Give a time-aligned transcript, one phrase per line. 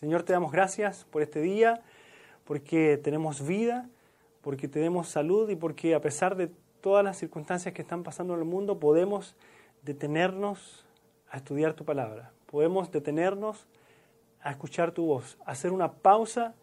[0.00, 1.82] Señor, te damos gracias por este día,
[2.44, 3.86] porque tenemos vida,
[4.40, 8.40] porque tenemos salud y porque a pesar de todas las circunstancias que están pasando en
[8.40, 9.36] el mundo, podemos
[9.82, 10.86] detenernos
[11.30, 12.32] a estudiar tu palabra.
[12.46, 13.66] Podemos detenernos
[14.40, 16.54] a escuchar tu voz, hacer una pausa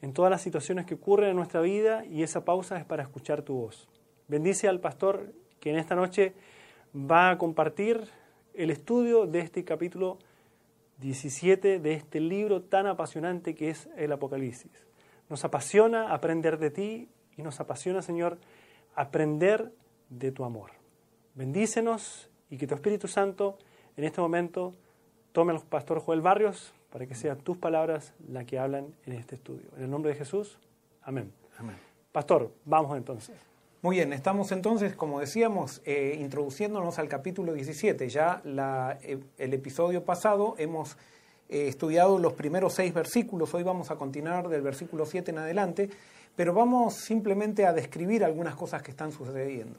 [0.00, 3.42] en todas las situaciones que ocurren en nuestra vida y esa pausa es para escuchar
[3.42, 3.90] tu voz.
[4.26, 6.32] Bendice al pastor que en esta noche
[6.96, 8.08] va a compartir
[8.54, 10.16] el estudio de este capítulo
[10.98, 14.86] 17 de este libro tan apasionante que es el Apocalipsis.
[15.28, 18.38] Nos apasiona aprender de ti y nos apasiona, Señor,
[18.94, 19.72] aprender
[20.08, 20.70] de tu amor.
[21.34, 23.58] Bendícenos y que tu Espíritu Santo
[23.96, 24.74] en este momento
[25.32, 29.34] tome al pastor Joel Barrios para que sean tus palabras las que hablan en este
[29.34, 29.68] estudio.
[29.76, 30.58] En el nombre de Jesús,
[31.02, 31.32] amén.
[31.58, 31.76] amén.
[32.12, 33.53] Pastor, vamos entonces.
[33.84, 38.08] Muy bien, estamos entonces, como decíamos, eh, introduciéndonos al capítulo 17.
[38.08, 40.96] Ya la, eh, el episodio pasado hemos
[41.50, 45.90] eh, estudiado los primeros seis versículos, hoy vamos a continuar del versículo 7 en adelante,
[46.34, 49.78] pero vamos simplemente a describir algunas cosas que están sucediendo.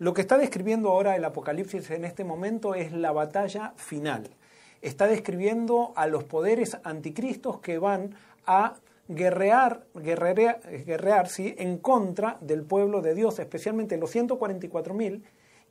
[0.00, 4.28] Lo que está describiendo ahora el Apocalipsis en este momento es la batalla final.
[4.82, 8.74] Está describiendo a los poderes anticristos que van a
[9.08, 11.54] guerrear, guerrear, ¿sí?
[11.58, 15.22] en contra del pueblo de Dios, especialmente los 144.000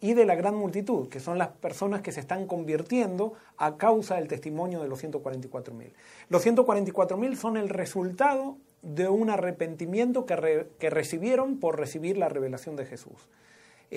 [0.02, 4.16] y de la gran multitud, que son las personas que se están convirtiendo a causa
[4.16, 5.92] del testimonio de los 144.000.
[6.30, 12.76] Los 144.000 son el resultado de un arrepentimiento que, que recibieron por recibir la revelación
[12.76, 13.28] de Jesús.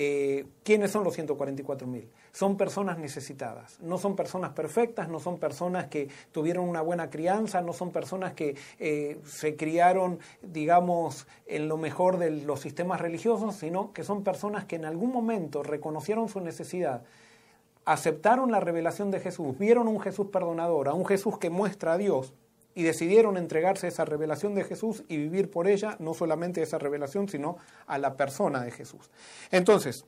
[0.01, 2.07] Eh, ¿Quiénes son los 144.000?
[2.31, 7.59] Son personas necesitadas, no son personas perfectas, no son personas que tuvieron una buena crianza,
[7.59, 13.57] no son personas que eh, se criaron, digamos, en lo mejor de los sistemas religiosos,
[13.57, 17.03] sino que son personas que en algún momento reconocieron su necesidad,
[17.83, 21.97] aceptaron la revelación de Jesús, vieron un Jesús perdonador, a un Jesús que muestra a
[21.97, 22.33] Dios
[22.75, 26.77] y decidieron entregarse a esa revelación de Jesús y vivir por ella, no solamente esa
[26.77, 29.09] revelación, sino a la persona de Jesús.
[29.51, 30.05] Entonces,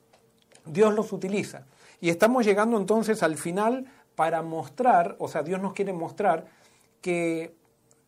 [0.65, 1.65] Dios los utiliza.
[1.99, 3.85] Y estamos llegando entonces al final
[4.15, 6.45] para mostrar, o sea, Dios nos quiere mostrar
[7.01, 7.55] que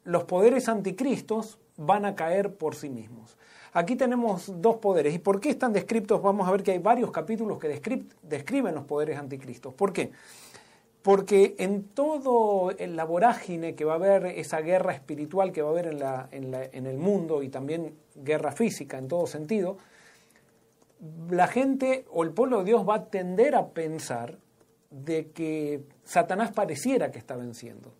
[0.04, 3.38] los poderes anticristos van a caer por sí mismos.
[3.74, 5.16] Aquí tenemos dos poderes.
[5.16, 6.22] ¿Y por qué están descritos?
[6.22, 7.68] Vamos a ver que hay varios capítulos que
[8.22, 9.74] describen los poderes anticristos.
[9.74, 10.12] ¿Por qué?
[11.04, 15.72] Porque en todo la vorágine que va a haber, esa guerra espiritual que va a
[15.72, 15.88] haber
[16.32, 19.78] en, en, el mundo y también guerra física en todo sentido,
[21.30, 24.38] la gente o el pueblo de Dios va a tender a pensar
[24.90, 27.92] de que Satanás pareciera que está venciendo.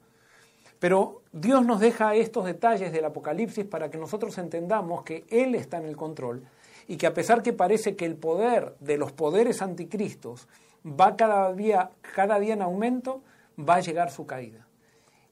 [0.80, 5.78] Pero Dios nos deja estos detalles del Apocalipsis para que nosotros entendamos que Él está
[5.78, 6.44] en el control
[6.88, 10.48] y que a pesar que parece que el poder de los poderes anticristos
[10.86, 13.22] va cada día, cada día en aumento,
[13.58, 14.68] va a llegar su caída.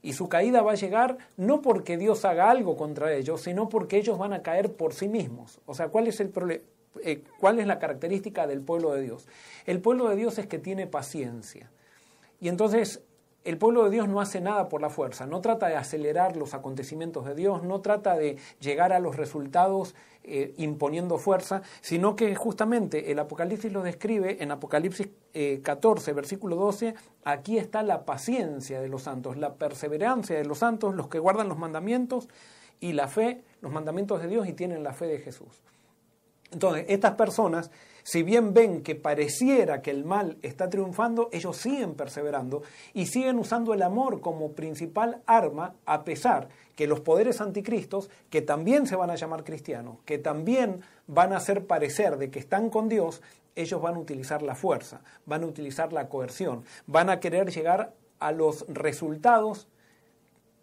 [0.02, 3.98] Y su caída va a llegar no porque Dios haga algo contra ellos, sino porque
[3.98, 5.60] ellos van a caer por sí mismos.
[5.66, 6.32] O sea, ¿cuál es el?
[7.04, 9.28] Eh, ¿Cuál es la característica del pueblo de Dios?
[9.66, 11.70] El pueblo de Dios es que tiene paciencia.
[12.40, 13.02] Y entonces
[13.44, 16.54] el pueblo de Dios no hace nada por la fuerza, no trata de acelerar los
[16.54, 22.36] acontecimientos de Dios, no trata de llegar a los resultados eh, imponiendo fuerza, sino que
[22.36, 25.10] justamente el Apocalipsis lo describe en Apocalipsis
[25.64, 26.94] 14, eh, versículo 12,
[27.24, 31.50] aquí está la paciencia de los santos, la perseverancia de los santos, los que guardan
[31.50, 32.30] los mandamientos
[32.80, 35.62] y la fe, los mandamientos de Dios y tienen la fe de Jesús.
[36.52, 37.72] Entonces, estas personas
[38.04, 42.64] si bien ven que pareciera que el mal está triunfando, ellos siguen perseverando
[42.94, 48.42] y siguen usando el amor como principal arma, a pesar que los poderes anticristos, que
[48.42, 52.70] también se van a llamar cristianos, que también van a hacer parecer de que están
[52.70, 53.22] con Dios,
[53.56, 57.94] ellos van a utilizar la fuerza, van a utilizar la coerción, van a querer llegar
[58.20, 59.68] a los resultados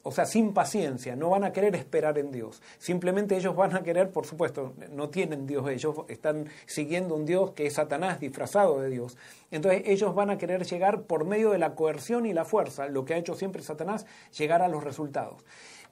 [0.08, 2.62] o sea, sin paciencia, no van a querer esperar en Dios.
[2.78, 7.50] Simplemente ellos van a querer, por supuesto, no tienen Dios, ellos están siguiendo un Dios
[7.50, 9.18] que es Satanás disfrazado de Dios.
[9.50, 13.04] Entonces ellos van a querer llegar por medio de la coerción y la fuerza, lo
[13.04, 15.44] que ha hecho siempre Satanás, llegar a los resultados.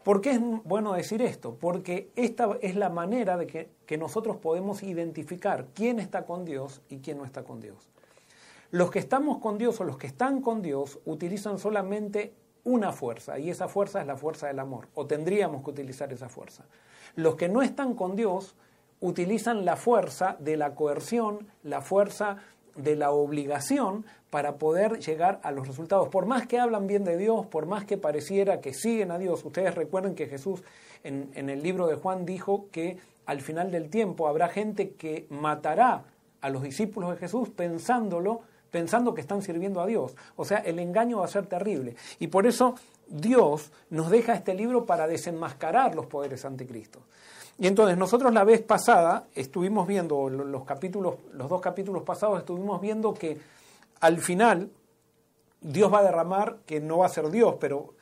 [0.03, 1.59] ¿Por qué es bueno decir esto?
[1.61, 6.81] Porque esta es la manera de que, que nosotros podemos identificar quién está con Dios
[6.89, 7.91] y quién no está con Dios.
[8.71, 12.33] Los que estamos con Dios o los que están con Dios utilizan solamente
[12.67, 16.29] una fuerza y esa fuerza es la fuerza del amor, o tendríamos que utilizar esa
[16.29, 16.65] fuerza.
[17.15, 18.57] Los que no están con Dios
[19.01, 22.39] utilizan la fuerza de la coerción, la fuerza
[22.75, 26.09] de la obligación para poder llegar a los resultados.
[26.09, 29.45] Por más que hablan bien de Dios, por más que pareciera que siguen a Dios,
[29.45, 30.63] ustedes recuerden que Jesús
[31.05, 35.27] en, en el libro de Juan dijo que al final del tiempo habrá gente que
[35.31, 36.03] matará
[36.41, 38.43] a los discípulos de Jesús pensándolo
[38.77, 40.15] pensando que están sirviendo a Dios.
[40.37, 41.97] O sea, el engaño va a ser terrible.
[42.19, 42.75] Y por eso
[43.09, 47.03] Dios nos deja este libro para desenmascarar los poderes anticristos.
[47.59, 52.79] Y entonces nosotros la vez pasada estuvimos viendo los capítulos, los dos capítulos pasados estuvimos
[52.83, 53.39] viendo que
[54.01, 54.69] al final
[55.63, 57.95] Dios va a derramar, que no va a ser Dios, pero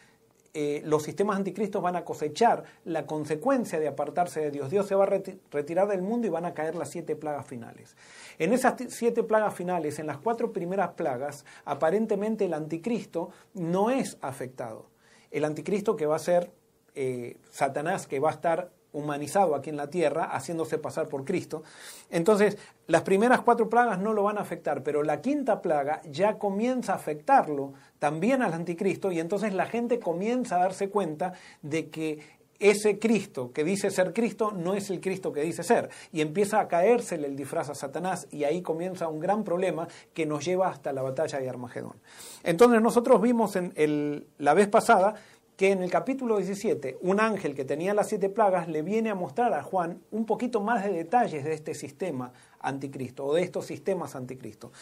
[0.57, 4.71] eh, los sistemas anticristos van a cosechar la consecuencia de apartarse de Dios.
[4.71, 5.21] Dios se va a
[5.51, 7.97] retirar del mundo y van a caer las siete plagas finales.
[8.39, 14.17] En esas siete plagas finales, en las cuatro primeras plagas, aparentemente el anticristo no es
[14.21, 14.87] afectado.
[15.33, 16.53] El anticristo que va a ser
[16.95, 21.63] eh, Satanás, que va a estar humanizado aquí en la tierra, haciéndose pasar por Cristo.
[22.11, 22.57] Entonces,
[22.87, 26.93] las primeras cuatro plagas no lo van a afectar, pero la quinta plaga ya comienza
[26.93, 31.33] a afectarlo también al anticristo y entonces la gente comienza a darse cuenta
[31.63, 35.91] de que ese Cristo que dice ser Cristo no es el Cristo que dice ser.
[36.13, 40.27] Y empieza a caérsele el disfraz a Satanás y ahí comienza un gran problema que
[40.27, 41.97] nos lleva hasta la batalla de Armagedón.
[42.43, 45.15] Entonces nosotros vimos en la vez pasada
[45.57, 49.15] que en el capítulo 17 un ángel que tenía las siete plagas le viene a
[49.15, 53.67] mostrar a Juan un poquito más de detalles de este sistema anticristo o de estos
[53.67, 54.73] sistemas anticristo.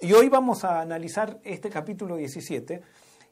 [0.00, 2.82] Y hoy vamos a analizar este capítulo 17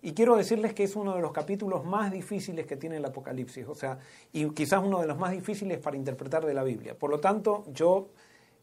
[0.03, 3.67] y quiero decirles que es uno de los capítulos más difíciles que tiene el Apocalipsis,
[3.67, 3.99] o sea,
[4.33, 6.97] y quizás uno de los más difíciles para interpretar de la Biblia.
[6.97, 8.11] Por lo tanto, yo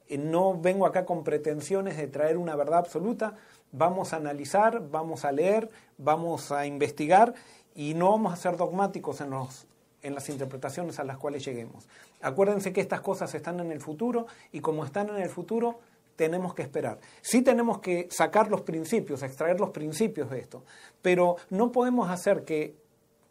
[0.08, 3.36] eh, no vengo acá con pretensiones de traer una verdad absoluta,
[3.72, 7.34] vamos a analizar, vamos a leer, vamos a investigar
[7.76, 9.68] y no vamos a ser dogmáticos en, los,
[10.02, 11.88] en las interpretaciones a las cuales lleguemos.
[12.22, 15.80] Acuérdense que estas cosas están en el futuro y como están en el futuro,
[16.16, 17.00] tenemos que esperar.
[17.22, 20.64] Sí tenemos que sacar los principios, extraer los principios de esto,
[21.02, 22.76] pero no podemos hacer que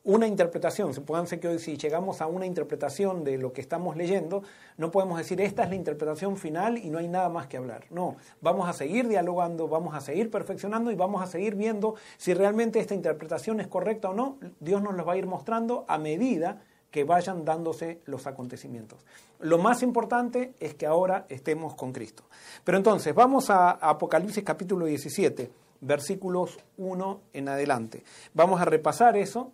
[0.04, 4.42] una interpretación, supónganse que hoy si llegamos a una interpretación de lo que estamos leyendo,
[4.76, 7.84] no podemos decir esta es la interpretación final y no hay nada más que hablar.
[7.90, 12.34] No, vamos a seguir dialogando, vamos a seguir perfeccionando y vamos a seguir viendo si
[12.34, 14.38] realmente esta interpretación es correcta o no.
[14.58, 18.98] Dios nos lo va a ir mostrando a medida que vayan dándose los acontecimientos.
[19.38, 22.24] Lo más importante es que ahora estemos con Cristo.
[22.64, 25.50] Pero entonces, vamos a Apocalipsis capítulo 17,
[25.80, 28.04] versículos 1 en adelante.
[28.34, 29.52] Vamos a repasar eso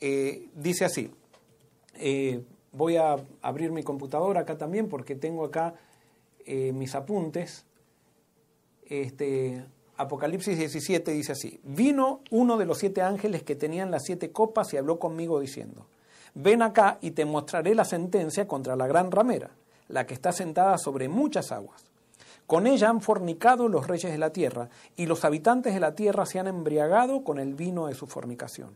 [0.00, 1.10] eh, dice así,
[1.94, 2.42] eh,
[2.72, 5.74] voy a abrir mi computadora acá también porque tengo acá
[6.46, 7.64] eh, mis apuntes.
[8.86, 9.64] Este,
[9.96, 14.72] Apocalipsis 17 dice así, vino uno de los siete ángeles que tenían las siete copas
[14.72, 15.86] y habló conmigo diciendo,
[16.34, 19.50] ven acá y te mostraré la sentencia contra la gran ramera,
[19.88, 21.84] la que está sentada sobre muchas aguas.
[22.46, 26.24] Con ella han fornicado los reyes de la tierra, y los habitantes de la tierra
[26.24, 28.70] se han embriagado con el vino de su fornicación.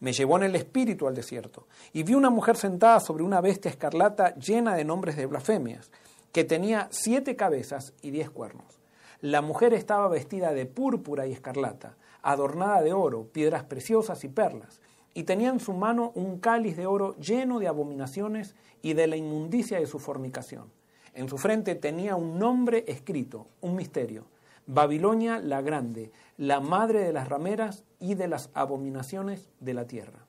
[0.00, 3.70] Me llevó en el espíritu al desierto, y vi una mujer sentada sobre una bestia
[3.70, 5.90] escarlata llena de nombres de blasfemias,
[6.32, 8.80] que tenía siete cabezas y diez cuernos.
[9.20, 14.80] La mujer estaba vestida de púrpura y escarlata, adornada de oro, piedras preciosas y perlas,
[15.14, 19.16] y tenía en su mano un cáliz de oro lleno de abominaciones y de la
[19.16, 20.70] inmundicia de su fornicación.
[21.14, 24.26] En su frente tenía un nombre escrito, un misterio,
[24.66, 30.26] Babilonia la Grande, la madre de las rameras y de las abominaciones de la tierra.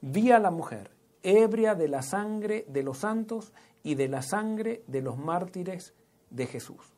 [0.00, 0.90] Vi a la mujer,
[1.22, 3.52] ebria de la sangre de los santos
[3.82, 5.94] y de la sangre de los mártires
[6.30, 6.94] de Jesús.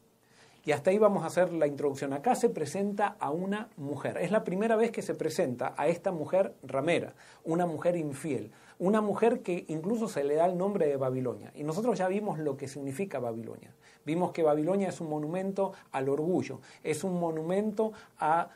[0.65, 2.15] Y hasta ahí vamos a hacer la introducción.
[2.15, 4.17] Acá se presenta a una mujer.
[4.17, 9.01] Es la primera vez que se presenta a esta mujer ramera, una mujer infiel, una
[9.01, 11.53] mujer que incluso se le da el nombre de Babilonia.
[11.55, 13.75] Y nosotros ya vimos lo que significa Babilonia.
[14.05, 18.51] Vimos que Babilonia es un monumento al orgullo, es un monumento a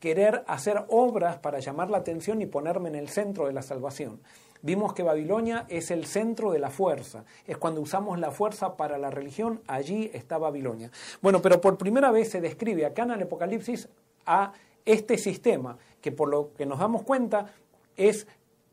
[0.00, 4.20] querer hacer obras para llamar la atención y ponerme en el centro de la salvación.
[4.60, 8.96] Vimos que Babilonia es el centro de la fuerza, es cuando usamos la fuerza para
[8.96, 10.90] la religión, allí está Babilonia.
[11.20, 13.88] Bueno, pero por primera vez se describe acá en el Apocalipsis
[14.24, 14.52] a
[14.84, 17.52] este sistema, que por lo que nos damos cuenta
[17.96, 18.26] es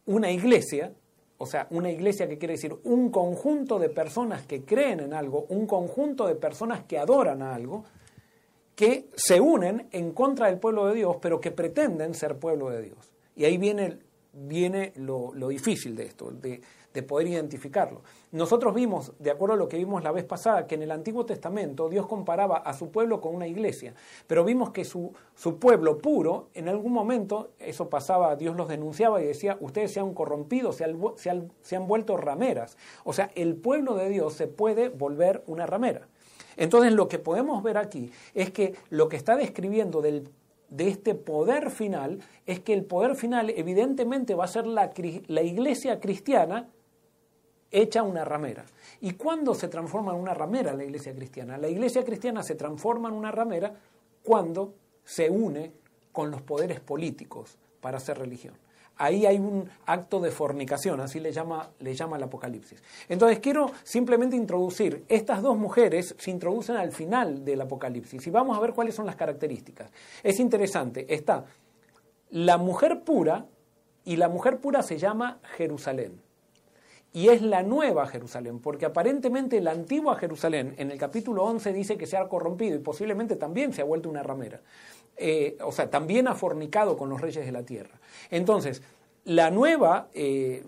[0.05, 0.93] una iglesia,
[1.37, 5.45] o sea, una iglesia que quiere decir un conjunto de personas que creen en algo,
[5.49, 7.83] un conjunto de personas que adoran a algo,
[8.75, 12.81] que se unen en contra del pueblo de Dios, pero que pretenden ser pueblo de
[12.81, 13.11] Dios.
[13.35, 13.99] Y ahí viene,
[14.33, 16.61] viene lo, lo difícil de esto, de,
[16.93, 18.01] de poder identificarlo.
[18.31, 21.25] Nosotros vimos, de acuerdo a lo que vimos la vez pasada, que en el Antiguo
[21.25, 23.93] Testamento Dios comparaba a su pueblo con una iglesia,
[24.27, 29.21] pero vimos que su, su pueblo puro, en algún momento, eso pasaba, Dios los denunciaba
[29.21, 30.99] y decía, ustedes se han corrompido, se han,
[31.61, 32.77] se han vuelto rameras.
[33.03, 36.07] O sea, el pueblo de Dios se puede volver una ramera.
[36.57, 40.29] Entonces lo que podemos ver aquí es que lo que está describiendo del
[40.71, 44.89] de este poder final es que el poder final evidentemente va a ser la,
[45.27, 46.69] la iglesia cristiana
[47.71, 48.65] hecha una ramera.
[48.99, 51.57] ¿Y cuándo se transforma en una ramera la iglesia cristiana?
[51.57, 53.73] La iglesia cristiana se transforma en una ramera
[54.23, 54.73] cuando
[55.03, 55.71] se une
[56.11, 58.53] con los poderes políticos para hacer religión.
[58.97, 62.83] ahí hay un acto de fornicación, así le llama, le llama el Apocalipsis.
[63.09, 68.55] Entonces quiero simplemente introducir, estas dos mujeres se introducen al final del Apocalipsis y vamos
[68.55, 69.89] a ver cuáles son las características.
[70.21, 71.45] Es interesante, está
[72.29, 73.45] la mujer pura
[74.05, 76.21] y la mujer pura se llama Jerusalén.
[77.13, 81.97] Y es la nueva Jerusalén, porque aparentemente la antigua Jerusalén en el capítulo 11 dice
[81.97, 84.61] que se ha corrompido y posiblemente también se ha vuelto una ramera.
[85.17, 87.99] Eh, o sea, también ha fornicado con los reyes de la tierra.
[88.29, 88.81] Entonces,
[89.25, 90.63] la nueva, eh,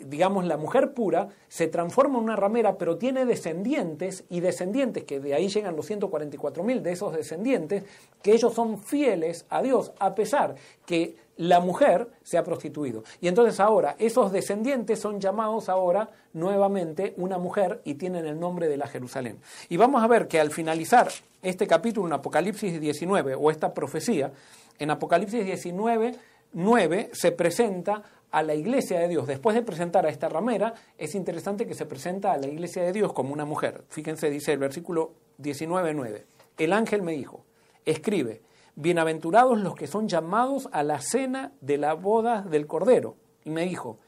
[0.00, 5.18] digamos, la mujer pura, se transforma en una ramera, pero tiene descendientes y descendientes, que
[5.18, 7.84] de ahí llegan los 144.000 de esos descendientes,
[8.22, 10.54] que ellos son fieles a Dios, a pesar
[10.86, 13.04] que la mujer se ha prostituido.
[13.20, 18.68] Y entonces ahora esos descendientes son llamados ahora nuevamente una mujer y tienen el nombre
[18.68, 19.38] de la Jerusalén.
[19.68, 21.08] Y vamos a ver que al finalizar
[21.40, 24.32] este capítulo en Apocalipsis 19 o esta profecía,
[24.78, 26.16] en Apocalipsis 19,
[26.52, 28.02] 9 se presenta
[28.32, 29.28] a la iglesia de Dios.
[29.28, 32.92] Después de presentar a esta ramera, es interesante que se presenta a la iglesia de
[32.92, 33.84] Dios como una mujer.
[33.88, 36.24] Fíjense, dice el versículo 19, 9.
[36.58, 37.44] El ángel me dijo,
[37.84, 38.42] escribe,
[38.78, 43.16] bienaventurados los que son llamados a la cena de la boda del Cordero.
[43.44, 43.98] Y me dijo,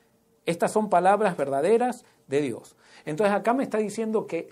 [0.46, 2.76] estas son palabras verdaderas de Dios.
[3.04, 4.48] Entonces acá me está diciendo que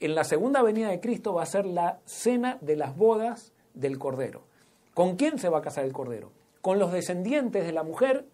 [0.00, 3.98] en la segunda venida de Cristo va a ser la cena de las bodas del
[3.98, 4.44] Cordero.
[4.94, 6.32] ¿Con quién se va a casar el Cordero?
[6.62, 8.24] Con los descendientes de la mujer,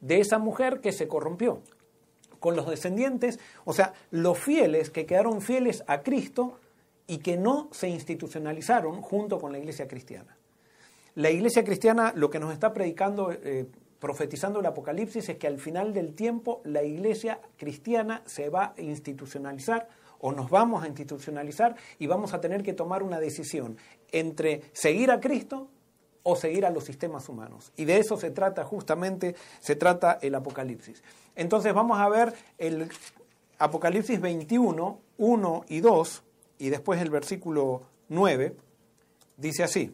[0.00, 1.60] de esa mujer que se corrompió.
[2.40, 6.58] Con los descendientes, o sea, los fieles que quedaron fieles a Cristo
[7.06, 10.37] y que no se institucionalizaron junto con la iglesia cristiana.
[11.18, 13.66] La iglesia cristiana lo que nos está predicando, eh,
[13.98, 18.80] profetizando el Apocalipsis, es que al final del tiempo la iglesia cristiana se va a
[18.80, 19.88] institucionalizar
[20.20, 23.78] o nos vamos a institucionalizar y vamos a tener que tomar una decisión
[24.12, 25.66] entre seguir a Cristo
[26.22, 27.72] o seguir a los sistemas humanos.
[27.74, 31.02] Y de eso se trata justamente, se trata el Apocalipsis.
[31.34, 32.88] Entonces vamos a ver el
[33.58, 36.22] Apocalipsis 21, 1 y 2,
[36.58, 38.54] y después el versículo 9,
[39.36, 39.92] dice así.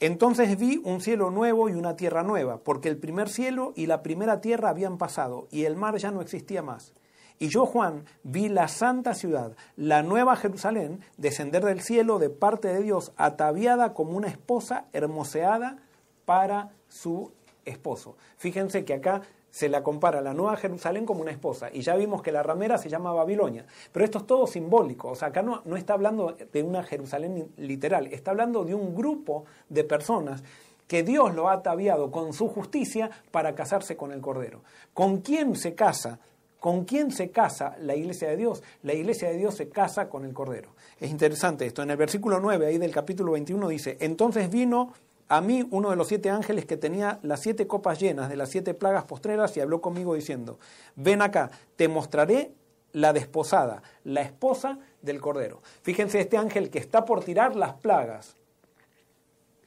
[0.00, 4.02] Entonces vi un cielo nuevo y una tierra nueva, porque el primer cielo y la
[4.02, 6.94] primera tierra habían pasado, y el mar ya no existía más.
[7.40, 12.68] Y yo, Juan, vi la santa ciudad, la nueva Jerusalén, descender del cielo de parte
[12.68, 15.78] de Dios, ataviada como una esposa hermoseada
[16.24, 17.32] para su
[17.64, 18.16] esposo.
[18.36, 19.22] Fíjense que acá
[19.58, 21.68] se la compara la Nueva Jerusalén como una esposa.
[21.72, 23.66] Y ya vimos que la ramera se llama Babilonia.
[23.90, 25.08] Pero esto es todo simbólico.
[25.08, 28.94] O sea, acá no, no está hablando de una Jerusalén literal, está hablando de un
[28.94, 30.44] grupo de personas
[30.86, 34.62] que Dios lo ha ataviado con su justicia para casarse con el Cordero.
[34.94, 36.20] ¿Con quién se casa?
[36.60, 38.62] ¿Con quién se casa la iglesia de Dios?
[38.84, 40.70] La iglesia de Dios se casa con el Cordero.
[41.00, 41.82] Es interesante esto.
[41.82, 44.92] En el versículo 9 ahí del capítulo 21 dice, entonces vino
[45.28, 48.48] a mí uno de los siete ángeles que tenía las siete copas llenas de las
[48.48, 50.58] siete plagas postreras y habló conmigo diciendo,
[50.96, 52.52] ven acá, te mostraré
[52.92, 55.60] la desposada, la esposa del Cordero.
[55.82, 58.36] Fíjense, este ángel que está por tirar las plagas,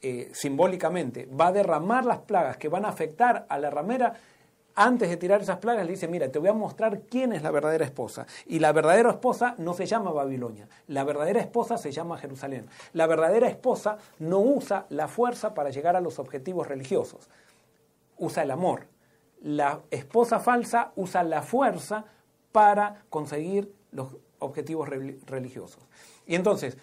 [0.00, 4.14] eh, simbólicamente, va a derramar las plagas que van a afectar a la ramera,
[4.74, 7.50] antes de tirar esas plagas, le dice, mira, te voy a mostrar quién es la
[7.50, 8.26] verdadera esposa.
[8.46, 12.66] Y la verdadera esposa no se llama Babilonia, la verdadera esposa se llama Jerusalén.
[12.92, 17.28] La verdadera esposa no usa la fuerza para llegar a los objetivos religiosos,
[18.18, 18.86] usa el amor.
[19.42, 22.04] La esposa falsa usa la fuerza
[22.52, 25.82] para conseguir los objetivos religiosos.
[26.26, 26.76] Y entonces,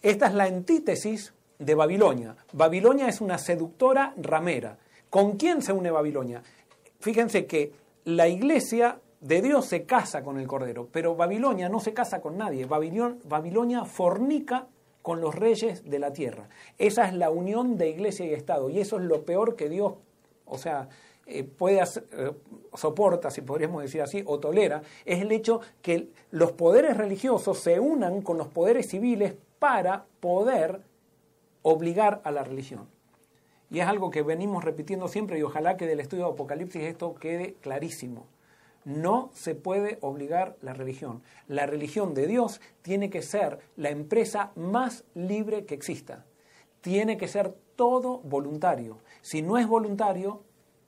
[0.00, 2.36] esta es la antítesis de Babilonia.
[2.52, 4.78] Babilonia es una seductora ramera.
[5.10, 6.42] ¿Con quién se une Babilonia?
[7.02, 7.72] Fíjense que
[8.04, 12.38] la iglesia de Dios se casa con el Cordero, pero Babilonia no se casa con
[12.38, 12.64] nadie.
[12.64, 14.68] Babilonia fornica
[15.02, 16.48] con los reyes de la tierra.
[16.78, 19.94] Esa es la unión de iglesia y Estado, y eso es lo peor que Dios,
[20.46, 20.88] o sea,
[21.26, 22.32] eh, puede eh,
[22.74, 27.80] soporta, si podríamos decir así, o tolera, es el hecho que los poderes religiosos se
[27.80, 30.82] unan con los poderes civiles para poder
[31.62, 32.86] obligar a la religión.
[33.72, 37.14] Y es algo que venimos repitiendo siempre y ojalá que del estudio de Apocalipsis esto
[37.14, 38.26] quede clarísimo.
[38.84, 41.22] No se puede obligar la religión.
[41.48, 46.26] La religión de Dios tiene que ser la empresa más libre que exista.
[46.82, 48.98] Tiene que ser todo voluntario.
[49.22, 50.42] Si no es voluntario,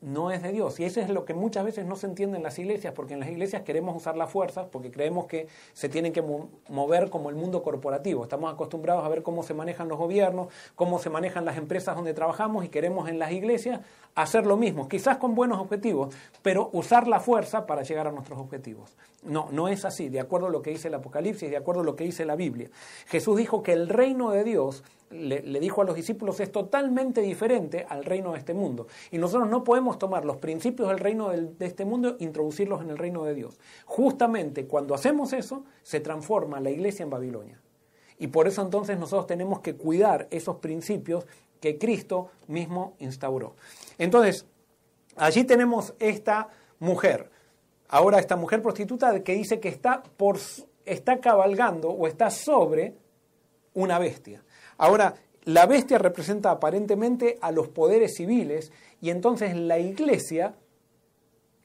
[0.05, 0.79] no es de Dios.
[0.79, 3.21] Y eso es lo que muchas veces no se entiende en las iglesias, porque en
[3.21, 6.23] las iglesias queremos usar la fuerza, porque creemos que se tienen que
[6.69, 8.23] mover como el mundo corporativo.
[8.23, 12.13] Estamos acostumbrados a ver cómo se manejan los gobiernos, cómo se manejan las empresas donde
[12.13, 13.81] trabajamos y queremos en las iglesias
[14.15, 18.39] hacer lo mismo, quizás con buenos objetivos, pero usar la fuerza para llegar a nuestros
[18.39, 18.97] objetivos.
[19.25, 21.85] No, no es así, de acuerdo a lo que dice el Apocalipsis, de acuerdo a
[21.85, 22.69] lo que dice la Biblia.
[23.07, 27.87] Jesús dijo que el reino de Dios le, dijo a los discípulos es totalmente diferente
[27.89, 28.87] al reino de este mundo.
[29.11, 32.91] Y nosotros no podemos tomar los principios del reino de este mundo e introducirlos en
[32.91, 33.59] el reino de Dios.
[33.85, 37.61] Justamente cuando hacemos eso, se transforma la iglesia en Babilonia.
[38.19, 41.27] Y por eso entonces nosotros tenemos que cuidar esos principios
[41.61, 43.57] que Cristo mismo instauró.
[43.99, 44.47] Entonces,
[45.17, 47.31] allí tenemos esta mujer.
[47.89, 50.39] Ahora esta mujer prostituta que dice que está, por,
[50.85, 52.95] está cabalgando o está sobre
[53.73, 54.44] una bestia.
[54.79, 55.15] Ahora,
[55.45, 60.55] la bestia representa aparentemente a los poderes civiles y entonces la iglesia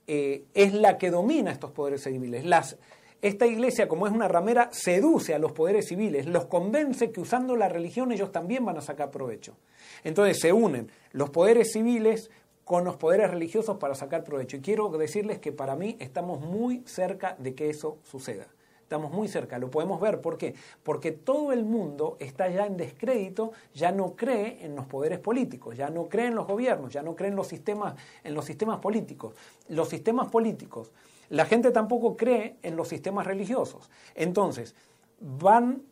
[0.08, 2.46] eh, es la que domina estos poderes civiles.
[2.46, 2.78] Las,
[3.22, 7.56] esta iglesia, como es una ramera, seduce a los poderes civiles, los convence que usando
[7.56, 9.56] la religión ellos también van a sacar provecho.
[10.04, 12.32] Entonces se unen los poderes civiles
[12.64, 14.58] con los poderes religiosos para sacar provecho.
[14.58, 18.48] Y quiero decirles que para mí estamos muy cerca de que eso suceda.
[18.90, 20.20] Estamos muy cerca, lo podemos ver.
[20.20, 20.56] ¿Por qué?
[20.82, 25.78] Porque todo el mundo está ya en descrédito, ya no cree en los poderes políticos,
[25.78, 27.94] ya no cree en los gobiernos, ya no cree en los sistemas,
[28.24, 29.36] en los sistemas políticos.
[29.68, 30.92] Los sistemas políticos,
[31.30, 33.92] la gente tampoco cree en los sistemas religiosos.
[34.16, 34.74] Entonces,
[35.20, 35.84] van,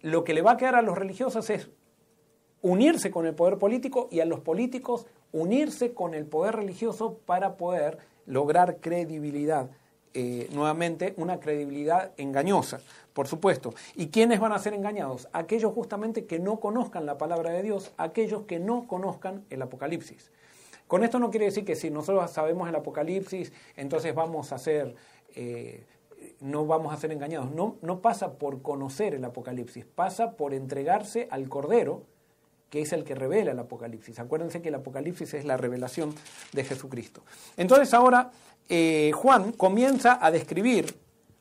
[0.00, 1.68] lo que le va a quedar a los religiosos es
[2.62, 7.56] unirse con el poder político y a los políticos unirse con el poder religioso para
[7.56, 9.68] poder lograr credibilidad
[10.18, 12.80] eh, nuevamente una credibilidad engañosa,
[13.12, 13.74] por supuesto.
[13.94, 15.28] ¿Y quiénes van a ser engañados?
[15.34, 20.32] Aquellos justamente que no conozcan la palabra de Dios, aquellos que no conozcan el Apocalipsis.
[20.86, 24.94] Con esto no quiere decir que si nosotros sabemos el Apocalipsis, entonces vamos a ser,
[25.34, 25.84] eh,
[26.40, 27.50] no vamos a ser engañados.
[27.50, 32.04] No, no pasa por conocer el Apocalipsis, pasa por entregarse al Cordero,
[32.70, 34.18] que es el que revela el Apocalipsis.
[34.18, 36.14] Acuérdense que el Apocalipsis es la revelación
[36.52, 37.22] de Jesucristo.
[37.56, 38.30] Entonces ahora
[38.68, 40.94] eh, Juan comienza a describir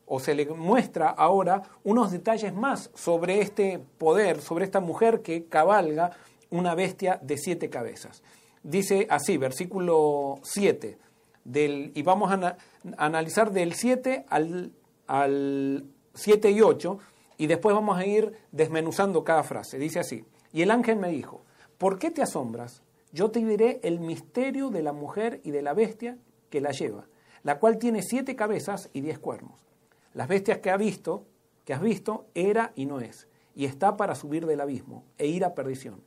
[0.05, 5.45] o se le muestra ahora unos detalles más sobre este poder, sobre esta mujer que
[5.45, 6.11] cabalga
[6.51, 8.21] una bestia de siete cabezas.
[8.61, 10.97] Dice así, versículo 7,
[11.43, 12.57] del, y vamos a,
[12.97, 14.71] analizar del 7 al,
[15.07, 16.99] al 7 y 8,
[17.37, 19.77] y después vamos a ir desmenuzando cada frase.
[19.77, 21.45] Dice así, y el ángel me dijo,
[21.77, 22.81] ¿por qué te asombras?
[23.11, 26.17] Yo te diré el misterio de la mujer y de la bestia
[26.49, 27.05] que la lleva
[27.45, 29.67] la cual tiene siete cabezas y diez cuernos.
[30.13, 31.27] Las bestias que ha visto,
[31.63, 35.45] que has visto, era y no es, y está para subir del abismo e ir
[35.45, 36.01] a perdición.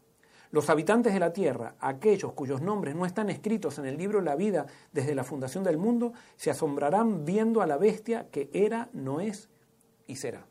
[0.50, 4.34] Los habitantes de la tierra, aquellos cuyos nombres no están escritos en el libro la
[4.34, 9.20] vida desde la fundación del mundo, se asombrarán viendo a la bestia que era, no
[9.20, 9.48] es
[10.08, 10.44] y será.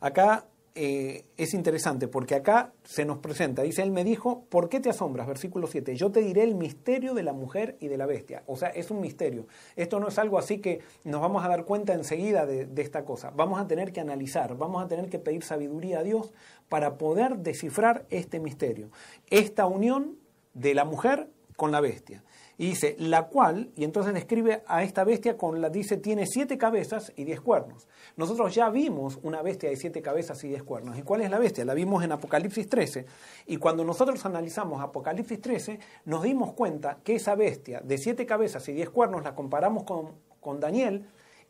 [0.00, 4.78] Acá eh, es interesante porque acá se nos presenta, dice, él me dijo, ¿por qué
[4.78, 5.26] te asombras?
[5.26, 8.42] Versículo 7, yo te diré el misterio de la mujer y de la bestia.
[8.46, 9.46] O sea, es un misterio.
[9.76, 13.04] Esto no es algo así que nos vamos a dar cuenta enseguida de, de esta
[13.04, 13.30] cosa.
[13.30, 16.32] Vamos a tener que analizar, vamos a tener que pedir sabiduría a Dios
[16.68, 18.90] para poder descifrar este misterio.
[19.28, 20.16] Esta unión
[20.54, 22.22] de la mujer con la bestia.
[22.60, 26.58] Y dice, la cual, y entonces describe a esta bestia con la, dice, tiene siete
[26.58, 27.88] cabezas y diez cuernos.
[28.18, 30.98] Nosotros ya vimos una bestia de siete cabezas y diez cuernos.
[30.98, 31.64] ¿Y cuál es la bestia?
[31.64, 33.06] La vimos en Apocalipsis 13.
[33.46, 38.68] Y cuando nosotros analizamos Apocalipsis 13, nos dimos cuenta que esa bestia de siete cabezas
[38.68, 41.06] y diez cuernos la comparamos con, con Daniel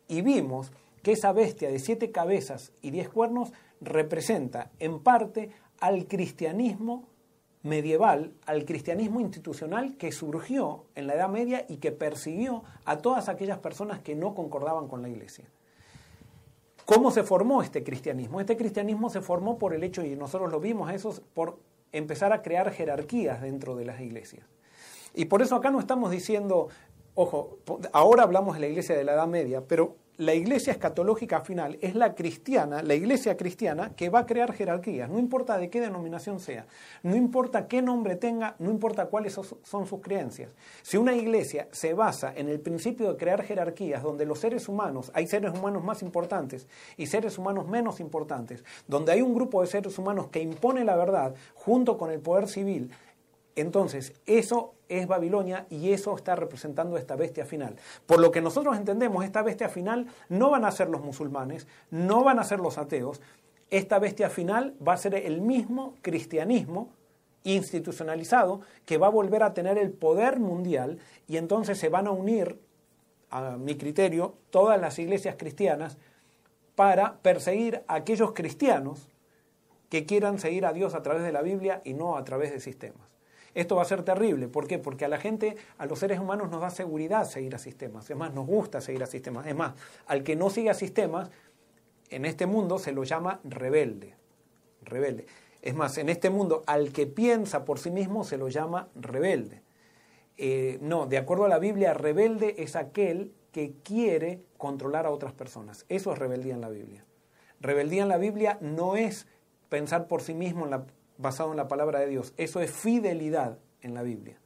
[0.07, 0.71] y vimos
[1.03, 5.49] que esa bestia de siete cabezas y diez cuernos representa en parte
[5.81, 7.10] al cristianismo
[7.63, 13.29] medieval al cristianismo institucional que surgió en la Edad Media y que persiguió a todas
[13.29, 15.45] aquellas personas que no concordaban con la Iglesia.
[16.85, 18.41] ¿Cómo se formó este cristianismo?
[18.41, 21.59] Este cristianismo se formó por el hecho, y nosotros lo vimos eso, por
[21.91, 24.45] empezar a crear jerarquías dentro de las iglesias.
[25.13, 26.69] Y por eso acá no estamos diciendo,
[27.15, 27.59] ojo,
[27.93, 31.95] ahora hablamos de la iglesia de la Edad Media, pero la iglesia escatológica final es
[31.95, 36.39] la cristiana, la iglesia cristiana, que va a crear jerarquías, no importa de qué denominación
[36.39, 36.67] sea,
[37.01, 40.51] no importa qué nombre tenga, no importa cuáles son sus creencias.
[40.83, 45.11] Si una iglesia se basa en el principio de crear jerarquías, donde los seres humanos,
[45.15, 49.67] hay seres humanos más importantes y seres humanos menos importantes, donde hay un grupo de
[49.69, 52.91] seres humanos que impone la verdad junto con el poder civil,
[53.55, 57.75] entonces, eso es Babilonia y eso está representando esta bestia final.
[58.05, 62.23] Por lo que nosotros entendemos, esta bestia final no van a ser los musulmanes, no
[62.23, 63.21] van a ser los ateos,
[63.69, 66.89] esta bestia final va a ser el mismo cristianismo
[67.43, 72.11] institucionalizado que va a volver a tener el poder mundial y entonces se van a
[72.11, 72.59] unir,
[73.29, 75.97] a mi criterio, todas las iglesias cristianas
[76.75, 79.07] para perseguir a aquellos cristianos
[79.89, 82.59] que quieran seguir a Dios a través de la Biblia y no a través de
[82.59, 83.10] sistemas.
[83.53, 84.47] Esto va a ser terrible.
[84.47, 84.79] ¿Por qué?
[84.79, 88.09] Porque a la gente, a los seres humanos nos da seguridad seguir a sistemas.
[88.09, 89.45] Es más, nos gusta seguir a sistemas.
[89.47, 89.73] Es más,
[90.07, 91.29] al que no sigue a sistemas,
[92.09, 94.15] en este mundo se lo llama rebelde.
[94.83, 95.25] Rebelde.
[95.61, 99.61] Es más, en este mundo al que piensa por sí mismo se lo llama rebelde.
[100.37, 105.33] Eh, no, de acuerdo a la Biblia, rebelde es aquel que quiere controlar a otras
[105.33, 105.85] personas.
[105.89, 107.05] Eso es rebeldía en la Biblia.
[107.59, 109.27] Rebeldía en la Biblia no es
[109.69, 110.65] pensar por sí mismo
[111.21, 112.33] basado en la palabra de Dios.
[112.37, 114.37] Eso es fidelidad en la Biblia.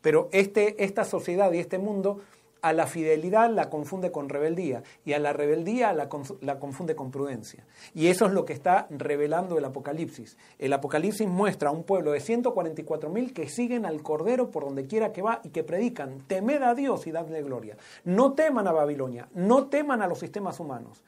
[0.00, 2.20] Pero este, esta sociedad y este mundo
[2.64, 7.66] a la fidelidad la confunde con rebeldía y a la rebeldía la, confunde con prudencia.
[7.92, 10.38] Y eso es lo que está revelando el Apocalipsis.
[10.58, 15.12] El Apocalipsis muestra a un pueblo de 144.000 que siguen al Cordero por donde quiera
[15.12, 17.76] que va y que predican, temed a Dios y dadle gloria.
[18.04, 21.04] No teman a Babilonia, no teman a los sistemas humanos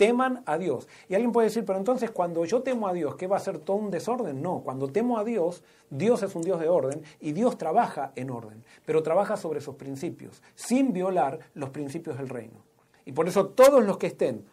[0.00, 0.88] teman a Dios.
[1.10, 3.58] Y alguien puede decir, pero entonces cuando yo temo a Dios, ¿qué va a ser
[3.58, 4.40] todo un desorden?
[4.40, 8.30] No, cuando temo a Dios, Dios es un Dios de orden y Dios trabaja en
[8.30, 12.64] orden, pero trabaja sobre sus principios, sin violar los principios del reino.
[13.04, 14.46] Y por eso todos los que estén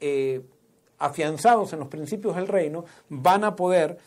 [0.00, 0.40] eh,
[0.96, 3.98] afianzados en los principios del reino van a poder,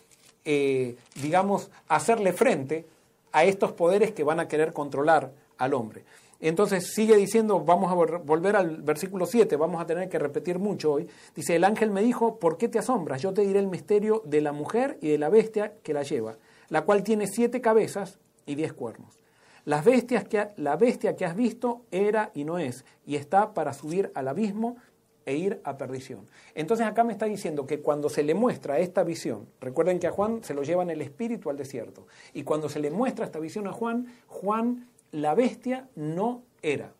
[0.45, 2.87] eh, digamos, hacerle frente
[3.31, 6.05] a estos poderes que van a querer controlar al hombre.
[6.39, 10.93] Entonces sigue diciendo, vamos a volver al versículo 7, vamos a tener que repetir mucho
[10.93, 11.07] hoy.
[11.35, 13.21] Dice, el ángel me dijo, ¿por qué te asombras?
[13.21, 16.37] Yo te diré el misterio de la mujer y de la bestia que la lleva,
[16.69, 19.19] la cual tiene siete cabezas y diez cuernos.
[19.65, 23.73] Las bestias que, la bestia que has visto era y no es, y está para
[23.73, 24.77] subir al abismo
[25.25, 26.25] e ir a perdición.
[26.55, 30.11] Entonces acá me está diciendo que cuando se le muestra esta visión, recuerden que a
[30.11, 33.39] Juan se lo lleva en el espíritu al desierto, y cuando se le muestra esta
[33.39, 36.93] visión a Juan, Juan la bestia no era.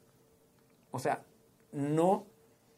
[0.92, 1.24] O sea,
[1.72, 2.26] no,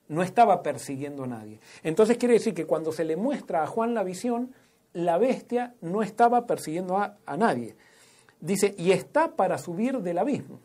[0.08, 1.60] no estaba persiguiendo a nadie.
[1.84, 4.54] Entonces quiere decir que cuando se le muestra a Juan la visión,
[4.94, 7.76] la bestia no estaba persiguiendo a, a nadie.
[8.40, 10.60] Dice, y está para subir del abismo.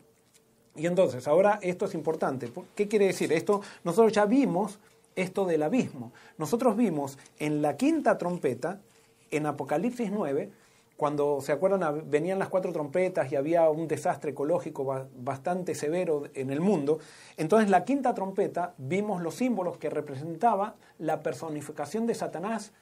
[0.75, 2.51] Y entonces, ahora esto es importante.
[2.75, 3.33] ¿Qué quiere decir?
[3.33, 4.79] Esto, nosotros ya vimos
[5.15, 6.13] esto del abismo.
[6.37, 8.79] Nosotros vimos en la quinta trompeta,
[9.31, 10.51] en Apocalipsis 9,
[10.97, 16.49] cuando se acuerdan venían las cuatro trompetas y había un desastre ecológico bastante severo en
[16.49, 16.99] el mundo,
[17.37, 22.73] entonces la quinta trompeta vimos los símbolos que representaba la personificación de Satanás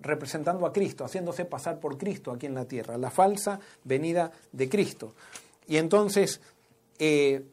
[0.00, 4.68] representando a Cristo, haciéndose pasar por Cristo aquí en la tierra, la falsa venida de
[4.68, 5.14] Cristo.
[5.66, 6.40] Y entonces
[6.98, 7.44] eh,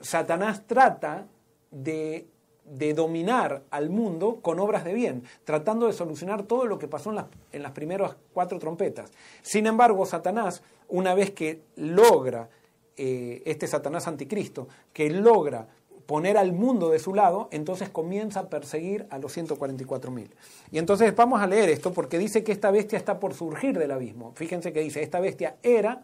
[0.00, 1.26] Satanás trata
[1.70, 2.26] de
[2.64, 7.10] de dominar al mundo con obras de bien, tratando de solucionar todo lo que pasó
[7.10, 9.10] en las, en las primeras cuatro trompetas.
[9.42, 12.48] Sin embargo, Satanás, una vez que logra,
[12.96, 15.68] eh, este Satanás anticristo, que logra
[16.06, 20.28] poner al mundo de su lado, entonces comienza a perseguir a los 144.000.
[20.70, 23.90] Y entonces vamos a leer esto porque dice que esta bestia está por surgir del
[23.90, 24.32] abismo.
[24.34, 26.02] Fíjense que dice, esta bestia era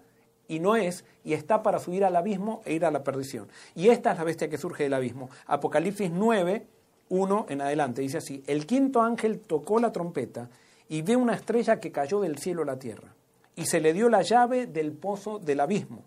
[0.51, 3.47] y no es, y está para subir al abismo e ir a la perdición.
[3.77, 5.31] Y esta es la bestia que surge del abismo.
[5.47, 6.67] Apocalipsis 9,
[7.09, 10.51] 1 en adelante, dice así, el quinto ángel tocó la trompeta
[10.89, 13.15] y ve una estrella que cayó del cielo a la tierra,
[13.55, 16.03] y se le dio la llave del pozo del abismo.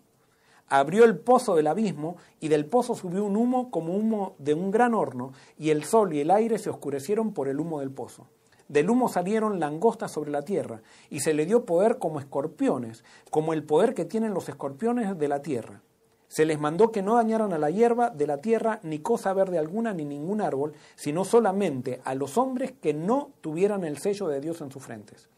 [0.68, 4.70] Abrió el pozo del abismo y del pozo subió un humo como humo de un
[4.70, 8.26] gran horno, y el sol y el aire se oscurecieron por el humo del pozo.
[8.68, 13.52] Del humo salieron langostas sobre la tierra, y se le dio poder como escorpiones, como
[13.52, 15.82] el poder que tienen los escorpiones de la tierra.
[16.28, 19.58] Se les mandó que no dañaran a la hierba de la tierra ni cosa verde
[19.58, 24.40] alguna ni ningún árbol, sino solamente a los hombres que no tuvieran el sello de
[24.40, 25.28] Dios en sus frentes.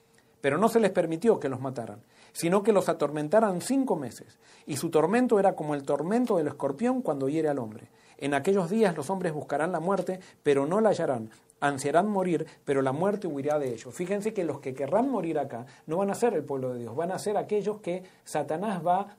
[0.41, 2.01] Pero no se les permitió que los mataran,
[2.33, 7.03] sino que los atormentaran cinco meses, y su tormento era como el tormento del escorpión
[7.03, 7.91] cuando hiere al hombre.
[8.19, 12.83] En aquellos días los hombres buscarán la muerte, pero no la hallarán, ansiarán morir, pero
[12.83, 13.95] la muerte huirá de ellos.
[13.95, 16.95] Fíjense que los que querrán morir acá no van a ser el pueblo de Dios,
[16.95, 19.17] van a ser aquellos que Satanás va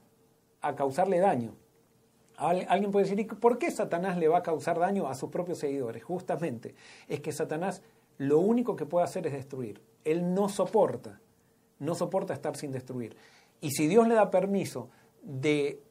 [0.61, 1.53] a causarle daño.
[2.37, 5.57] Alguien puede decir, ¿y por qué Satanás le va a causar daño a sus propios
[5.57, 6.03] seguidores?
[6.03, 6.75] Justamente,
[7.07, 7.81] es que Satanás
[8.19, 9.81] lo único que puede hacer es destruir.
[10.03, 11.19] Él no soporta,
[11.79, 13.17] no soporta estar sin destruir.
[13.59, 14.89] Y si Dios le da permiso
[15.23, 15.81] de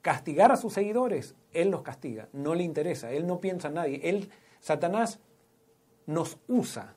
[0.00, 4.00] castigar a sus seguidores, Él los castiga, no le interesa, Él no piensa en nadie.
[4.02, 5.20] Él, Satanás
[6.06, 6.94] nos usa.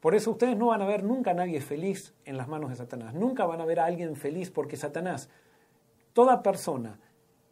[0.00, 2.76] Por eso ustedes no van a ver nunca a nadie feliz en las manos de
[2.76, 3.14] Satanás.
[3.14, 5.28] Nunca van a ver a alguien feliz porque Satanás,
[6.12, 6.98] toda persona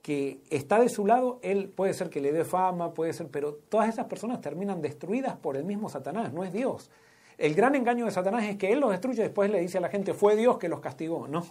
[0.02, 3.54] que está de su lado, él puede ser que le dé fama, puede ser, pero
[3.54, 6.90] todas esas personas terminan destruidas por el mismo Satanás, no es Dios.
[7.38, 9.80] El gran engaño de Satanás es que él los destruye y después le dice a
[9.80, 11.28] la gente, fue Dios que los castigó.
[11.28, 11.44] No,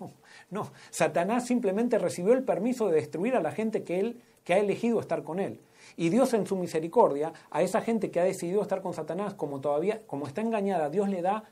[0.49, 0.71] no.
[0.89, 4.99] Satanás simplemente recibió el permiso de destruir a la gente que él que ha elegido
[5.01, 5.59] estar con él.
[5.97, 9.61] Y Dios en su misericordia, a esa gente que ha decidido estar con Satanás, como
[9.61, 11.45] todavía, como está engañada, Dios le da,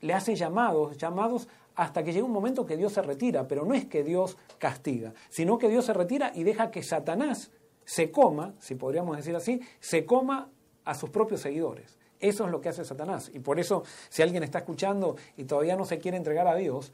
[0.00, 3.74] le hace llamados, llamados hasta que llega un momento que Dios se retira, pero no
[3.74, 7.50] es que Dios castiga, sino que Dios se retira y deja que Satanás
[7.84, 10.50] se coma, si podríamos decir así, se coma
[10.84, 13.30] a sus propios seguidores, Eso es lo que hace Satanás.
[13.34, 16.92] Y por eso, si alguien está escuchando y todavía no se quiere entregar a Dios,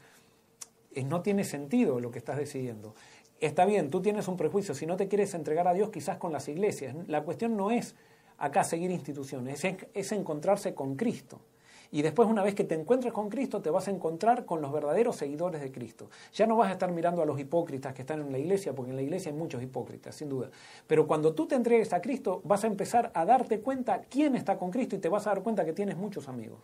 [0.91, 2.93] eh, no tiene sentido lo que estás decidiendo.
[3.43, 6.31] Está bien, tú tienes un prejuicio, si no te quieres entregar a Dios quizás con
[6.31, 6.95] las iglesias.
[7.07, 7.93] La cuestión no es
[8.37, 11.41] acá seguir instituciones, es, encontrarse con Cristo.
[11.91, 14.71] Y después, una vez que te encuentres con Cristo, te vas a encontrar con los
[14.71, 16.09] verdaderos seguidores de Cristo.
[16.33, 18.91] Ya no vas a estar mirando a los hipócritas que están en la iglesia, porque
[18.91, 20.49] en la iglesia hay muchos hipócritas, sin duda.
[20.87, 24.57] Pero cuando tú te entregues a Cristo, vas a empezar a darte cuenta quién está
[24.57, 26.61] con Cristo y te vas a dar cuenta que tienes muchos amigos.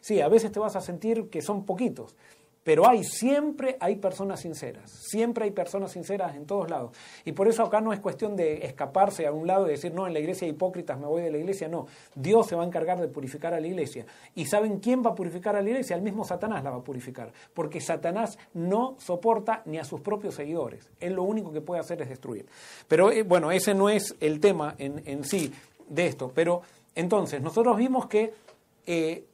[0.00, 2.16] Sí, a veces te vas a sentir que son poquitos,
[2.64, 6.92] pero hay, siempre hay personas sinceras, siempre hay personas sinceras en todos lados.
[7.26, 10.06] Y por eso acá no es cuestión de escaparse a un lado y decir, no,
[10.06, 11.68] en la iglesia hay hipócritas, me voy de la iglesia.
[11.68, 14.06] No, Dios se va a encargar de purificar a la iglesia.
[14.34, 15.94] ¿Y saben quién va a purificar a la iglesia?
[15.94, 17.30] El mismo Satanás la va a purificar.
[17.52, 20.88] Porque Satanás no soporta ni a sus propios seguidores.
[21.00, 22.46] Él lo único que puede hacer es destruir.
[22.88, 25.52] Pero eh, bueno, ese no es el tema en, sí
[25.86, 26.32] de esto.
[26.34, 26.62] Pero
[26.94, 28.32] entonces, nosotros vimos que...
[28.86, 29.24] Eh,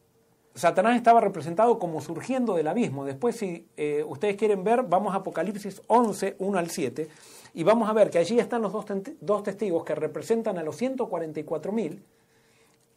[0.55, 3.05] Satanás estaba representado como surgiendo del abismo.
[3.05, 7.09] Después, si eh, ustedes quieren ver, vamos a Apocalipsis 11, 1 al 7,
[7.55, 11.99] y vamos a ver que allí están los dos, testigos que representan a los 144.000,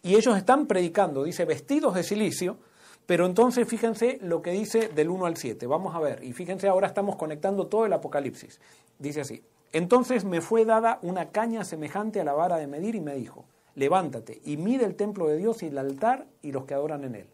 [0.02, 2.58] y ellos están predicando, dice, vestidos de silicio,
[3.06, 5.68] pero entonces fíjense lo que dice del 1 al 7.
[5.68, 8.60] Vamos a ver, y fíjense, ahora estamos conectando todo el Apocalipsis.
[8.98, 13.02] Dice así, entonces me fue dada una caña semejante a la vara de medir y
[13.02, 16.74] me dijo, levántate y mide el templo de Dios y el altar y los que
[16.74, 17.28] adoran en él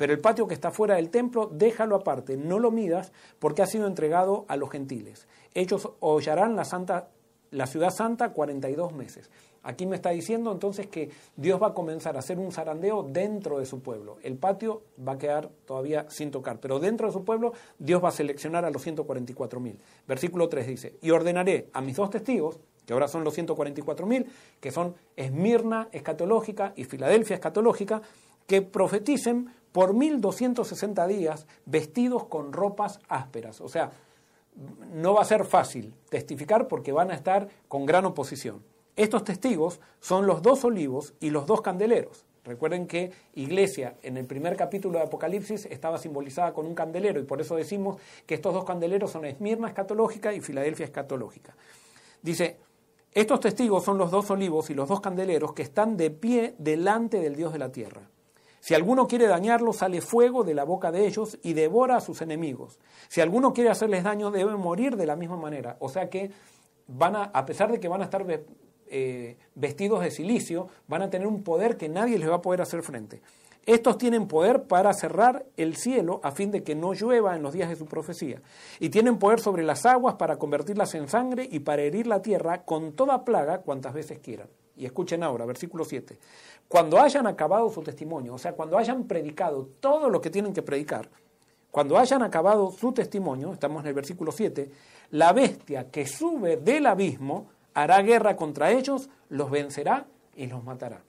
[0.00, 3.66] pero el patio que está fuera del templo, déjalo aparte, no lo midas, porque ha
[3.66, 5.28] sido entregado a los gentiles.
[5.52, 7.10] Ellos hollarán la, santa,
[7.50, 9.30] la ciudad santa 42 meses.
[9.62, 13.58] Aquí me está diciendo entonces que Dios va a comenzar a hacer un zarandeo dentro
[13.58, 14.16] de su pueblo.
[14.22, 18.08] El patio va a quedar todavía sin tocar, pero dentro de su pueblo Dios va
[18.08, 19.78] a seleccionar a los 144 mil.
[20.08, 24.26] Versículo 3 dice, y ordenaré a mis dos testigos, que ahora son los 144 mil,
[24.60, 28.00] que son Esmirna escatológica y Filadelfia escatológica,
[28.46, 33.60] que profeticen por 1260 días vestidos con ropas ásperas.
[33.60, 33.92] O sea,
[34.92, 38.62] no va a ser fácil testificar porque van a estar con gran oposición.
[38.96, 42.26] Estos testigos son los dos olivos y los dos candeleros.
[42.44, 47.24] Recuerden que Iglesia en el primer capítulo de Apocalipsis estaba simbolizada con un candelero y
[47.24, 51.54] por eso decimos que estos dos candeleros son Esmirna escatológica y Filadelfia escatológica.
[52.22, 52.58] Dice,
[53.12, 57.20] estos testigos son los dos olivos y los dos candeleros que están de pie delante
[57.20, 58.02] del Dios de la tierra.
[58.60, 62.20] Si alguno quiere dañarlos, sale fuego de la boca de ellos y devora a sus
[62.22, 62.78] enemigos.
[63.08, 65.76] Si alguno quiere hacerles daño, debe morir de la misma manera.
[65.80, 66.30] O sea que
[66.86, 68.24] van a, a pesar de que van a estar
[68.86, 72.60] eh, vestidos de silicio, van a tener un poder que nadie les va a poder
[72.60, 73.22] hacer frente.
[73.66, 77.52] Estos tienen poder para cerrar el cielo a fin de que no llueva en los
[77.52, 78.40] días de su profecía.
[78.78, 82.64] Y tienen poder sobre las aguas para convertirlas en sangre y para herir la tierra
[82.64, 84.48] con toda plaga cuantas veces quieran.
[84.80, 86.18] Y escuchen ahora, versículo 7.
[86.66, 90.62] Cuando hayan acabado su testimonio, o sea, cuando hayan predicado todo lo que tienen que
[90.62, 91.10] predicar,
[91.70, 94.70] cuando hayan acabado su testimonio, estamos en el versículo 7,
[95.10, 101.02] la bestia que sube del abismo hará guerra contra ellos, los vencerá y los matará.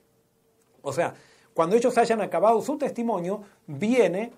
[0.82, 1.14] O sea,
[1.54, 4.32] cuando ellos hayan acabado su testimonio, viene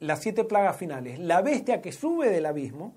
[0.00, 1.18] las siete plagas finales.
[1.18, 2.94] La bestia que sube del abismo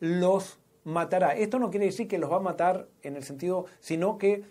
[0.00, 0.57] los
[0.88, 1.34] matará.
[1.34, 4.42] Esto no quiere decir que los va a matar en el sentido, sino que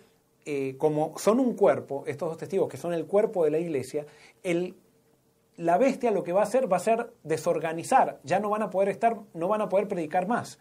[0.44, 4.06] eh, como son un cuerpo, estos dos testigos que son el cuerpo de la iglesia,
[4.44, 4.76] el,
[5.56, 8.70] la bestia lo que va a hacer va a ser desorganizar, ya no van a
[8.70, 10.60] poder estar, no van a poder predicar más.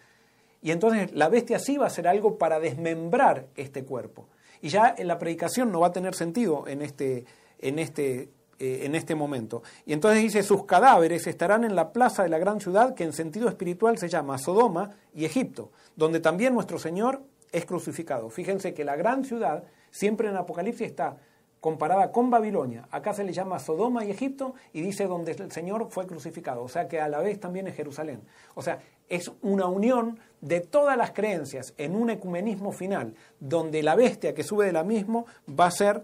[0.63, 4.27] Y entonces la bestia sí va a hacer algo para desmembrar este cuerpo.
[4.61, 7.25] Y ya la predicación no va a tener sentido en este,
[7.59, 9.63] en este, eh, en este momento.
[9.85, 13.13] Y entonces dice, sus cadáveres estarán en la plaza de la gran ciudad que en
[13.13, 18.29] sentido espiritual se llama Sodoma y Egipto, donde también nuestro Señor es crucificado.
[18.29, 21.17] Fíjense que la gran ciudad Siempre en Apocalipsis está
[21.59, 22.87] comparada con Babilonia.
[22.91, 26.63] Acá se le llama Sodoma y Egipto y dice donde el Señor fue crucificado.
[26.63, 28.21] O sea que a la vez también es Jerusalén.
[28.53, 33.95] O sea, es una unión de todas las creencias en un ecumenismo final, donde la
[33.95, 36.03] bestia que sube del abismo va a ser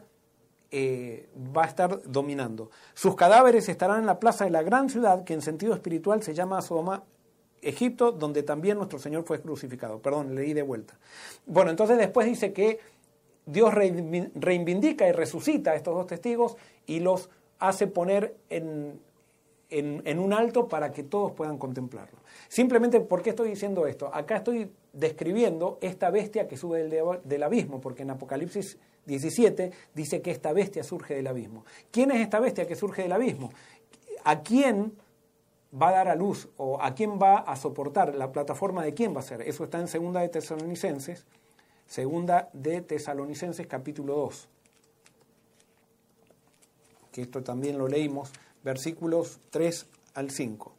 [0.75, 2.71] eh, va a estar dominando.
[2.95, 6.33] Sus cadáveres estarán en la plaza de la gran ciudad, que en sentido espiritual se
[6.33, 7.03] llama Sodoma,
[7.61, 9.99] Egipto, donde también nuestro Señor fue crucificado.
[9.99, 10.97] Perdón, leí de vuelta.
[11.45, 12.79] Bueno, entonces después dice que
[13.45, 16.57] Dios reivindica y resucita a estos dos testigos
[16.87, 18.99] y los hace poner en,
[20.19, 22.17] un alto para que todos puedan contemplarlo.
[22.47, 24.09] Simplemente, ¿por qué estoy diciendo esto?
[24.11, 26.89] Acá estoy describiendo esta bestia que sube
[27.23, 31.65] del abismo, porque en Apocalipsis 17 dice que esta bestia surge del abismo.
[31.91, 33.51] ¿Quién es esta bestia que surge del abismo?
[34.23, 34.93] ¿A quién
[35.73, 38.15] va a dar a luz o a quién va a soportar?
[38.15, 39.41] ¿La plataforma de quién va a ser?
[39.41, 41.25] Eso está en Segunda de Tesalonicenses
[41.87, 44.49] Segunda de Tesalonicenses capítulo 2.
[47.11, 48.31] que esto también lo leímos,
[48.63, 49.85] versículos 3
[50.15, 50.73] al 5.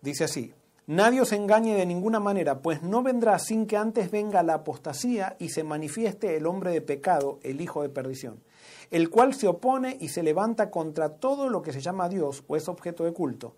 [0.00, 0.54] Dice así,
[0.92, 5.36] Nadie os engañe de ninguna manera, pues no vendrá sin que antes venga la apostasía
[5.38, 8.42] y se manifieste el hombre de pecado, el hijo de perdición,
[8.90, 12.56] el cual se opone y se levanta contra todo lo que se llama Dios o
[12.56, 13.54] es objeto de culto,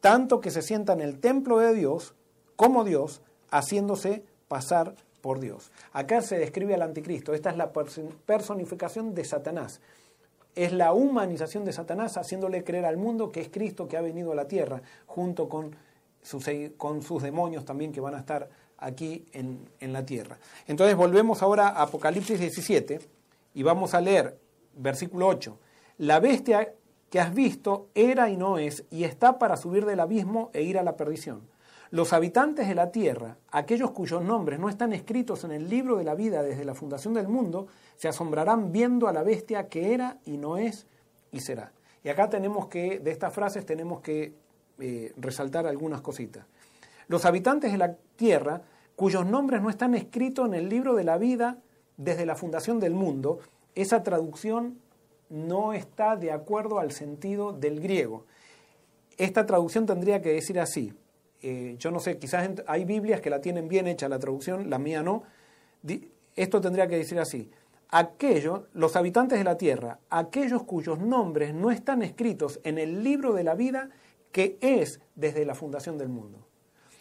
[0.00, 2.14] tanto que se sienta en el templo de Dios
[2.54, 3.20] como Dios,
[3.50, 5.72] haciéndose pasar por Dios.
[5.92, 9.80] Acá se describe al anticristo, esta es la personificación de Satanás.
[10.54, 14.30] Es la humanización de Satanás haciéndole creer al mundo que es Cristo que ha venido
[14.30, 15.74] a la tierra, junto con
[16.26, 16.44] sus,
[16.76, 20.38] con sus demonios también que van a estar aquí en, en la tierra.
[20.66, 23.00] Entonces volvemos ahora a Apocalipsis 17
[23.54, 24.38] y vamos a leer
[24.74, 25.58] versículo 8.
[25.98, 26.74] La bestia
[27.10, 30.78] que has visto era y no es, y está para subir del abismo e ir
[30.78, 31.42] a la perdición.
[31.90, 36.04] Los habitantes de la tierra, aquellos cuyos nombres no están escritos en el libro de
[36.04, 40.18] la vida desde la fundación del mundo, se asombrarán viendo a la bestia que era
[40.24, 40.86] y no es
[41.30, 41.72] y será.
[42.02, 44.34] Y acá tenemos que, de estas frases tenemos que
[44.78, 46.46] eh, resaltar algunas cositas.
[47.08, 48.62] Los habitantes de la tierra,
[48.96, 51.58] cuyos nombres no están escritos en el libro de la vida
[51.96, 53.38] desde la fundación del mundo,
[53.74, 54.78] esa traducción
[55.28, 58.26] no está de acuerdo al sentido del griego.
[59.16, 60.92] Esta traducción tendría que decir así.
[61.42, 64.78] Eh, yo no sé, quizás hay Biblias que la tienen bien hecha la traducción, la
[64.78, 65.22] mía no.
[66.34, 67.50] Esto tendría que decir así.
[67.88, 73.32] Aquellos, los habitantes de la tierra, aquellos cuyos nombres no están escritos en el libro
[73.32, 73.90] de la vida
[74.36, 76.46] que es desde la fundación del mundo.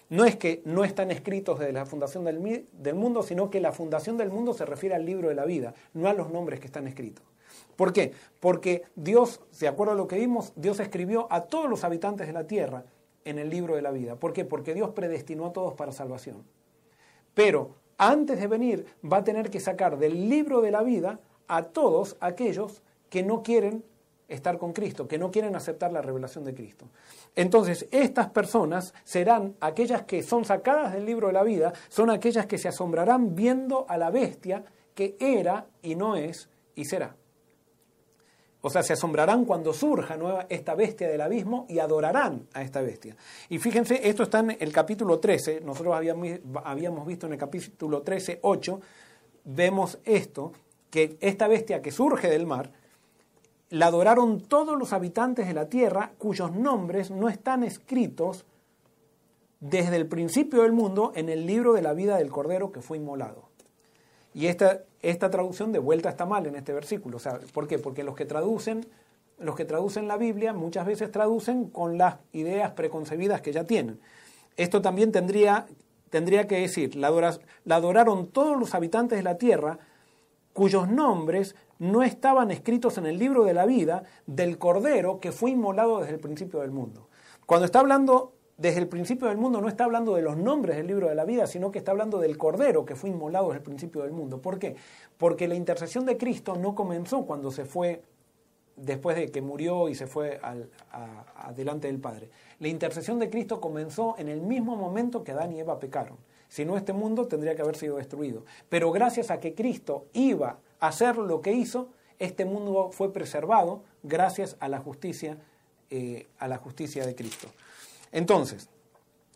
[0.07, 3.73] No es que no están escritos desde la fundación del, del mundo, sino que la
[3.73, 6.67] fundación del mundo se refiere al libro de la vida, no a los nombres que
[6.67, 7.25] están escritos.
[7.75, 8.13] ¿Por qué?
[8.39, 12.31] Porque Dios, de acuerdo a lo que vimos, Dios escribió a todos los habitantes de
[12.31, 12.85] la tierra
[13.25, 14.15] en el libro de la vida.
[14.15, 14.45] ¿Por qué?
[14.45, 16.41] Porque Dios predestinó a todos para salvación.
[17.33, 21.19] Pero antes de venir va a tener que sacar del libro de la vida
[21.49, 23.83] a todos aquellos que no quieren
[24.27, 26.87] estar con Cristo, que no quieren aceptar la revelación de Cristo.
[27.35, 32.45] Entonces, estas personas serán aquellas que son sacadas del libro de la vida, son aquellas
[32.45, 37.15] que se asombrarán viendo a la bestia que era y no es y será.
[38.61, 42.81] O sea, se asombrarán cuando surja nueva esta bestia del abismo y adorarán a esta
[42.81, 43.15] bestia.
[43.49, 48.39] Y fíjense, esto está en el capítulo 13, nosotros habíamos, visto en el capítulo 13,
[48.41, 48.81] 8,
[49.43, 50.51] vemos esto,
[50.89, 52.71] que esta bestia que surge del mar,
[53.75, 58.45] la adoraron todos los habitantes de la tierra cuyos nombres no están escritos
[59.59, 62.99] desde el principio del mundo en el libro de la vida del Cordero que fue
[62.99, 63.49] inmolado.
[64.33, 67.17] Y esta, esta traducción de vuelta está mal en este versículo.
[67.53, 67.77] ¿Por qué?
[67.77, 68.85] Porque los que traducen,
[69.39, 73.99] los que traducen la Biblia muchas veces traducen con las ideas preconcebidas que ya tienen.
[74.55, 75.65] Esto también tendría,
[76.09, 77.09] tendría que decir, la
[77.69, 79.79] adoraron todos los habitantes de la tierra
[80.55, 85.51] cuyos nombres no estaban escritos en el libro de la vida del Cordero que fue
[85.51, 87.09] inmolado desde el principio del mundo.
[87.45, 90.87] Cuando está hablando desde el principio del mundo no está hablando de los nombres del
[90.87, 93.63] libro de la vida, sino que está hablando del Cordero que fue inmolado desde el
[93.63, 94.41] principio del mundo.
[94.41, 94.77] ¿Por qué?
[95.17, 98.01] Porque la intercesión de Cristo no comenzó cuando se fue,
[98.77, 100.69] después de que murió y se fue al,
[101.53, 102.29] delante del Padre.
[102.59, 106.15] La intercesión de Cristo comenzó en el mismo momento que Adán y Eva pecaron.
[106.55, 108.45] Si no, este mundo tendría que haber sido destruido.
[108.69, 113.83] Pero gracias a que Cristo iba a hacer lo que hizo, este mundo fue preservado
[114.03, 115.37] gracias a la justicia,
[115.89, 117.49] eh, a la justicia de Cristo.
[118.09, 118.69] Entonces,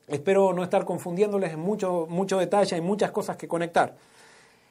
[0.08, 2.08] espero no estar confundiéndoles en mucho,
[2.40, 3.98] detalle, hay muchas cosas que conectar.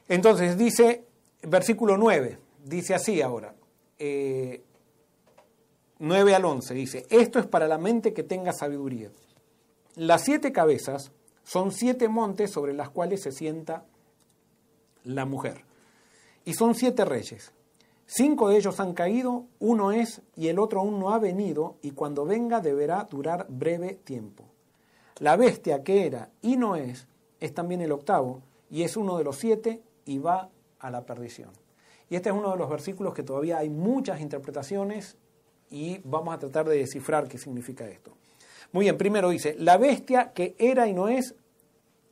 [0.07, 1.05] Entonces, dice,
[1.43, 3.53] versículo 9, dice así ahora,
[3.99, 4.61] 9
[5.99, 9.11] eh, al 11, dice, esto es para la mente que tenga sabiduría.
[9.93, 11.11] Las siete cabezas
[11.51, 13.83] son siete montes sobre las cuales se sienta
[15.03, 15.65] la mujer.
[16.45, 17.53] Y son siete reyes.
[18.05, 21.91] Cinco de ellos han caído, uno es y el otro aún no ha venido, y
[21.91, 24.43] cuando venga deberá durar breve tiempo.
[25.17, 27.07] La bestia que era y no es,
[27.39, 31.49] es también el octavo, y es uno de los siete, y va a la perdición.
[32.11, 35.17] Y este es uno de los versículos que todavía hay muchas interpretaciones,
[35.71, 38.18] y vamos a tratar de descifrar qué significa esto.
[38.71, 41.35] Muy bien, primero dice, la bestia que era y no es,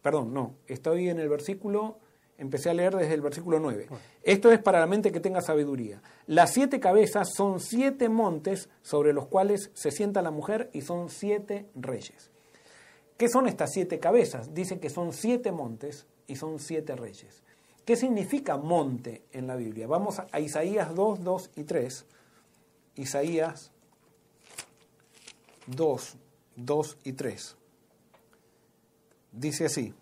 [0.01, 1.97] perdón, no, estoy en el versículo
[2.37, 3.87] Empecé a leer desde el versículo 9.
[4.21, 6.01] Esto es para la mente que tenga sabiduría.
[6.27, 11.09] Las siete cabezas son siete montes sobre los cuales se sienta la mujer y son
[11.09, 12.29] siete reyes.
[13.17, 14.53] ¿Qué son estas siete cabezas?
[14.53, 17.41] Dice que son siete montes y son siete reyes.
[17.85, 19.87] ¿Qué significa monte en la Biblia?
[19.87, 22.05] Vamos a Isaías 2, 2 y 3.
[22.97, 23.71] Isaías
[25.65, 26.17] 2,
[26.57, 27.55] 2 y 3.
[29.31, 29.93] Dice así.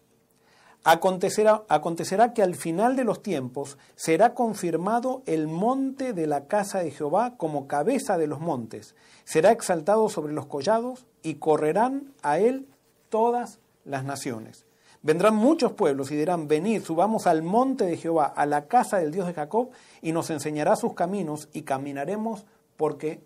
[0.83, 6.79] Acontecerá, acontecerá que al final de los tiempos será confirmado el monte de la casa
[6.79, 8.95] de Jehová como cabeza de los montes.
[9.23, 12.67] Será exaltado sobre los collados y correrán a él
[13.09, 14.65] todas las naciones.
[15.01, 19.11] Vendrán muchos pueblos y dirán, venid, subamos al monte de Jehová, a la casa del
[19.11, 19.69] Dios de Jacob,
[20.01, 22.45] y nos enseñará sus caminos y caminaremos
[22.75, 23.21] porque,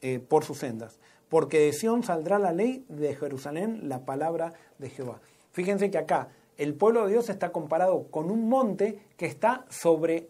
[0.00, 0.98] eh, por sus sendas.
[1.32, 5.22] Porque de Sión saldrá la ley, de Jerusalén la palabra de Jehová.
[5.52, 6.28] Fíjense que acá
[6.58, 10.28] el pueblo de Dios está comparado con un monte que está sobre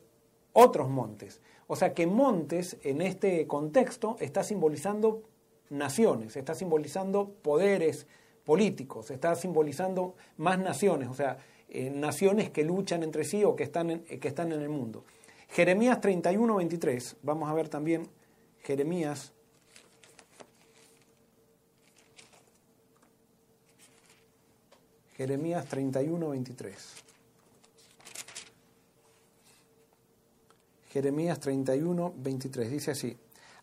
[0.52, 1.40] otros montes.
[1.66, 5.24] O sea que montes en este contexto está simbolizando
[5.70, 8.06] naciones, está simbolizando poderes
[8.44, 11.36] políticos, está simbolizando más naciones, o sea,
[11.68, 15.04] eh, naciones que luchan entre sí o que están, en, que están en el mundo.
[15.48, 18.06] Jeremías 31, 23, vamos a ver también
[18.60, 19.32] Jeremías
[25.16, 26.94] Jeremías 31, 23.
[30.90, 32.70] Jeremías 31, 23.
[32.70, 33.16] Dice así.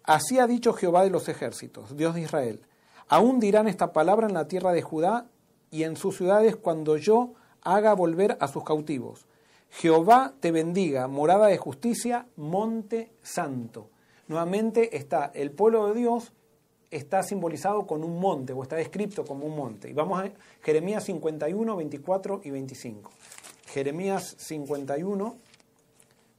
[0.03, 2.61] Así ha dicho Jehová de los ejércitos, Dios de Israel.
[3.07, 5.27] Aún dirán esta palabra en la tierra de Judá
[5.71, 9.25] y en sus ciudades cuando yo haga volver a sus cautivos.
[9.69, 13.89] Jehová te bendiga, morada de justicia, monte santo.
[14.27, 16.31] Nuevamente está el pueblo de Dios
[16.91, 19.89] está simbolizado con un monte o está descrito como un monte.
[19.89, 20.31] Y vamos a
[20.61, 23.11] Jeremías 51, 24 y 25.
[23.67, 25.35] Jeremías 51,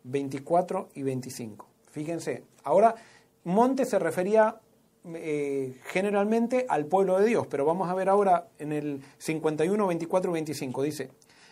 [0.05, 1.67] 24 y 25.
[1.93, 2.97] Fíjense, ahora
[3.45, 4.61] monte se refería
[5.15, 10.31] eh, generalmente al pueblo de Dios, pero vamos a ver ahora en el 51, 24
[10.31, 10.83] y 25.
[10.83, 11.11] Dice,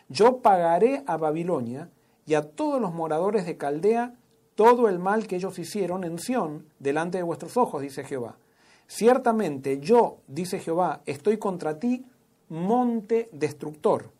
[0.08, 1.90] yo pagaré a Babilonia
[2.26, 4.14] y a todos los moradores de Caldea
[4.56, 8.36] todo el mal que ellos hicieron en Sión delante de vuestros ojos, dice Jehová
[8.88, 12.06] Ciertamente yo, dice Jehová, estoy contra ti,
[12.48, 14.10] monte destructor,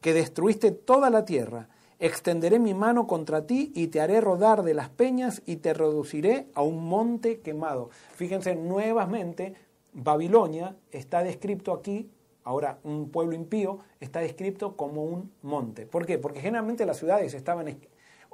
[0.00, 1.68] que destruiste toda la tierra.
[1.98, 6.48] Extenderé mi mano contra ti y te haré rodar de las peñas y te reduciré
[6.54, 7.90] a un monte quemado.
[8.14, 9.54] Fíjense, nuevamente,
[9.92, 12.10] Babilonia está descrito aquí,
[12.44, 15.84] ahora un pueblo impío, está descrito como un monte.
[15.86, 16.18] ¿Por qué?
[16.18, 17.78] Porque generalmente las ciudades estaban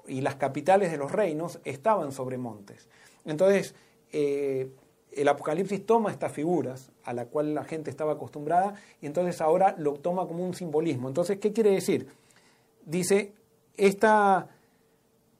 [0.06, 2.88] y las capitales de los reinos estaban sobre montes.
[3.24, 3.74] Entonces,
[4.12, 4.70] eh,
[5.12, 9.74] el Apocalipsis toma estas figuras a la cual la gente estaba acostumbrada y entonces ahora
[9.78, 11.08] lo toma como un simbolismo.
[11.08, 12.08] Entonces, ¿qué quiere decir?
[12.84, 13.32] Dice,
[13.76, 14.48] esta,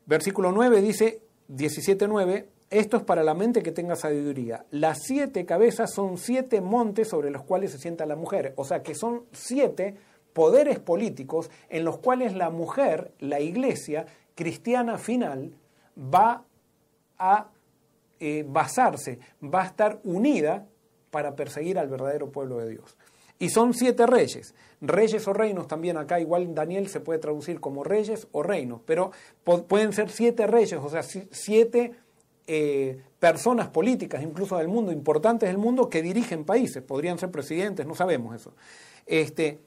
[0.07, 4.65] versículo 9 dice, 17.9, esto es para la mente que tenga sabiduría.
[4.71, 8.55] Las siete cabezas son siete montes sobre los cuales se sienta la mujer.
[8.57, 9.97] O sea que son siete
[10.33, 14.07] poderes políticos en los cuales la mujer, la iglesia
[14.37, 15.53] cristiana final,
[15.99, 16.45] va
[17.19, 17.49] a
[18.21, 20.67] eh, basarse, va a estar unida
[21.11, 22.97] para perseguir al verdadero pueblo de Dios.
[23.39, 27.83] Y son siete reyes, reyes o reinos también acá, igual Daniel se puede traducir como
[27.83, 29.13] reyes o reinos, pero
[29.67, 31.95] pueden ser siete reyes, o sea, siete
[32.47, 37.87] eh, personas políticas, incluso del mundo, importantes del mundo, que dirigen países, podrían ser presidentes,
[37.87, 38.53] no sabemos eso.
[39.07, 39.59] Este,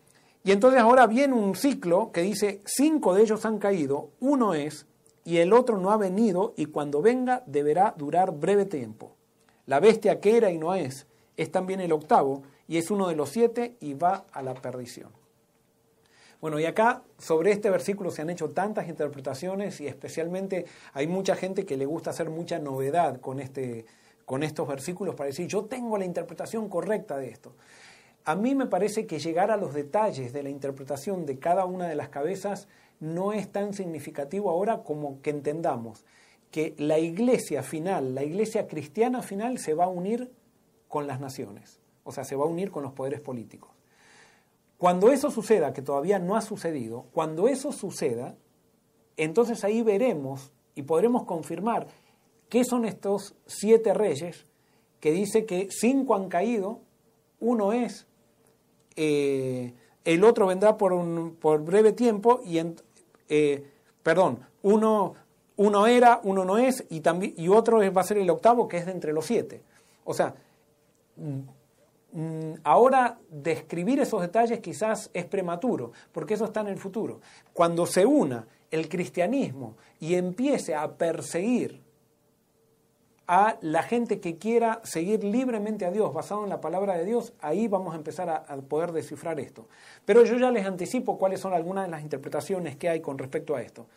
[0.44, 4.86] y entonces ahora viene un ciclo que dice, cinco de ellos han caído, uno es,
[5.26, 9.16] y el otro no ha venido, y cuando venga deberá durar breve tiempo.
[9.66, 11.08] La bestia que era y no es,
[11.38, 15.10] es también el octavo, y es uno de los siete, y va a la perdición.
[16.44, 21.38] Bueno, y acá sobre este versículo se han hecho tantas interpretaciones y especialmente hay mucha
[21.38, 23.86] gente que le gusta hacer mucha novedad con, este,
[24.26, 27.54] con estos versículos para decir, yo tengo la interpretación correcta de esto.
[28.26, 31.88] A mí me parece que llegar a los detalles de la interpretación de cada una
[31.88, 32.68] de las cabezas
[33.04, 36.06] no es tan significativo ahora como que entendamos
[36.52, 40.32] que la iglesia final, la iglesia cristiana final se va a unir
[40.88, 43.72] con las naciones, o sea, se va a unir con los poderes políticos.
[44.78, 48.38] Cuando eso suceda, que todavía no ha sucedido, cuando eso suceda,
[49.18, 51.88] entonces ahí veremos y podremos confirmar
[52.48, 54.46] qué son estos siete reyes
[55.02, 56.80] que dice que cinco han caído,
[57.42, 58.08] uno es,
[58.96, 59.74] eh,
[60.06, 62.76] el otro vendrá por, un, por breve tiempo y, en,
[63.30, 63.64] eh,
[64.02, 65.14] perdón, uno,
[65.58, 68.78] uno era, uno no es, y, también, y otro va a ser el octavo, que
[68.78, 69.62] es de entre los siete.
[70.06, 70.34] O sea,
[71.16, 77.22] mm, mm, ahora describir esos detalles quizás es prematuro, porque eso está en el futuro.
[77.54, 81.83] Cuando se una el cristianismo y empiece a perseguir
[83.28, 87.34] a la gente que quiera seguir libremente a Dios, basado en la palabra de Dios,
[87.40, 89.68] ahí vamos a empezar a, poder descifrar esto.
[90.06, 93.56] Pero yo ya les anticipo cuáles son algunas de las interpretaciones que hay con respecto
[93.56, 93.88] a esto.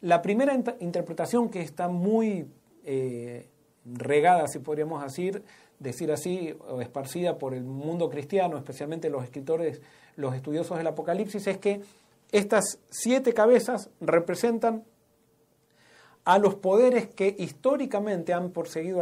[0.00, 2.46] La primera interpretación que está muy
[2.84, 3.48] eh,
[3.84, 5.44] regada, si podríamos decir,
[5.78, 9.82] decir así, o esparcida por el mundo cristiano, especialmente los escritores,
[10.16, 11.80] los estudiosos del Apocalipsis, es que
[12.32, 14.84] estas siete cabezas representan
[16.24, 19.00] a los poderes que históricamente han perseguido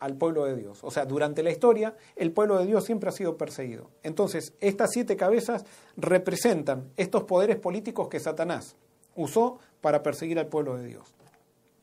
[0.00, 0.82] al, pueblo de Dios.
[0.82, 3.90] O sea, durante la historia el pueblo de Dios siempre ha sido perseguido.
[4.02, 5.64] Entonces, estas siete cabezas
[5.96, 8.76] representan estos poderes políticos que Satanás
[9.14, 11.14] usó para perseguir al pueblo de Dios.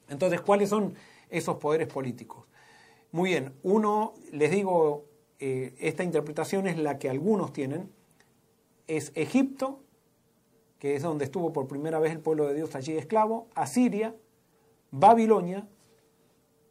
[0.10, 0.94] Entonces, ¿cuáles son
[1.30, 2.46] esos poderes políticos?
[3.12, 5.06] Muy bien, uno, les digo,
[5.40, 7.90] eh, esta interpretación es la que algunos tienen,
[8.88, 9.80] es Egipto,
[10.80, 14.14] que es donde estuvo por primera vez el pueblo de Dios allí esclavo, Asiria,
[14.92, 15.68] Babilonia,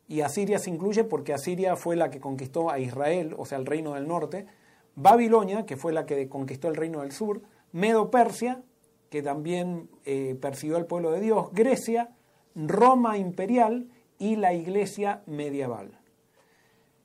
[0.09, 3.67] y Asiria se incluye porque Asiria fue la que conquistó a Israel, o sea, el
[3.67, 4.47] reino del norte,
[4.95, 7.43] Babilonia, que fue la que conquistó el reino del sur,
[7.73, 8.63] Medo-Persia,
[9.11, 12.11] que también eh, persiguió al pueblo de Dios, Grecia,
[12.55, 13.89] Roma imperial
[14.19, 15.99] y la iglesia medieval.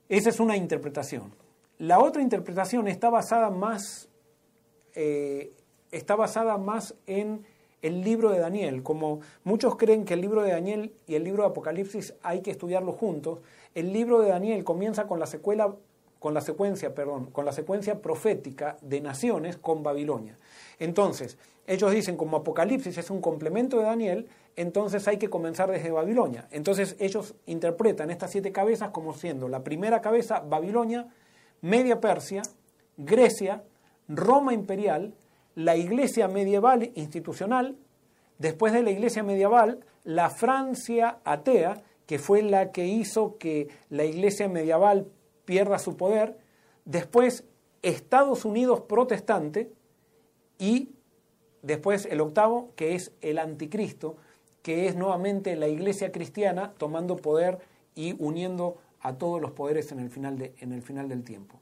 [0.08, 1.34] Esa es una interpretación.
[1.78, 4.08] La otra interpretación está basada más,
[4.94, 5.52] eh,
[5.90, 7.44] está basada más en
[7.82, 8.82] el libro de Daniel.
[8.82, 12.50] Como muchos creen que el libro de Daniel y el libro de Apocalipsis hay que
[12.50, 13.40] estudiarlos juntos,
[13.74, 15.74] el libro de Daniel comienza con la secuela
[16.18, 20.38] con la secuencia, perdón, con la secuencia profética de naciones con Babilonia.
[20.78, 25.90] Entonces, ellos dicen como Apocalipsis es un complemento de Daniel, entonces hay que comenzar desde
[25.90, 26.46] Babilonia.
[26.50, 31.08] Entonces ellos interpretan estas siete cabezas como siendo la primera cabeza Babilonia,
[31.60, 32.42] Media Persia,
[32.96, 33.64] Grecia,
[34.08, 35.14] Roma imperial,
[35.54, 37.76] la iglesia medieval institucional,
[38.38, 44.04] después de la iglesia medieval, la Francia atea, que fue la que hizo que la
[44.04, 45.06] iglesia medieval
[45.44, 46.38] pierda su poder,
[46.84, 47.44] después
[47.82, 49.72] Estados Unidos protestante
[50.58, 50.90] y
[51.62, 54.16] después el octavo, que es el anticristo,
[54.62, 57.58] que es nuevamente la iglesia cristiana tomando poder
[57.94, 61.58] y uniendo a todos los poderes en el final, de, en el final del tiempo.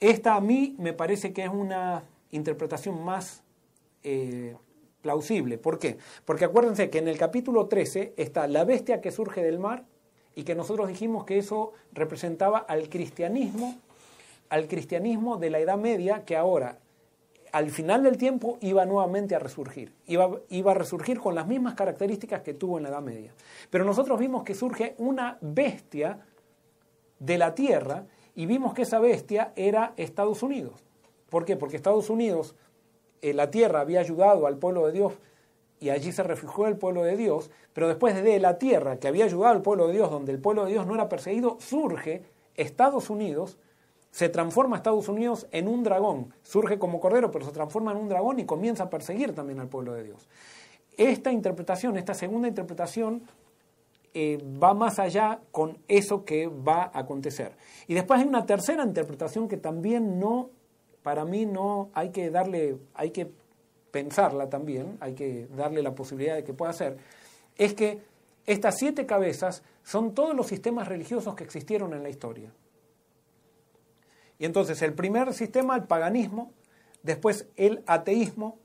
[0.00, 3.42] Esta a mí me parece que es una interpretación más
[4.02, 4.56] eh,
[5.02, 5.58] plausible.
[5.58, 5.98] ¿Por qué?
[6.24, 9.84] Porque acuérdense que en el capítulo 13 está la bestia que surge del mar
[10.34, 13.76] y que nosotros dijimos que eso representaba al cristianismo,
[14.48, 16.78] al cristianismo de la Edad Media que ahora
[17.52, 19.92] al final del tiempo iba nuevamente a resurgir.
[20.06, 23.32] Iba, iba, a resurgir con las mismas características que tuvo en la Edad Media.
[23.70, 26.26] Pero nosotros vimos que surge una bestia
[27.18, 28.04] de la tierra
[28.34, 30.87] y vimos que esa bestia era Estados Unidos.
[31.30, 31.56] ¿Por qué?
[31.56, 32.54] Porque Estados Unidos,
[33.22, 35.14] eh, la tierra había ayudado al pueblo de Dios
[35.80, 39.24] y allí se refugió el pueblo de Dios, pero después de la tierra que había
[39.24, 42.22] ayudado al pueblo de Dios, donde el pueblo de Dios no era perseguido, surge
[42.56, 43.58] Estados Unidos
[44.10, 46.32] se transforma Estados Unidos en un dragón.
[46.42, 49.68] Surge como cordero, pero se transforma en un dragón y comienza a perseguir también al
[49.68, 50.28] pueblo de Dios.
[50.96, 53.22] Esta interpretación, esta segunda interpretación,
[54.14, 57.56] eh, va más allá con eso que va a acontecer.
[57.86, 60.50] Y después hay una tercera interpretación que también no,
[61.08, 63.30] para mí no hay que darle, hay que
[63.90, 66.98] pensarla también, hay que darle la posibilidad de que pueda ser,
[67.56, 68.02] es que
[68.44, 72.52] estas siete cabezas son todos los sistemas religiosos que existieron en la historia.
[74.38, 76.52] Y entonces el primer sistema, el paganismo,
[77.02, 78.58] después el ateísmo,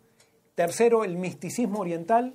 [0.54, 2.34] tercero el misticismo oriental,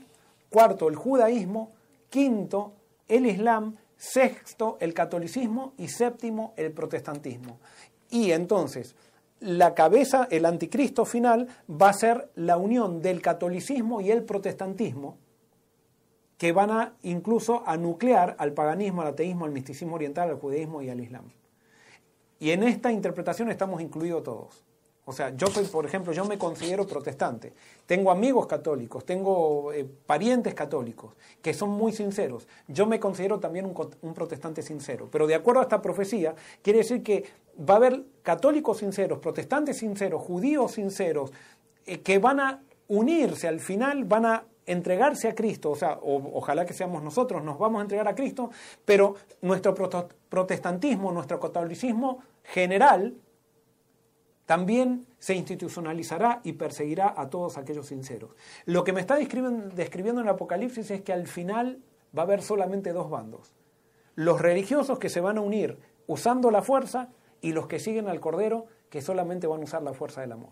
[0.48, 1.72] cuarto el judaísmo,
[2.08, 2.72] quinto
[3.08, 7.58] el islam, sexto el catolicismo y séptimo el protestantismo.
[8.08, 8.94] Y entonces
[9.40, 15.18] la cabeza, el anticristo final, va a ser la unión del catolicismo y el protestantismo,
[16.36, 20.82] que van a incluso a nuclear al paganismo, al ateísmo, al misticismo oriental, al judaísmo
[20.82, 21.30] y al islam.
[22.40, 24.64] Y en esta interpretación estamos incluidos todos.
[25.08, 27.54] O sea, yo soy, por ejemplo, yo me considero protestante.
[27.86, 32.46] Tengo amigos católicos, tengo eh, parientes católicos que son muy sinceros.
[32.66, 35.08] Yo me considero también un, protestante sincero.
[35.10, 37.24] Pero de acuerdo a esta profecía, quiere decir que
[37.58, 41.32] va a haber católicos sinceros, protestantes sinceros, judíos sinceros,
[41.86, 46.66] eh, que van a unirse al final, van a entregarse a Cristo, o sea, ojalá
[46.66, 48.50] que seamos nosotros, nos vamos a entregar a Cristo,
[48.84, 49.74] pero nuestro
[50.28, 53.16] protestantismo, nuestro catolicismo general,
[54.44, 58.32] también se institucionalizará y perseguirá a todos aquellos sinceros.
[58.66, 61.80] Lo que me está describiendo, en el Apocalipsis es que al final
[62.14, 63.54] va a haber solamente dos bandos.
[64.16, 67.08] Los religiosos que se van a unir usando la fuerza
[67.40, 70.50] y los que siguen al Cordero que solamente van a usar la fuerza del amor.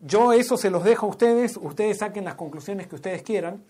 [0.00, 3.62] Yo eso se los dejo a ustedes, ustedes saquen las conclusiones que ustedes quieran,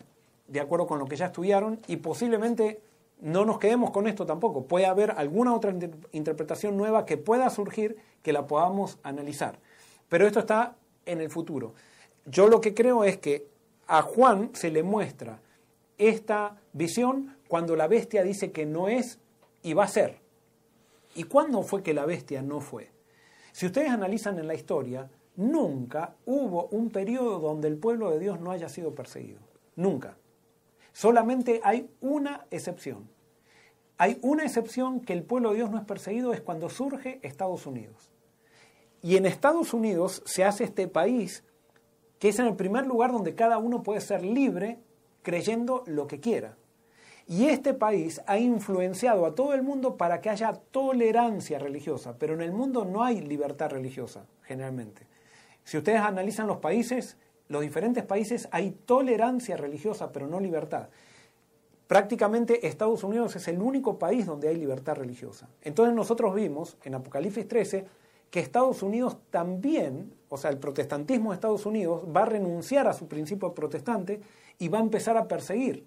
[0.49, 2.81] de acuerdo con lo que ya estudiaron, y posiblemente
[3.21, 4.65] no nos quedemos con esto tampoco.
[4.65, 5.75] Puede haber alguna otra
[6.13, 9.59] interpretación nueva que pueda surgir que la podamos analizar.
[10.09, 10.77] Pero esto está
[11.07, 11.75] en el futuro.
[12.25, 13.47] Yo lo que creo es que
[13.87, 15.41] a Juan se le muestra
[15.99, 19.19] esta visión cuando la bestia dice que no es
[19.63, 20.22] y va a ser.
[21.15, 22.91] ¿Y cuándo fue que la bestia no fue?
[23.53, 28.41] Si ustedes analizan en la historia, nunca hubo un periodo donde el pueblo de Dios
[28.41, 29.41] no haya sido perseguido.
[29.77, 30.17] Nunca.
[30.93, 33.09] Solamente hay una excepción.
[33.99, 37.67] Hay una excepción que el pueblo de Dios no es perseguido, es cuando surge Estados
[37.67, 38.11] Unidos.
[39.03, 41.45] Y en Estados Unidos se hace este país
[42.19, 44.79] que es en el primer lugar donde cada uno puede ser libre
[45.23, 46.57] creyendo lo que quiera.
[47.27, 52.35] Y este país ha influenciado a todo el mundo para que haya tolerancia religiosa, pero
[52.35, 55.07] en el mundo no hay libertad religiosa, generalmente.
[55.65, 57.17] Si ustedes analizan los países,
[57.49, 60.89] los diferentes países, hay tolerancia religiosa, pero no libertad.
[61.87, 65.49] Prácticamente Estados Unidos es el único país donde hay libertad religiosa.
[65.61, 67.87] Entonces nosotros vimos en Apocalipsis 13
[68.31, 72.95] que Estados Unidos también, o sea, el protestantismo de Estados Unidos va a renunciar a
[72.95, 74.23] su principio protestante
[74.59, 75.85] y va a empezar a perseguir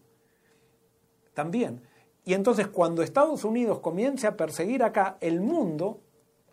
[1.36, 1.82] también.
[2.24, 6.00] Y entonces cuando Estados Unidos comience a perseguir acá, el mundo,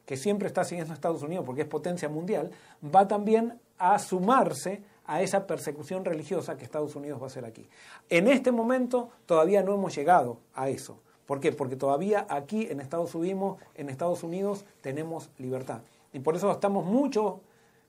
[0.04, 2.50] que siempre está siguiendo a Estados Unidos porque es potencia mundial,
[2.84, 7.68] va también a sumarse a esa persecución religiosa que Estados Unidos va a hacer aquí.
[8.10, 11.00] En este momento todavía no hemos llegado a eso.
[11.26, 11.52] ¿Por qué?
[11.52, 15.80] Porque todavía aquí en Estados Unidos, en Estados Unidos tenemos libertad.
[16.12, 17.36] Y por eso estamos muchos,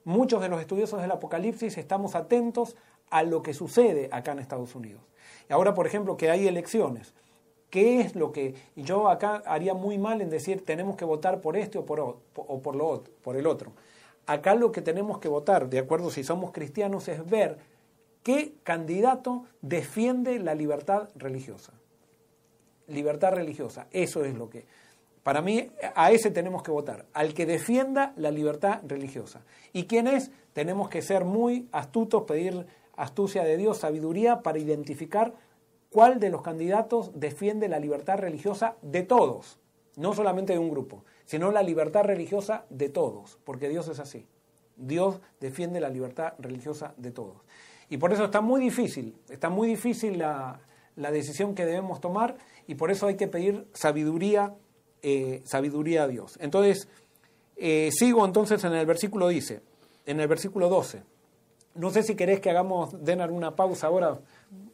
[0.04, 2.76] muchos de los estudiosos del Apocalipsis estamos atentos
[3.10, 5.02] a lo que sucede acá en Estados Unidos.
[5.48, 7.14] Ahora, por ejemplo, que hay elecciones.
[7.70, 11.56] ¿Qué es lo que yo acá haría muy mal en decir tenemos que votar por
[11.56, 13.72] este o por, o por, lo por el otro?
[14.26, 17.58] Acá lo que tenemos que votar, de acuerdo si somos cristianos, es ver
[18.22, 21.72] qué candidato defiende la libertad religiosa
[22.88, 23.86] libertad religiosa.
[23.90, 24.66] Eso es lo que...
[25.22, 29.42] Para mí, a ese tenemos que votar, al que defienda la libertad religiosa.
[29.72, 30.30] ¿Y quién es?
[30.52, 32.66] Tenemos que ser muy astutos, pedir
[32.96, 35.34] astucia de Dios, sabiduría, para identificar
[35.90, 39.58] cuál de los candidatos defiende la libertad religiosa de todos,
[39.96, 44.26] no solamente de un grupo, sino la libertad religiosa de todos, porque Dios es así.
[44.76, 47.36] Dios defiende la libertad religiosa de todos.
[47.88, 50.60] Y por eso está muy difícil, está muy difícil la,
[50.96, 52.36] la decisión que debemos tomar
[52.66, 54.54] y por eso hay que pedir sabiduría,
[55.02, 56.38] eh, sabiduría a Dios.
[56.40, 56.88] Entonces,
[57.56, 59.60] eh, sigo entonces en el versículo dice,
[60.06, 61.02] en el versículo 12.
[61.74, 64.18] No sé si querés que hagamos, den alguna pausa ahora.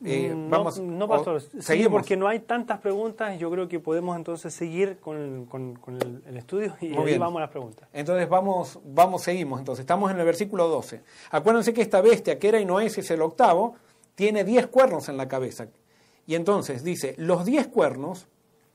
[0.04, 1.92] Eh, mm, vamos, no, pastor, seguimos.
[1.92, 5.48] porque no hay tantas preguntas, yo creo que podemos entonces seguir con,
[6.26, 7.88] el, estudio y ahí vamos a las preguntas.
[7.92, 9.58] Entonces vamos, vamos, seguimos.
[9.60, 11.02] Entonces estamos en el versículo 12.
[11.30, 13.76] Acuérdense que esta bestia, que era y no es, es el octavo,
[14.14, 15.68] tiene diez cuernos en la cabeza.
[16.26, 18.28] Y entonces dice, los diez cuernos,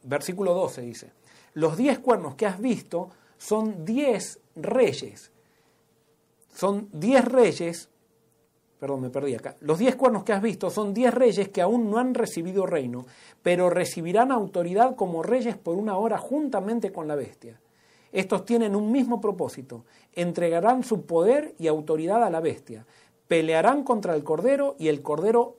[0.03, 1.11] versículo 12 dice,
[1.53, 5.32] los diez cuernos que has visto son diez reyes.
[6.53, 7.89] Son diez reyes,
[8.80, 9.55] perdón, me perdí acá.
[9.61, 13.05] Los diez cuernos que has visto son diez reyes que aún no han recibido reino,
[13.41, 17.59] pero recibirán autoridad como reyes por una hora juntamente con la bestia.
[18.11, 22.86] Estos tienen un mismo propósito, entregarán su poder y autoridad a la bestia,
[23.28, 25.57] pelearán contra el cordero y el cordero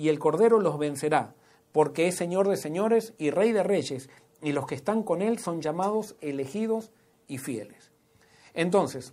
[0.00, 1.34] y el Cordero los vencerá,
[1.72, 4.08] porque es Señor de señores y Rey de reyes,
[4.40, 6.90] y los que están con él son llamados elegidos
[7.28, 7.92] y fieles.
[8.54, 9.12] Entonces,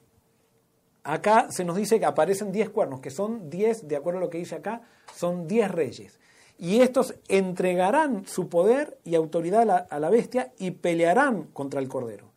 [1.08, 4.30] acá se nos dice que aparecen diez cuernos, que son diez, de acuerdo a lo
[4.30, 4.82] que dice acá,
[5.16, 6.20] son diez reyes.
[6.58, 11.80] Y estos entregarán su poder y autoridad a la, a la bestia y pelearán contra
[11.80, 12.32] el Cordero.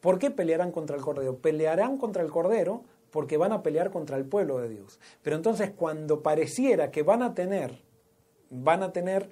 [0.00, 1.36] ¿Por qué pelearán contra el Cordero?
[1.38, 5.00] Pelearán contra el Cordero porque van a pelear contra el pueblo de Dios.
[5.22, 7.80] Pero entonces cuando pareciera que van a tener
[8.52, 9.30] van a tener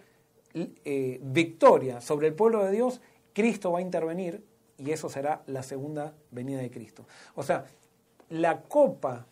[0.54, 3.00] eh, victoria sobre el pueblo de Dios,
[3.32, 4.42] Cristo va a intervenir
[4.78, 7.06] y eso será la segunda venida de Cristo.
[7.34, 7.66] O sea,
[8.30, 9.26] la copa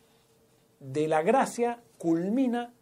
[0.81, 2.73] de la gracia culmina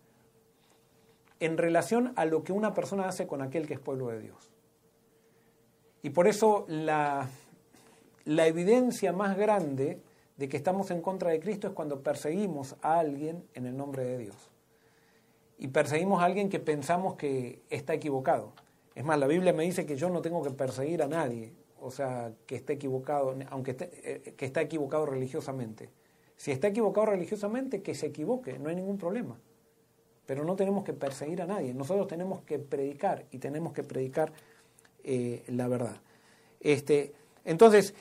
[1.41, 4.51] en relación a lo que una persona hace con aquel que es pueblo de Dios.
[6.03, 7.29] Y por eso la,
[8.25, 10.01] evidencia más grande
[10.37, 14.05] de que estamos en contra de Cristo es cuando perseguimos a alguien en el nombre
[14.05, 14.37] de Dios
[15.59, 18.53] y perseguimos a alguien que pensamos que está equivocado.
[18.95, 21.91] Es más, la Biblia me dice que yo no tengo que perseguir a nadie, o
[21.91, 25.91] sea, que esté equivocado, aunque esté, eh, que está equivocado religiosamente.
[26.37, 29.37] Si está equivocado religiosamente, que se equivoque, no hay ningún problema.
[30.27, 34.33] Pero no tenemos que perseguir a nadie, nosotros tenemos que predicar y tenemos que predicar
[35.05, 35.97] eh, la verdad.
[36.61, 37.13] Este,
[37.45, 37.95] entonces,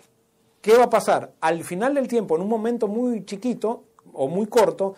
[0.62, 1.34] ¿qué va a pasar?
[1.40, 3.84] Al final del tiempo, en un momento muy chiquito
[4.14, 4.96] o muy corto,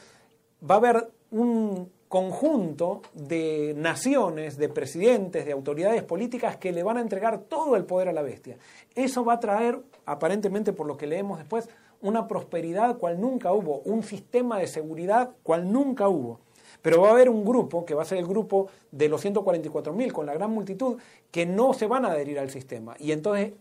[0.64, 6.98] va a haber un conjunto de naciones, de presidentes, de autoridades políticas que le van
[6.98, 8.58] a entregar todo el poder a la bestia.
[8.96, 11.68] Eso va a traer, aparentemente por lo que leemos después,
[12.02, 16.39] una prosperidad cual nunca hubo, un sistema de seguridad cual nunca hubo.
[16.82, 20.12] Pero va a haber un grupo, que va a ser el grupo de los 144.000,
[20.12, 20.98] con la gran multitud,
[21.32, 22.95] que no se van a adherir al sistema.
[23.00, 23.54] Y entonces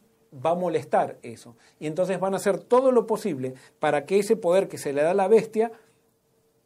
[0.45, 1.57] va a molestar eso.
[1.81, 5.03] Y entonces van a hacer todo lo posible para que ese poder que se le
[5.03, 5.73] da a la bestia,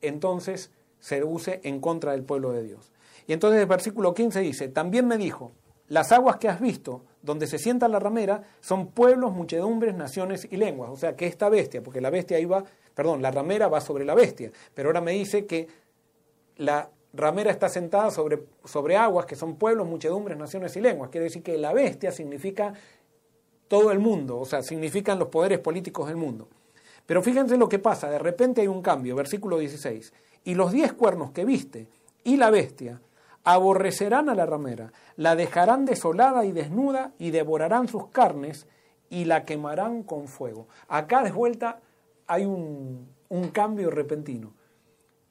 [0.00, 2.92] entonces se use en contra del pueblo de Dios.
[3.26, 5.52] Y entonces el versículo 15 dice, también me dijo,
[5.88, 10.56] las aguas que has visto, donde se sienta la ramera, son pueblos, muchedumbres, naciones y
[10.56, 10.90] lenguas.
[10.90, 12.64] O sea, que esta bestia, porque la bestia iba,
[12.94, 15.68] perdón, la ramera va sobre la bestia, pero ahora me dice que
[16.56, 21.10] la ramera está sentada sobre, sobre aguas, que son pueblos, muchedumbres, naciones y lenguas.
[21.10, 22.72] Quiere decir que la bestia significa
[23.68, 26.48] todo el mundo, o sea, significan los poderes políticos del mundo.
[27.06, 30.12] Pero fíjense lo que pasa, de repente hay un cambio, versículo 16.
[30.44, 31.88] Y los diez cuernos que viste
[32.24, 33.00] y la bestia
[33.44, 38.66] aborrecerán a la ramera, la dejarán desolada y desnuda y devorarán sus carnes
[39.08, 40.68] y la quemarán con fuego.
[40.88, 41.80] Acá de vuelta
[42.26, 44.52] hay un, un cambio repentino.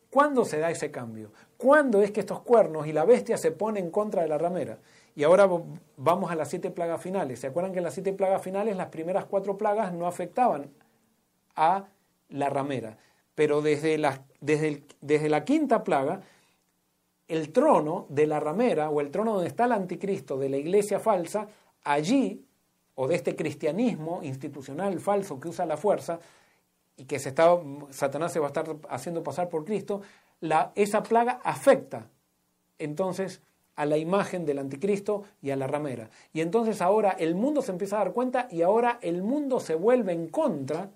[0.09, 1.31] ¿Cuándo se da ese cambio?
[1.55, 4.79] ¿Cuándo es que estos cuernos y la bestia se ponen en contra de la ramera?
[5.15, 5.47] Y ahora
[5.97, 7.39] vamos a las siete plagas finales.
[7.39, 10.71] ¿Se acuerdan que en las siete plagas finales las primeras cuatro plagas no afectaban
[11.55, 11.85] a
[12.29, 12.97] la ramera?
[13.35, 16.21] Pero desde la, desde, desde la quinta plaga,
[17.29, 20.99] el trono de la ramera o el trono donde está el anticristo de la iglesia
[20.99, 21.47] falsa,
[21.83, 22.43] allí,
[22.95, 26.19] o de este cristianismo institucional falso que usa la fuerza,
[26.97, 27.57] y que se está,
[27.91, 30.01] Satanás se va a estar haciendo pasar por Cristo,
[30.41, 32.09] la, esa plaga afecta
[32.77, 33.41] entonces
[33.75, 36.09] a la imagen del anticristo y a la ramera.
[36.33, 39.75] Y entonces ahora el mundo se empieza a dar cuenta y ahora el mundo se
[39.75, 40.91] vuelve en contra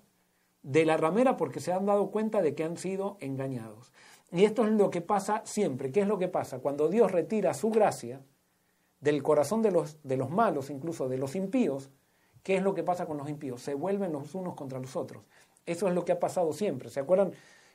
[0.62, 3.92] de la ramera porque se han dado cuenta de que han sido engañados.
[4.34, 5.92] Y esto es lo que pasa siempre.
[5.92, 6.58] ¿Qué es lo que pasa?
[6.58, 8.20] Cuando Dios retira su gracia
[8.98, 11.88] del corazón de los, de los malos, incluso de los impíos,
[12.42, 13.62] ¿qué es lo que pasa con los impíos?
[13.62, 15.22] Se vuelven los unos contra los otros.
[15.66, 16.90] Eso es lo que ha pasado siempre.
[16.90, 17.30] ¿Se acuerdan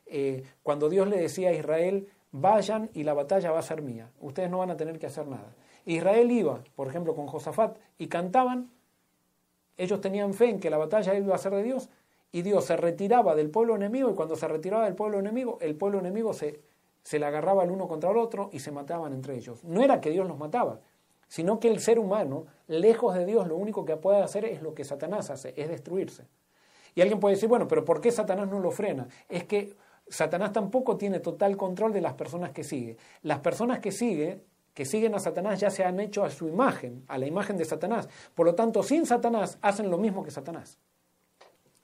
[0.06, 4.12] eh, cuando Dios le decía a Israel, vayan y la batalla va a ser mía,
[4.20, 5.56] ustedes no van a tener que hacer nada?
[5.86, 8.70] Israel iba, por ejemplo, con Josafat y cantaban,
[9.78, 11.90] ellos tenían fe en que la batalla iba a ser de Dios
[12.32, 15.76] y Dios se retiraba del pueblo enemigo y cuando se retiraba del pueblo enemigo, el
[15.76, 16.62] pueblo enemigo se,
[17.04, 19.64] se le agarraba el uno contra el otro y se mataban entre ellos.
[19.64, 20.80] No era que Dios los mataba,
[21.28, 24.74] sino que el ser humano, lejos de Dios, lo único que puede hacer es lo
[24.74, 26.28] que Satanás hace, es destruirse.
[26.96, 29.08] Y alguien puede decir, bueno, pero ¿por qué Satanás no lo frena?
[29.28, 29.76] Es que
[30.08, 32.98] Satanás tampoco tiene total control de las personas que sigue.
[33.22, 37.04] Las personas que sigue, que siguen a Satanás ya se han hecho a su imagen,
[37.08, 38.10] a la imagen de Satanás.
[38.34, 40.80] Por lo tanto, sin Satanás hacen lo mismo que Satanás.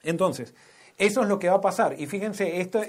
[0.06, 0.54] Entonces,
[0.98, 2.00] eso es lo que va a pasar.
[2.00, 2.80] Y fíjense, esto,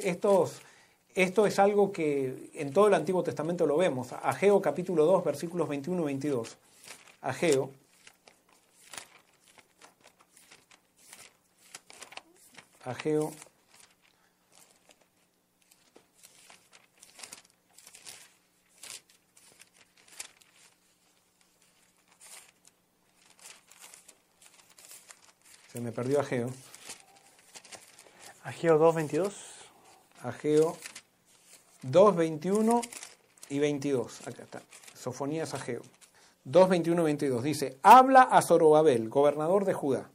[1.16, 4.14] esto es algo que en todo el Antiguo Testamento lo vemos.
[4.14, 6.58] Ageo capítulo 2, versículos 21 y 22.
[7.22, 7.72] Ageo
[12.88, 13.34] Ageo.
[25.70, 26.50] Se me perdió Ageo.
[28.48, 29.34] Ageo 2, 22.
[30.24, 30.78] Ageo
[31.82, 32.82] 2, 21
[33.50, 34.26] y 22.
[34.26, 34.62] Acá está.
[34.94, 35.82] Sofonías Ageo.
[36.46, 37.44] 2, 21 y 22.
[37.44, 40.10] Dice, habla a Zorobabel, gobernador de Judá,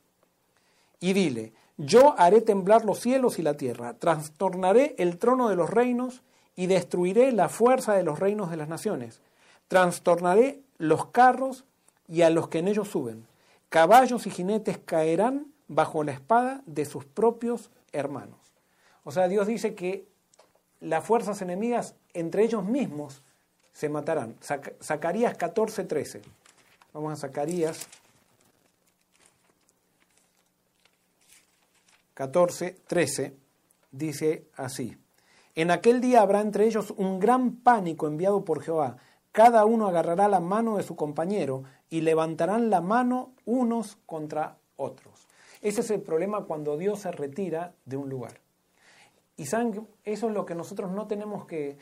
[0.98, 5.68] y dile, yo haré temblar los cielos y la tierra, trastornaré el trono de los
[5.68, 6.22] reinos
[6.56, 9.20] y destruiré la fuerza de los reinos de las naciones.
[9.68, 11.66] Trastornaré los carros
[12.08, 13.26] y a los que en ellos suben.
[13.68, 18.40] Caballos y jinetes caerán bajo la espada de sus propios hermanos.
[19.04, 20.06] O sea, Dios dice que
[20.80, 23.22] las fuerzas enemigas entre ellos mismos
[23.72, 24.36] se matarán.
[24.82, 26.22] Zacarías 14:13.
[26.92, 27.88] Vamos a Zacarías
[32.14, 33.34] 14, 13,
[33.90, 34.96] dice así.
[35.54, 38.96] En aquel día habrá entre ellos un gran pánico enviado por Jehová.
[39.32, 45.26] Cada uno agarrará la mano de su compañero y levantarán la mano unos contra otros.
[45.62, 48.40] Ese es el problema cuando Dios se retira de un lugar.
[49.36, 51.78] Y saben, eso es lo que nosotros no tenemos que...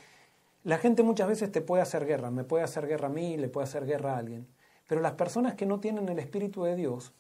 [0.63, 3.49] La gente muchas veces te puede hacer guerra, me puede hacer guerra a mí, le
[3.49, 4.47] puede hacer guerra a alguien.
[4.87, 7.15] Pero las personas que no tienen el Espíritu de Dios,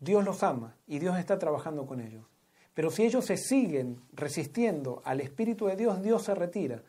[0.00, 2.26] Dios los ama y Dios está trabajando con ellos.
[2.74, 6.82] Pero si ellos se siguen resistiendo al Espíritu de Dios, Dios se retira.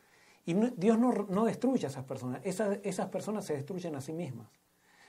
[0.46, 4.48] Y Dios no, destruye a esas personas, esas, esas personas se destruyen a sí mismas.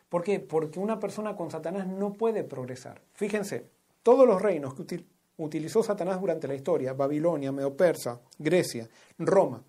[0.08, 0.38] ¿Por qué?
[0.38, 3.00] Porque una persona con Satanás no puede progresar.
[3.14, 3.70] Fíjense,
[4.04, 5.04] todos los reinos que
[5.38, 8.88] utilizó Satanás durante la historia, Babilonia, Medo-Persa, Grecia,
[9.18, 9.64] Roma,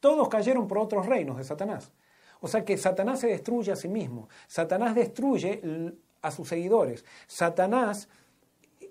[0.00, 1.92] todos cayeron por otros reinos de Satanás.
[2.40, 4.28] O sea que Satanás se destruye a sí mismo.
[4.46, 5.60] Satanás destruye
[6.22, 7.04] a sus seguidores.
[7.26, 8.08] Satanás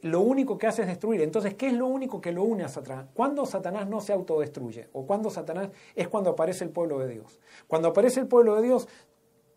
[0.01, 1.21] lo único que hace es destruir.
[1.21, 3.07] Entonces, ¿qué es lo único que lo une a Satanás?
[3.13, 4.89] ¿Cuándo Satanás no se autodestruye?
[4.91, 7.39] ¿O cuando Satanás es cuando aparece el pueblo de Dios?
[7.67, 8.87] Cuando aparece el pueblo de Dios,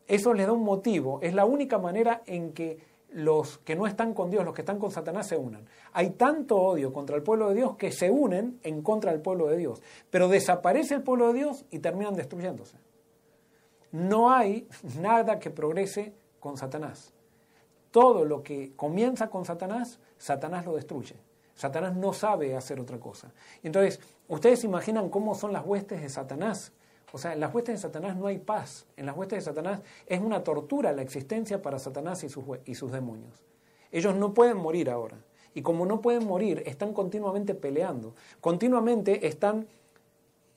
[0.06, 1.18] eso le da un motivo.
[1.20, 2.78] Es la única manera en que
[3.10, 5.66] los que no están con Dios, los que están con Satanás, se unan.
[5.92, 9.46] Hay tanto odio contra el pueblo de Dios que se unen en contra del pueblo
[9.46, 9.82] de Dios.
[10.10, 12.76] Pero desaparece el pueblo de Dios y terminan destruyéndose.
[13.92, 14.68] No hay
[15.00, 17.12] nada que progrese con Satanás.
[17.90, 21.16] Todo lo que comienza con Satanás, Satanás lo destruye.
[21.54, 23.32] Satanás no sabe hacer otra cosa.
[23.62, 23.98] Entonces,
[24.28, 26.72] ustedes imaginan cómo son las huestes de Satanás.
[27.12, 28.86] O sea, en las huestes de Satanás no hay paz.
[28.96, 32.74] En las huestes de Satanás es una tortura la existencia para Satanás y sus, y
[32.74, 33.42] sus demonios.
[33.90, 35.18] Ellos no pueden morir ahora.
[35.54, 38.14] Y como no pueden morir, están continuamente peleando.
[38.40, 39.66] Continuamente están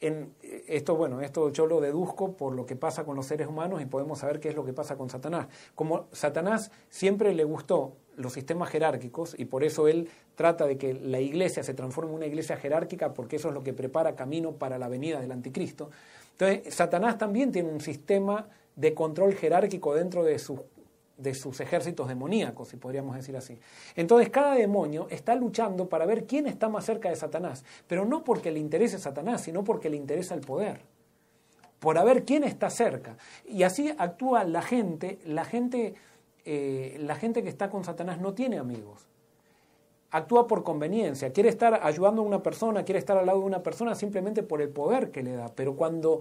[0.02, 0.34] en
[0.68, 3.86] esto, bueno, esto yo lo deduzco por lo que pasa con los seres humanos y
[3.86, 5.48] podemos saber qué es lo que pasa con Satanás.
[5.76, 10.96] Como Satanás siempre le gustó los sistemas jerárquicos y por eso él trata de que
[10.96, 14.54] la iglesia se transforme en una iglesia jerárquica porque eso es lo que prepara camino
[14.54, 15.92] para la venida del anticristo.
[16.32, 20.64] Entonces, Satanás también tiene un sistema de control jerárquico dentro de su
[21.18, 23.60] de sus ejércitos demoníacos, si podríamos decir así.
[23.96, 28.24] Entonces cada demonio está luchando para ver quién está más cerca de Satanás, pero no
[28.24, 30.82] porque le interese Satanás, sino porque le interesa el poder,
[31.80, 33.18] por ver quién está cerca.
[33.46, 35.96] Y así actúa la gente, la gente,
[36.46, 39.08] eh, la gente que está con Satanás no tiene amigos.
[40.10, 43.64] Actúa por conveniencia, quiere estar ayudando a una persona, quiere estar al lado de una
[43.64, 46.20] persona simplemente por el poder que le da, pero cuando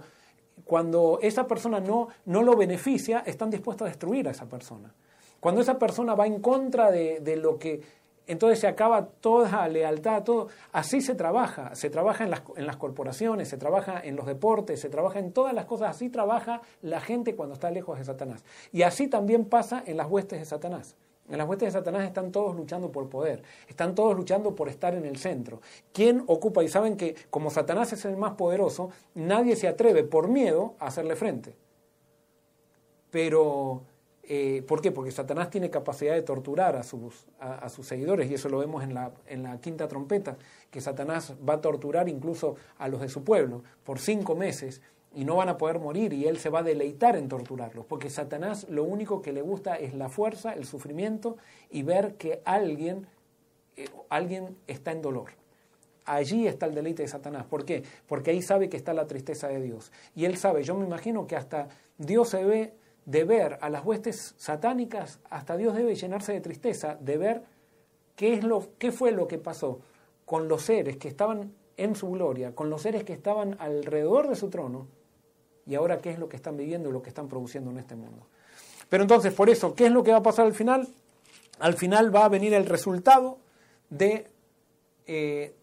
[0.63, 4.93] cuando esa persona no, no lo beneficia, están dispuestos a destruir a esa persona.
[5.39, 7.81] Cuando esa persona va en contra de, de lo que
[8.27, 10.47] entonces se acaba toda lealtad, todo.
[10.71, 14.79] Así se trabaja, se trabaja en las, en las, corporaciones, se trabaja en los deportes,
[14.79, 18.45] se trabaja en todas las cosas, así trabaja la gente cuando está lejos de Satanás.
[18.71, 20.95] Y así también pasa en las huestes de Satanás.
[21.31, 24.93] En las huestes de Satanás están todos luchando por poder, están todos luchando por estar
[24.93, 25.61] en el centro.
[25.93, 26.61] ¿Quién ocupa?
[26.61, 30.87] Y saben que como Satanás es el más poderoso, nadie se atreve por miedo a
[30.87, 31.55] hacerle frente.
[33.11, 33.83] Pero,
[34.23, 34.91] eh, ¿por qué?
[34.91, 38.83] Porque Satanás tiene capacidad de torturar a sus, a, sus seguidores, y eso lo vemos
[38.83, 40.37] en la, en la quinta trompeta,
[40.69, 44.81] que Satanás va a torturar incluso a los de su pueblo por cinco meses
[45.13, 48.09] y no van a poder morir y él se va a deleitar en torturarlos, porque
[48.09, 51.37] Satanás lo único que le gusta es la fuerza, el sufrimiento
[51.69, 53.07] y ver que alguien,
[53.75, 55.31] eh, alguien está en dolor.
[56.05, 57.45] Allí está el deleite de Satanás.
[57.45, 57.83] ¿Por qué?
[58.07, 59.91] Porque ahí sabe que está la tristeza de Dios.
[60.15, 62.73] Y él sabe, yo me imagino que hasta Dios se ve
[63.05, 67.43] de ver a las huestes satánicas, hasta Dios debe llenarse de tristeza, de ver
[68.15, 69.79] qué, es lo, qué fue lo que pasó
[70.25, 74.35] con los seres que estaban en su gloria, con los seres que estaban alrededor de
[74.35, 74.87] su trono,
[75.71, 77.95] y ahora qué es lo que están viviendo y lo que están produciendo en este
[77.95, 78.27] mundo.
[78.89, 80.85] Pero entonces, por eso, ¿qué es lo que va a pasar al final?
[81.59, 83.37] Al final va a venir el resultado
[83.89, 84.27] de...
[85.07, 85.55] Eh,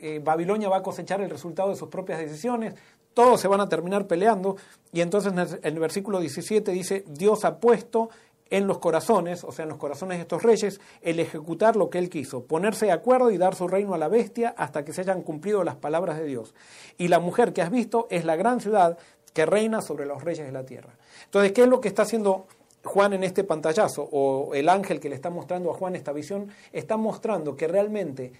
[0.00, 2.74] eh, Babilonia va a cosechar el resultado de sus propias decisiones,
[3.14, 4.56] todos se van a terminar peleando,
[4.92, 8.10] y entonces en el versículo 17 dice, Dios ha puesto
[8.50, 11.98] en los corazones, o sea, en los corazones de estos reyes, el ejecutar lo que
[11.98, 15.00] él quiso, ponerse de acuerdo y dar su reino a la bestia hasta que se
[15.00, 16.54] hayan cumplido las palabras de Dios.
[16.98, 18.98] Y la mujer que has visto es la gran ciudad
[19.34, 20.94] que reina sobre los reyes de la tierra.
[21.26, 22.46] Entonces, ¿qué es lo que está haciendo
[22.84, 24.08] Juan en este pantallazo?
[24.10, 28.32] O el ángel que le está mostrando a Juan esta visión, está mostrando que realmente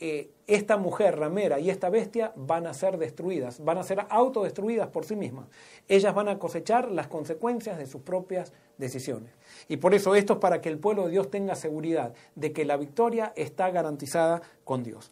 [0.00, 4.88] eh, esta mujer ramera y esta bestia van a ser destruidas, van a ser autodestruidas
[4.88, 5.46] por sí mismas.
[5.88, 9.32] Ellas van a cosechar las consecuencias de sus propias decisiones.
[9.68, 12.64] Y por eso esto es para que el pueblo de Dios tenga seguridad de que
[12.64, 15.10] la victoria está garantizada con Dios.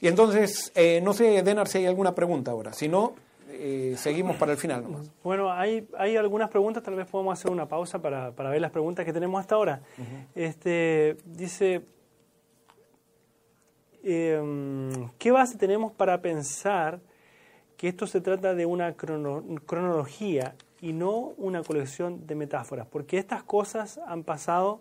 [0.00, 2.72] Y entonces, eh, no sé, Denar, si hay alguna pregunta ahora.
[2.72, 3.14] Si no,
[3.64, 4.84] eh, seguimos para el final.
[5.22, 8.72] Bueno, hay, hay algunas preguntas, tal vez podemos hacer una pausa para, para ver las
[8.72, 9.82] preguntas que tenemos hasta ahora.
[10.34, 11.82] este, dice,
[14.02, 16.98] em, ¿qué base tenemos para pensar
[17.76, 22.88] que esto se trata de una cronología y no una colección de metáforas?
[22.88, 24.80] Porque estas cosas han pasado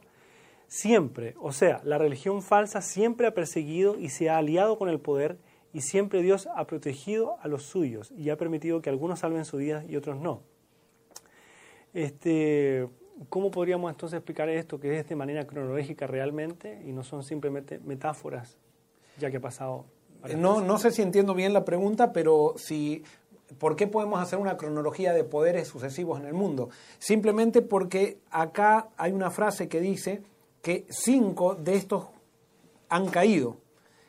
[0.66, 5.00] siempre, o sea, la religión falsa siempre ha perseguido y se ha aliado con el
[5.00, 5.38] poder
[5.74, 9.58] y siempre Dios ha protegido a los suyos y ha permitido que algunos salven su
[9.58, 10.42] vida y otros no.
[11.94, 12.88] Este,
[13.30, 17.80] ¿Cómo podríamos entonces explicar esto que es de manera cronológica realmente y no son simplemente
[17.80, 18.58] metáforas,
[19.20, 19.86] ya que ha pasado?
[20.38, 23.04] No, no sé si entiendo bien la pregunta, pero si
[23.58, 26.70] ¿Por qué podemos hacer una cronología de poderes sucesivos en el mundo?
[27.00, 30.24] Simplemente porque acá hay una frase que dice
[30.62, 32.08] que cinco de estos
[32.90, 33.58] han caído.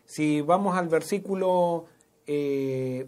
[0.05, 1.86] Si vamos al versículo
[2.26, 3.07] 10, eh,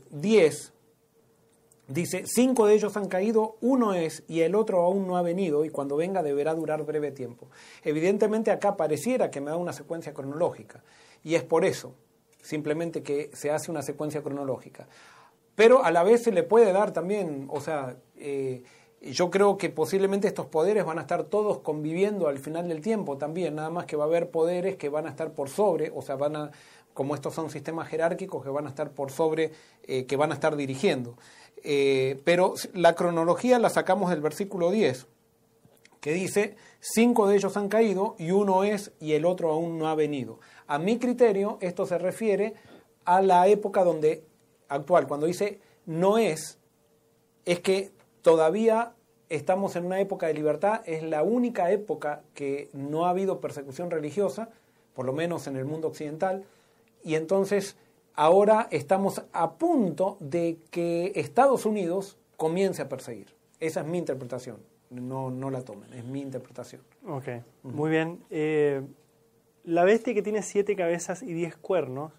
[1.89, 5.65] dice, cinco de ellos han caído, uno es y el otro aún no ha venido
[5.65, 7.49] y cuando venga deberá durar breve tiempo.
[7.83, 10.83] Evidentemente acá pareciera que me da una secuencia cronológica
[11.23, 11.95] y es por eso,
[12.43, 14.89] simplemente que se hace una secuencia cronológica.
[15.55, 18.63] Pero a la vez se le puede dar también, o sea, eh,
[19.13, 23.19] Yo creo que posiblemente estos poderes van a estar todos conviviendo al final del tiempo
[23.19, 26.01] también, nada más que va a haber poderes que van a estar por sobre, o
[26.01, 26.51] sea, van a,
[26.95, 30.35] como estos son sistemas jerárquicos que van a estar por sobre, eh, que van a
[30.35, 31.17] estar dirigiendo.
[31.63, 35.07] Eh, pero la cronología la sacamos del versículo 10,
[36.01, 39.89] que dice, cinco de ellos han caído y uno es y el otro aún no
[39.89, 40.39] ha venido.
[40.67, 42.55] A mi criterio, esto se refiere
[43.05, 44.25] a la época donde
[44.69, 46.59] actual, cuando dice no es,
[47.45, 47.93] es que
[48.23, 48.95] todavía
[49.29, 53.91] estamos en una época de libertad, es la única época que no ha habido persecución
[53.91, 54.51] religiosa,
[54.95, 56.45] por lo menos en el mundo occidental,
[57.05, 57.77] y entonces
[58.15, 63.35] ahora estamos a punto de que Estados Unidos comience a perseguir.
[63.61, 64.57] Esa es mi interpretación.
[64.91, 66.83] No, no la tomen, es mi interpretación.
[67.07, 67.29] Ok,
[67.63, 68.25] muy bien.
[68.31, 68.83] Eh,
[69.65, 72.13] la bestia que tiene siete cabezas y diez cuernos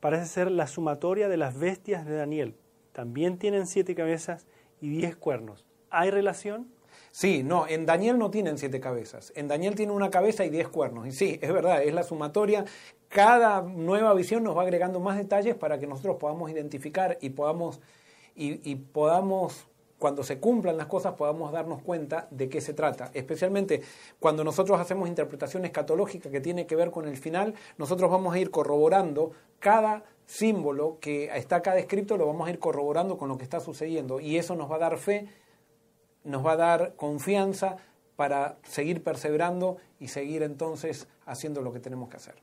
[0.00, 2.54] parece ser la sumatoria de las bestias de Daniel.
[2.92, 4.46] También tienen siete cabezas
[4.80, 5.66] y diez cuernos.
[5.90, 6.68] ¿Hay relación?
[7.10, 9.32] Sí, no, en Daniel no tienen siete cabezas.
[9.36, 11.06] En Daniel tiene una cabeza y diez cuernos.
[11.06, 12.64] Y sí, es verdad, es la sumatoria.
[13.08, 17.80] Cada nueva visión nos va agregando más detalles para que nosotros podamos identificar y podamos,
[18.34, 19.66] y, podamos
[19.98, 23.10] cuando se cumplan las cosas podamos darnos cuenta de qué se trata.
[23.14, 23.82] Especialmente
[24.18, 28.38] cuando nosotros hacemos interpretación escatológica que tiene que ver con el final, nosotros vamos a
[28.38, 29.30] ir corroborando
[29.60, 33.60] cada símbolo que está acá descrito, lo vamos a ir corroborando con lo que está
[33.60, 35.28] sucediendo y eso nos va a dar fe
[36.24, 37.76] nos va a dar confianza
[38.16, 42.34] para seguir perseverando y seguir entonces haciendo lo que tenemos que hacer.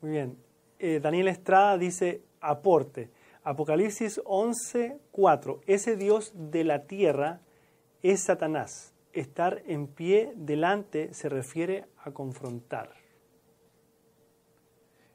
[0.00, 0.38] Muy bien.
[0.78, 3.10] Eh, Daniel Estrada dice, aporte.
[3.42, 5.60] Apocalipsis 11, 4.
[5.66, 7.40] Ese Dios de la tierra
[8.02, 8.94] es Satanás.
[9.12, 12.90] Estar en pie delante se refiere a confrontar.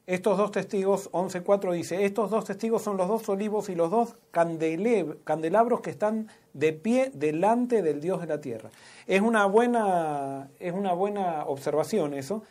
[0.06, 4.16] Estos dos testigos, 11.4 dice, estos dos testigos son los dos olivos y los dos
[4.32, 8.68] candelabros que están de pie delante del Dios de la tierra.
[9.06, 12.42] Es una buena, es una buena observación eso.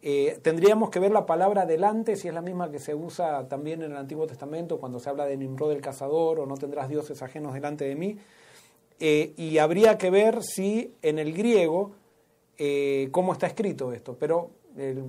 [0.00, 3.82] Eh, tendríamos que ver la palabra delante, si es la misma que se usa también
[3.82, 7.20] en el Antiguo Testamento cuando se habla de Nimrod el cazador o no tendrás dioses
[7.22, 8.18] ajenos delante de mí.
[9.00, 11.92] Eh, y habría que ver si en el griego
[12.56, 14.16] eh, cómo está escrito esto.
[14.18, 14.61] Pero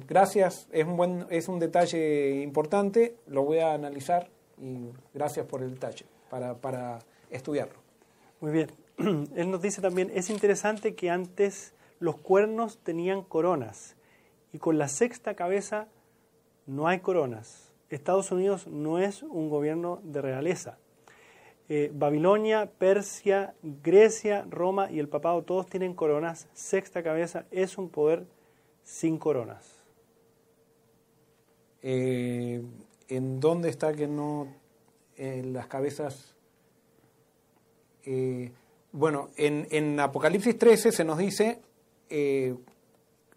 [0.08, 5.62] gracias, es un, buen, es un detalle importante, lo voy a analizar y gracias por
[5.62, 7.00] el detalle para, para
[7.30, 7.80] estudiarlo.
[8.40, 8.72] Muy bien.
[9.36, 13.96] Él nos dice también, es interesante que antes los cuernos tenían coronas
[14.52, 15.88] y con la sexta cabeza
[16.66, 17.74] no hay coronas.
[17.90, 20.78] Estados Unidos no es un gobierno de realeza.
[21.70, 26.48] Eh, Babilonia, Persia, Grecia, Roma y el papado todos tienen coronas.
[26.54, 28.26] Sexta cabeza es un poder
[28.84, 29.84] sin coronas.
[31.82, 32.62] Eh,
[33.10, 34.48] ¿En dónde está que no
[35.18, 36.34] las cabezas?
[38.06, 38.52] Eh,
[38.92, 41.62] bueno, en, en, Apocalipsis 13 se nos dice
[42.10, 42.56] eh,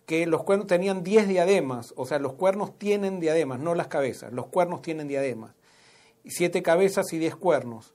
[0.07, 4.32] que los cuernos tenían 10 diademas, o sea, los cuernos tienen diademas, no las cabezas,
[4.32, 5.55] los cuernos tienen diademas.
[6.24, 7.94] Siete cabezas y diez cuernos.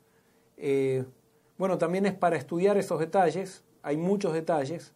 [1.58, 4.94] bueno, también es para estudiar esos detalles, hay muchos detalles.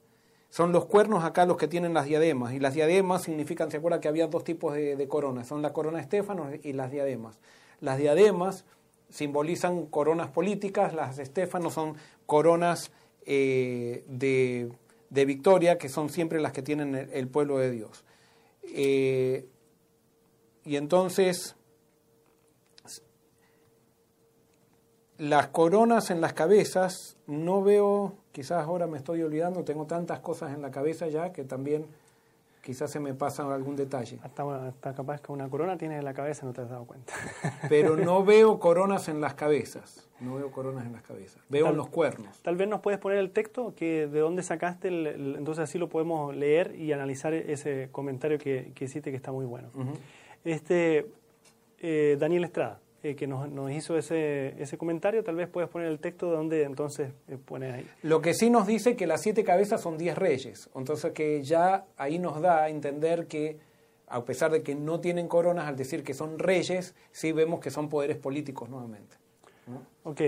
[0.55, 2.53] Son los cuernos acá los que tienen las diademas.
[2.53, 5.49] Y las diademas significan, ¿se acuerda que había dos tipos de, coronas?
[5.49, 7.37] Son la corona Estéfanos y las diademas.
[7.81, 8.63] Las diademas
[9.09, 12.93] simbolizan coronas políticas, las Estéfanos son coronas
[13.25, 18.05] eh, de, victoria, que son siempre las que tienen el, pueblo de Dios.
[18.63, 19.49] Eh,
[20.63, 21.57] y entonces,
[25.17, 30.53] las coronas en las cabezas, no veo quizás ahora me estoy olvidando, tengo tantas cosas
[30.53, 31.85] en la cabeza ya que también
[32.61, 34.19] quizás se me pasa algún detalle.
[34.23, 37.13] Hasta, capaz que una corona tienes en la cabeza no te has dado cuenta.
[37.69, 41.77] Pero no veo coronas en las cabezas, no veo coronas en las cabezas, veo en
[41.77, 42.41] los cuernos.
[42.41, 45.87] Tal vez nos puedes poner el texto, que de dónde sacaste, el, entonces así lo
[45.87, 49.69] podemos leer y analizar ese comentario que, que hiciste que está muy bueno.
[50.43, 51.09] este
[51.79, 52.81] eh, Daniel Estrada.
[53.05, 56.63] Eh, que nos, hizo ese, ese comentario, tal vez puedes poner el texto de donde
[56.63, 57.87] entonces eh, pone ahí.
[58.01, 61.85] Lo que sí nos dice que las siete cabezas son diez reyes, entonces que ya
[61.97, 63.59] ahí nos da a entender que
[64.07, 67.69] a pesar de que no tienen coronas, al decir que son reyes, sí vemos que
[67.69, 69.17] son poderes políticos nuevamente.
[70.03, 70.21] Ok.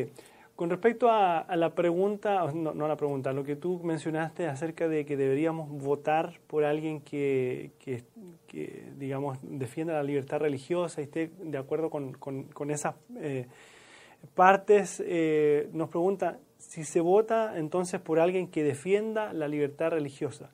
[0.58, 5.05] Con respecto a, la pregunta, no, a la pregunta, lo que tú mencionaste acerca de
[5.05, 7.70] que deberíamos votar por alguien que,
[8.97, 13.45] digamos, defienda la libertad religiosa y esté de acuerdo con, con, esas eh,
[14.34, 20.49] partes, eh, nos pregunta si se vota entonces por alguien que defienda la libertad religiosa,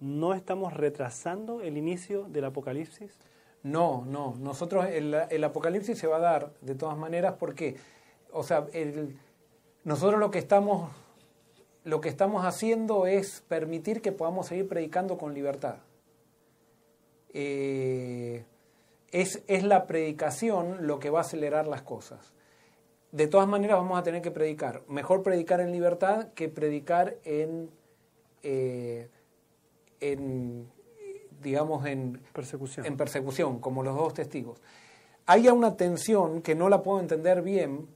[0.00, 3.16] ¿no estamos retrasando el inicio del Apocalipsis?
[3.62, 4.34] No, no.
[4.38, 7.76] Nosotros, el, el Apocalipsis se va a dar de todas maneras porque,
[8.32, 9.16] o sea, el
[9.86, 10.90] nosotros lo que estamos
[11.84, 15.76] lo que estamos haciendo es permitir que podamos seguir predicando con libertad.
[17.32, 18.44] Eh,
[19.12, 22.34] es, es, la predicación lo que va a acelerar las cosas.
[23.12, 24.82] De todas maneras vamos a tener que predicar.
[24.88, 27.70] Mejor predicar en libertad que predicar en,
[28.42, 29.08] eh,
[30.00, 30.68] en
[31.40, 32.84] digamos, en persecución.
[32.84, 34.60] en persecución, como los dos testigos.
[35.26, 37.86] Hay una tensión que no la puedo entender bien,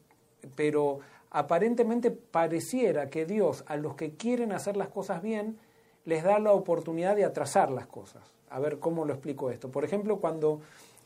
[0.54, 1.00] pero
[1.30, 5.58] aparentemente pareciera que Dios a los que quieren hacer las cosas bien
[6.04, 8.22] les da la oportunidad de atrasar las cosas.
[8.48, 9.70] A ver cómo lo explico esto.
[9.70, 10.60] Por ejemplo, cuando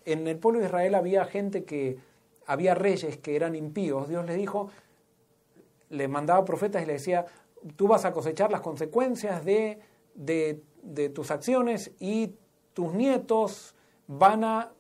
[0.05, 1.99] en el pueblo de Israel había gente que,
[2.47, 4.70] había reyes que eran impíos, Dios les dijo,
[5.91, 7.27] le mandaba profetas y le decía,
[7.77, 9.81] tú vas a cosechar las consecuencias de,
[10.14, 12.35] de, tus acciones y
[12.72, 13.75] tus nietos
[14.07, 14.72] van a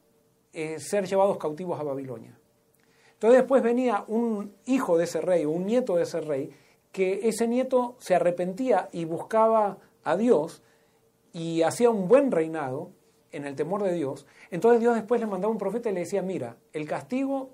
[0.52, 2.33] eh, ser llevados cautivos a Babilonia.
[3.14, 6.50] Entonces después venía un hijo de ese rey un nieto de ese rey,
[6.92, 10.62] que ese nieto se arrepentía y buscaba a Dios
[11.32, 12.90] y hacía un buen reinado
[13.32, 14.26] en el temor de Dios.
[14.50, 17.50] Entonces Dios después le mandaba un profeta y le decía, mira, el castigo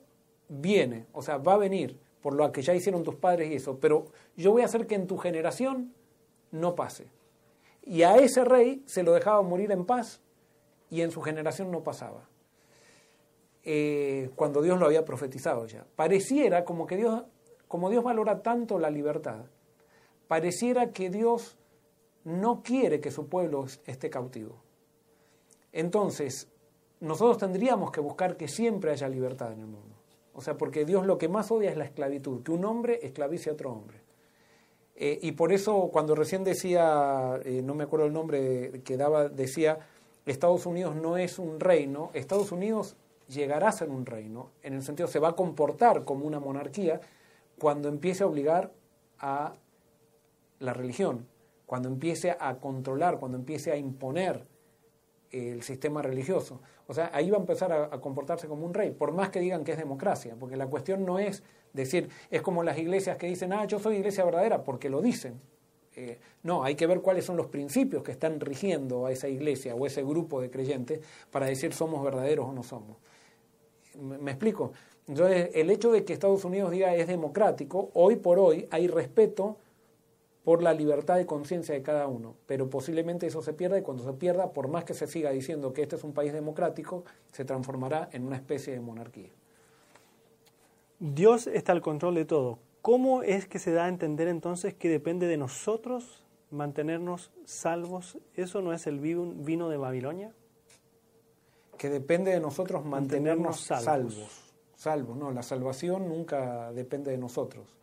[0.48, 3.78] viene, o sea, va a venir por lo que ya hicieron tus padres y eso,
[3.80, 4.06] pero
[4.36, 5.94] yo voy a hacer que en tu generación
[6.50, 7.06] no pase.
[7.82, 10.20] Y a ese rey se lo dejaba morir en paz
[10.90, 12.28] y en su generación no pasaba.
[13.62, 15.86] Eh, cuando Dios lo había profetizado ya.
[15.96, 17.24] Pareciera como que Dios,
[17.68, 19.44] como Dios valora tanto la libertad,
[20.28, 21.58] pareciera que Dios
[22.24, 24.62] no quiere que su pueblo esté cautivo.
[25.72, 26.48] Entonces,
[27.00, 29.96] nosotros tendríamos que buscar que siempre haya libertad en el mundo.
[30.32, 33.50] O sea, porque Dios lo que más odia es la esclavitud, que un hombre esclavice
[33.50, 34.00] a otro hombre.
[34.94, 39.28] Eh, y por eso cuando recién decía, eh, no me acuerdo el nombre que daba,
[39.28, 39.78] decía,
[40.26, 42.96] Estados Unidos no es un reino, Estados Unidos
[43.30, 47.00] llegará a ser un reino, en el sentido se va a comportar como una monarquía
[47.58, 48.72] cuando empiece a obligar
[49.18, 49.54] a
[50.58, 51.26] la religión,
[51.66, 54.46] cuando empiece a controlar, cuando empiece a imponer
[55.30, 56.60] el sistema religioso.
[56.86, 59.62] O sea, ahí va a empezar a, comportarse como un rey, por más que digan
[59.62, 63.52] que es democracia, porque la cuestión no es decir, es como las iglesias que dicen,
[63.52, 65.40] ah, yo soy iglesia verdadera, porque lo dicen.
[65.96, 69.74] Eh, no, hay que ver cuáles son los principios que están rigiendo a esa iglesia
[69.74, 71.00] o ese grupo de creyentes
[71.30, 72.96] para decir somos verdaderos o no somos.
[73.98, 74.72] ¿Me, explico?
[75.06, 79.56] Entonces, el hecho de que Estados Unidos diga es democrático, hoy por hoy hay respeto
[80.44, 84.04] por la libertad de conciencia de cada uno, pero posiblemente eso se pierda y cuando
[84.04, 87.44] se pierda, por más que se siga diciendo que este es un país democrático, se
[87.44, 89.30] transformará en una especie de monarquía.
[90.98, 92.58] Dios está al control de todo.
[92.82, 98.18] ¿Cómo es que se da a entender entonces que depende de nosotros mantenernos salvos?
[98.34, 100.32] ¿Eso no es el vino de Babilonia?
[101.80, 104.14] Que depende de nosotros mantenernos, salvos.
[104.76, 105.16] salvos.
[105.16, 107.74] no, la salvación nunca depende de nosotros.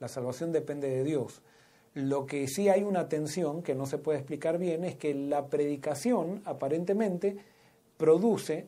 [0.00, 1.40] La salvación depende de Dios.
[1.94, 5.46] Lo que sí hay una tensión que no se puede explicar bien es que la
[5.46, 7.36] predicación aparentemente
[7.96, 8.66] produce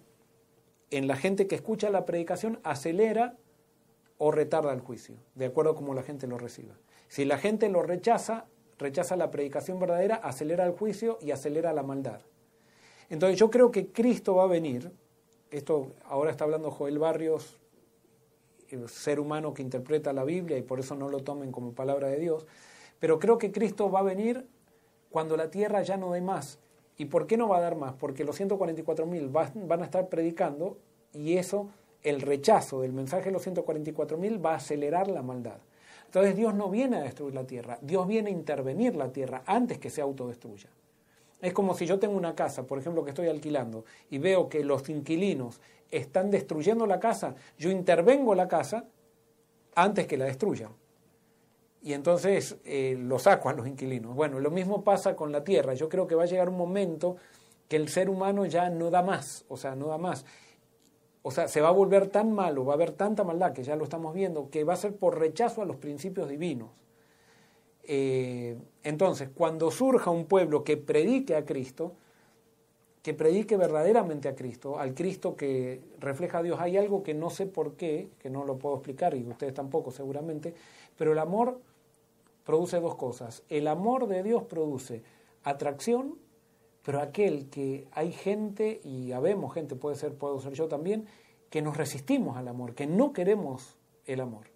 [0.93, 3.35] en la gente que escucha la predicación acelera
[4.19, 6.77] o retarda el juicio, de acuerdo a cómo la gente lo reciba.
[7.09, 8.47] Si la gente lo rechaza,
[8.79, 12.21] rechaza la predicación verdadera, acelera el juicio y acelera la maldad.
[13.11, 14.91] Entonces yo creo que Cristo va a venir,
[15.51, 17.59] esto ahora está hablando Joel Barrios,
[18.87, 22.21] ser humano que interpreta la Biblia y por eso no lo tomen como palabra de
[22.21, 22.47] Dios,
[23.01, 24.47] pero creo que Cristo va a venir
[25.11, 26.61] cuando la tierra ya no dé más.
[26.97, 27.95] ¿Y por qué no va a dar más?
[27.95, 30.79] Porque los 144.000 van a estar predicando
[31.13, 31.69] y eso,
[32.03, 35.59] el rechazo del mensaje de los 144.000 va a acelerar la maldad.
[36.05, 39.79] Entonces Dios no viene a destruir la tierra, Dios viene a intervenir la tierra antes
[39.79, 40.69] que se autodestruya.
[41.41, 44.63] Es como si yo tengo una casa, por ejemplo, que estoy alquilando, y veo que
[44.63, 45.61] los inquilinos
[45.91, 48.85] están destruyendo la casa, yo intervengo la casa
[49.75, 50.73] antes que la destruyan.
[51.83, 54.15] Y entonces eh, lo saco a los inquilinos.
[54.15, 55.73] Bueno, lo mismo pasa con la tierra.
[55.73, 57.17] Yo creo que va a llegar un momento
[57.69, 60.27] que el ser humano ya no da más, o sea, no da más.
[61.23, 63.77] O sea, se va a volver tan malo, va a haber tanta maldad, que ya
[63.77, 66.71] lo estamos viendo, que va a ser por rechazo a los principios divinos.
[67.85, 71.95] Eh, entonces, cuando surja un pueblo que predique a Cristo,
[73.03, 77.31] que predique verdaderamente a Cristo, al Cristo que refleja a Dios, hay algo que no
[77.31, 80.55] sé por qué, que no lo puedo explicar y ustedes tampoco seguramente,
[80.97, 81.61] pero el amor
[82.45, 83.43] produce dos cosas.
[83.49, 85.03] El amor de Dios produce
[85.45, 86.19] atracción,
[86.83, 91.07] pero aquel que hay gente, y habemos gente, puede ser, puedo ser yo también,
[91.49, 94.47] que nos resistimos al amor, que no queremos el amor.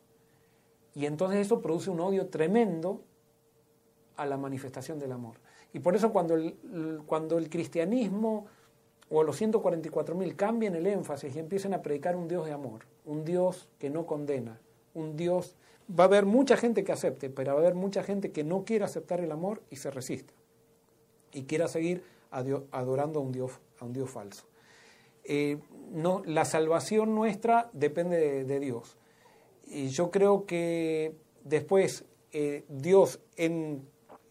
[0.94, 3.02] Y entonces eso produce un odio tremendo
[4.16, 5.36] a la manifestación del amor.
[5.72, 8.46] Y por eso cuando el, cuando el cristianismo
[9.10, 13.24] o los 144.000 cambien el énfasis y empiecen a predicar un Dios de amor, un
[13.24, 14.58] Dios que no condena,
[14.94, 15.56] un Dios
[15.88, 18.64] Va a haber mucha gente que acepte, pero va a haber mucha gente que no
[18.64, 20.32] quiere aceptar el amor y se resiste.
[21.32, 24.46] Y quiera seguir adorando a un Dios, a un Dios falso.
[25.24, 25.58] Eh,
[25.92, 28.96] no, la salvación nuestra depende de, Dios.
[29.66, 31.14] Y yo creo que
[31.44, 33.86] después eh, Dios en,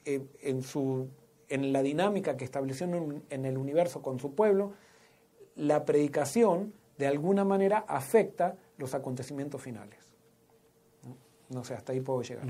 [0.06, 1.10] eh, en, su,
[1.50, 2.88] en la dinámica que estableció
[3.30, 4.74] en el universo con su pueblo,
[5.56, 10.00] la predicación de alguna manera afecta los acontecimientos finales.
[11.50, 12.46] No sé, hasta ahí puedo llegar.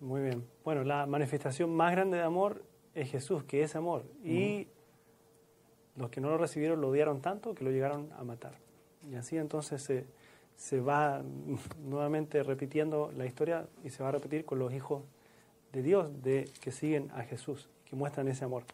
[0.00, 0.44] Muy bien.
[0.64, 2.62] Bueno, la manifestación más grande de amor
[2.94, 4.04] es Jesús, que es amor.
[4.24, 4.68] Y
[5.96, 8.54] los que no lo recibieron lo odiaron tanto que lo llegaron a matar.
[9.10, 10.06] Y así entonces se,
[10.56, 11.22] se va
[11.84, 15.02] nuevamente repitiendo la historia y se va a repetir con los hijos
[15.72, 18.64] de Dios de, que siguen a Jesús, que muestran ese amor.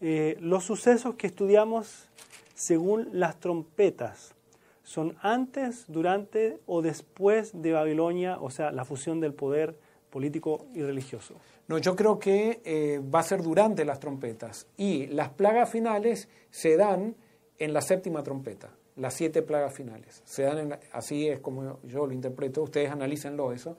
[0.00, 2.08] Eh, los sucesos que estudiamos
[2.54, 4.34] según las trompetas
[4.82, 9.78] son antes, durante o después de Babilonia, o sea, la fusión del poder
[10.10, 11.34] político y religioso.
[11.68, 16.28] No, yo creo que eh, va a ser durante las trompetas y las plagas finales
[16.50, 17.16] se dan
[17.58, 20.22] en la séptima trompeta, las siete plagas finales.
[20.24, 23.76] Se dan así es como yo lo interpreto, ustedes analícenlo eso.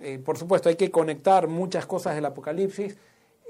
[0.00, 2.96] Eh, por supuesto, hay que conectar muchas cosas del Apocalipsis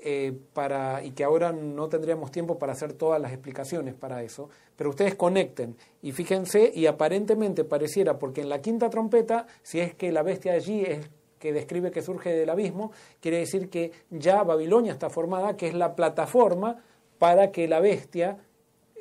[0.03, 4.49] eh, para, y que ahora no tendríamos tiempo para hacer todas las explicaciones para eso,
[4.77, 9.95] pero ustedes conecten y fíjense y aparentemente pareciera, porque en la quinta trompeta, si es
[9.95, 14.43] que la bestia allí es que describe que surge del abismo, quiere decir que ya
[14.45, 16.83] Babilonia está formada, que es la plataforma
[17.19, 18.39] para que la bestia,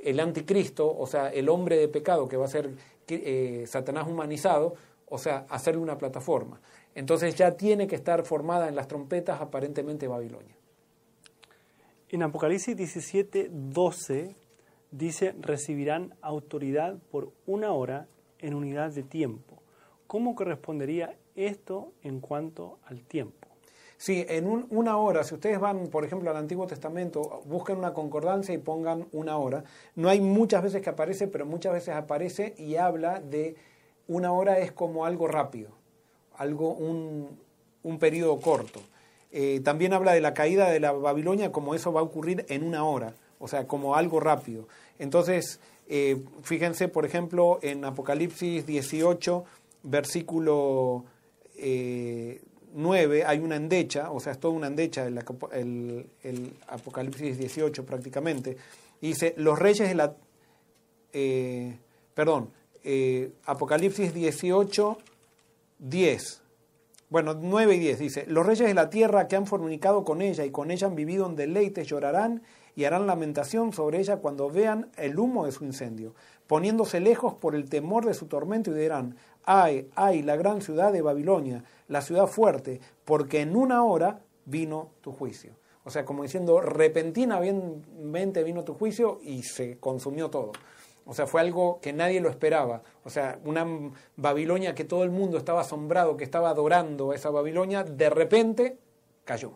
[0.04, 2.72] el anticristo, o sea, el hombre de pecado que va a ser
[3.08, 4.76] eh, Satanás humanizado,
[5.08, 6.60] o sea, hacerle una plataforma.
[6.96, 10.56] Entonces ya tiene que estar formada en las trompetas aparentemente Babilonia.
[12.10, 14.36] En Apocalipsis 17, 12
[14.92, 18.08] dice, recibirán autoridad por una hora
[18.40, 19.62] en unidad de tiempo.
[20.08, 23.48] ¿Cómo correspondería esto en cuanto al tiempo?
[23.98, 28.54] Sí, en una hora, si ustedes van, por ejemplo, al Antiguo Testamento, busquen una concordancia
[28.54, 29.64] y pongan una hora.
[29.96, 33.56] No hay muchas veces que aparece, pero muchas veces aparece y habla de
[34.08, 35.72] una hora es como algo rápido,
[36.38, 37.30] algo, un,
[37.84, 38.82] un periodo corto.
[39.38, 42.64] Eh, también habla de la caída de la Babilonia como eso va a ocurrir en
[42.64, 44.68] una hora, o sea, como algo rápido.
[44.98, 45.60] Entonces,
[45.90, 49.44] eh, fíjense, por ejemplo, en Apocalipsis 18,
[49.84, 51.04] versículo
[51.58, 57.86] 9, eh, hay una endecha, o sea, es toda una endecha el, el, Apocalipsis 18
[57.86, 58.56] prácticamente,
[59.02, 60.16] y dice, los reyes de la...
[62.14, 62.52] perdón,
[63.46, 64.98] Apocalipsis 18,
[65.90, 66.46] 10
[67.08, 70.44] bueno, 9 y 10 dice, los reyes de la tierra que han fornicado con ella
[70.44, 72.42] y con ella han vivido en deleites llorarán
[72.76, 76.16] y harán lamentación sobre ella cuando vean el humo de su incendio,
[76.48, 80.92] poniéndose lejos por el temor de su tormento y dirán, ay, ay, la gran ciudad
[80.92, 85.54] de Babilonia, la ciudad fuerte, porque en una hora vino tu juicio.
[85.84, 90.52] O sea, como diciendo, repentinamente vino tu juicio y se consumió todo.
[91.06, 92.82] O sea, fue algo que nadie lo esperaba.
[93.04, 93.66] O sea, una
[94.18, 98.78] Babilonia que todo el mundo estaba asombrado, que estaba adorando a esa Babilonia, de repente
[99.24, 99.54] cayó.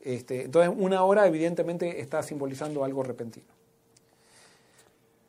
[0.00, 3.58] Este, entonces, una hora evidentemente está simbolizando algo repentino.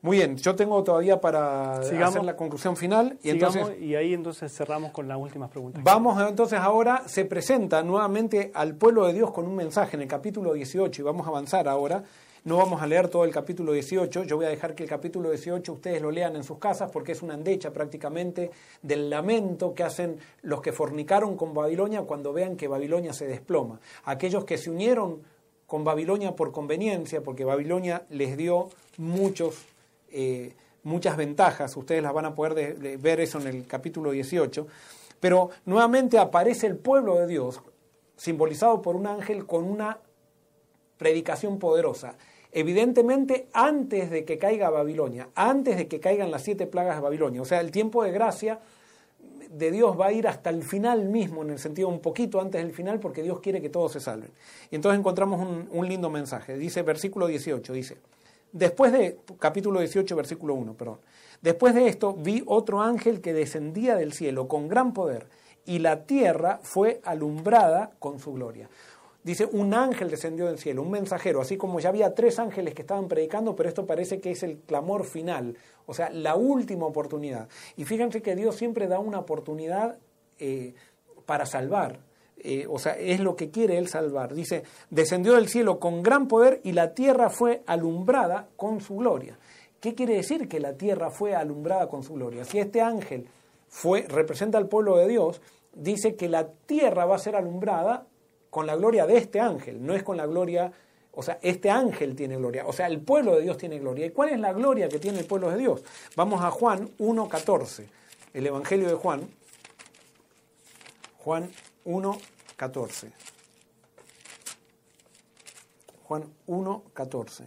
[0.02, 3.20] Muy bien, yo tengo todavía para hacer la conclusión final.
[3.22, 5.84] Y, entonces, y ahí entonces cerramos con las últimas preguntas.
[5.84, 10.08] Vamos entonces ahora, se presenta nuevamente al pueblo de Dios con un mensaje en el
[10.08, 12.04] capítulo 18 y vamos a avanzar ahora.
[12.46, 15.30] No vamos a leer todo el capítulo 18, yo voy a dejar que el capítulo
[15.30, 18.50] 18 ustedes lo lean en sus casas porque es una andecha prácticamente
[18.82, 23.82] del lamento que hacen los que fornicaron con Babilonia cuando vean que Babilonia se desploma.
[24.06, 25.22] Aquellos que se unieron
[25.68, 29.66] con Babilonia por conveniencia, porque Babilonia les dio muchos,
[30.10, 30.54] eh,
[30.84, 34.66] muchas ventajas, ustedes las van a poder ver eso en el capítulo 18,
[35.20, 37.62] pero nuevamente aparece el pueblo de Dios,
[38.16, 40.00] simbolizado por un ángel con una
[41.00, 42.16] predicación poderosa.
[42.52, 47.42] Evidentemente antes de que caiga Babilonia, antes de que caigan las siete plagas de Babilonia,
[47.42, 48.60] o sea, el tiempo de gracia
[49.50, 52.62] de Dios va a ir hasta el final mismo, en el sentido un poquito antes
[52.62, 54.30] del final, porque Dios quiere que todos se salven.
[54.70, 56.58] Y entonces encontramos un, lindo mensaje.
[56.58, 57.98] Dice versículo 18, dice,
[58.52, 61.00] después de, capítulo 18, versículo 1, perdón,
[61.42, 65.28] después de esto vi otro ángel que descendía del cielo con gran poder,
[65.66, 68.70] y la tierra fue alumbrada con su gloria.
[69.22, 72.84] Dice, un ángel descendió del cielo, un mensajero, así como ya había tres ángeles que
[72.84, 77.50] estaban predicando, pero esto parece que es el clamor final, o sea, la última oportunidad.
[77.76, 79.98] Y fíjense que Dios siempre da una oportunidad
[80.38, 80.74] eh,
[81.26, 82.00] para salvar,
[82.42, 84.34] eh, o sea, es lo que quiere Él salvar.
[84.34, 89.38] Dice, descendió del cielo con gran poder y la tierra fue alumbrada con su gloria.
[89.82, 92.46] ¿Qué quiere decir que la tierra fue alumbrada con su gloria?
[92.46, 93.28] Si este ángel
[93.68, 95.42] fue, representa al pueblo de Dios,
[95.74, 98.06] dice que la tierra va a ser alumbrada
[98.50, 100.72] con la gloria de este ángel, no es con la gloria,
[101.14, 104.06] o sea, este ángel tiene gloria, o sea, el pueblo de Dios tiene gloria.
[104.06, 105.84] ¿Y cuál es la gloria que tiene el pueblo de Dios?
[106.16, 107.86] Vamos a Juan 1.14,
[108.34, 109.28] el Evangelio de Juan,
[111.20, 111.52] Juan
[111.86, 113.12] 1.14.
[116.04, 117.46] Juan 1.14.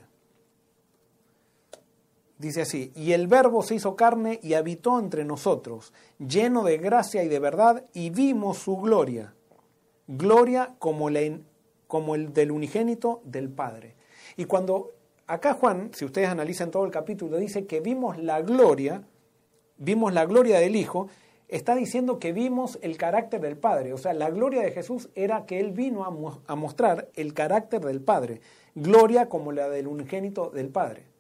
[2.39, 7.23] Dice así, y el verbo se hizo carne y habitó entre nosotros, lleno de gracia
[7.23, 9.33] y de verdad, y vimos su gloria,
[10.07, 11.09] gloria como,
[11.87, 13.95] como el del unigénito del Padre.
[14.37, 14.93] Y cuando
[15.27, 19.03] acá Juan, si ustedes analizan todo el capítulo, dice que vimos la gloria,
[19.79, 21.09] vimos la gloria del Hijo,
[21.49, 23.93] está diciendo que vimos el carácter del Padre.
[23.93, 28.01] O sea, la gloria de Jesús era que Él vino a, mostrar el carácter del
[28.01, 28.41] Padre.
[28.75, 31.12] Gloria como la del unigénito del Padre.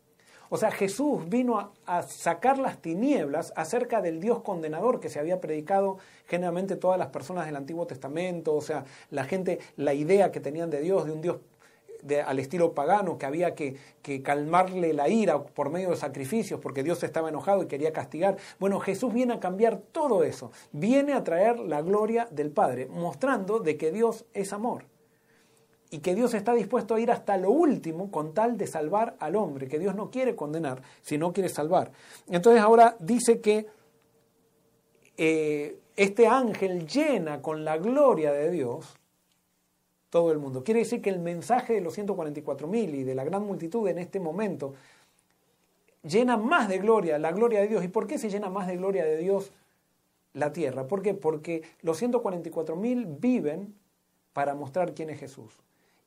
[0.54, 5.40] O sea, Jesús vino a, sacar las tinieblas acerca del Dios condenador que se había
[5.40, 5.96] predicado
[6.26, 10.68] generalmente todas las personas del Antiguo Testamento, o sea, la gente, la idea que tenían
[10.68, 11.36] de Dios, de un Dios
[12.26, 13.78] al estilo pagano, que había que,
[14.22, 18.36] calmarle la ira por medio de sacrificios, porque Dios estaba enojado y quería castigar.
[18.60, 23.58] Bueno, Jesús viene a cambiar todo eso, viene a traer la gloria del Padre, mostrando
[23.58, 24.91] de que Dios es amor
[25.92, 29.36] y que Dios está dispuesto a ir hasta lo último con tal de salvar al
[29.36, 31.92] hombre, que Dios no quiere condenar, sino quiere salvar.
[32.28, 33.66] Entonces ahora dice que
[35.18, 38.96] eh, este ángel llena con la gloria de Dios
[40.08, 40.64] todo el mundo.
[40.64, 44.18] Quiere decir que el mensaje de los 144.000 y de la gran multitud en este
[44.18, 44.72] momento
[46.02, 47.84] llena más de gloria, la gloria de Dios.
[47.84, 49.52] ¿Y por qué se llena más de gloria de Dios
[50.32, 50.86] la tierra?
[50.86, 51.12] ¿Por qué?
[51.12, 53.74] Porque los 144.000 viven
[54.32, 55.52] para mostrar quién es Jesús.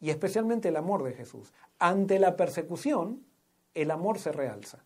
[0.06, 1.52] Y especialmente el amor de Jesús.
[1.80, 3.26] Ante la persecución,
[3.73, 4.84] el amor se realza.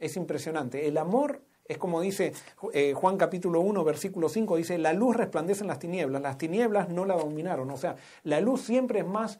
[0.00, 0.88] Es impresionante.
[0.88, 2.32] El amor es como dice
[2.72, 6.88] eh, Juan capítulo 1, versículo 5, dice, la luz resplandece en las tinieblas, las tinieblas
[6.88, 7.70] no la dominaron.
[7.70, 7.94] O sea,
[8.24, 9.38] la luz siempre es más,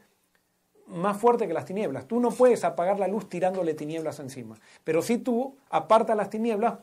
[0.86, 2.06] más fuerte que las tinieblas.
[2.06, 6.78] Tú no puedes apagar la luz tirándole tinieblas encima, pero si tú apartas las tinieblas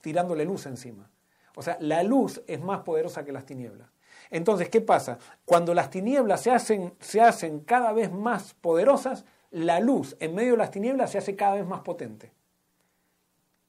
[0.00, 1.10] tirándole luz encima.
[1.56, 3.88] O sea, la luz es más poderosa que las tinieblas.
[4.34, 5.20] Entonces, ¿qué pasa?
[5.44, 10.52] Cuando las tinieblas se hacen, se hacen cada vez más poderosas, la luz en medio
[10.52, 12.32] de las tinieblas se hace cada vez más potente.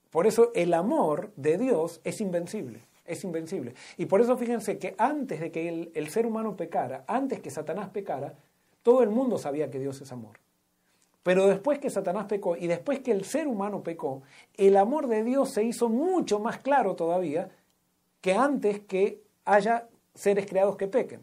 [0.10, 3.76] Por eso el amor de Dios es invencible, es invencible.
[3.98, 7.52] Y por eso fíjense que antes de que el, el ser humano pecara, antes que
[7.52, 8.34] Satanás pecara,
[8.82, 10.40] todo el mundo sabía que Dios es amor.
[11.22, 14.24] Pero después que Satanás pecó y después que el ser humano pecó,
[14.56, 17.52] el amor de Dios se hizo mucho más claro todavía
[18.20, 21.22] que antes que haya seres creados que pequen.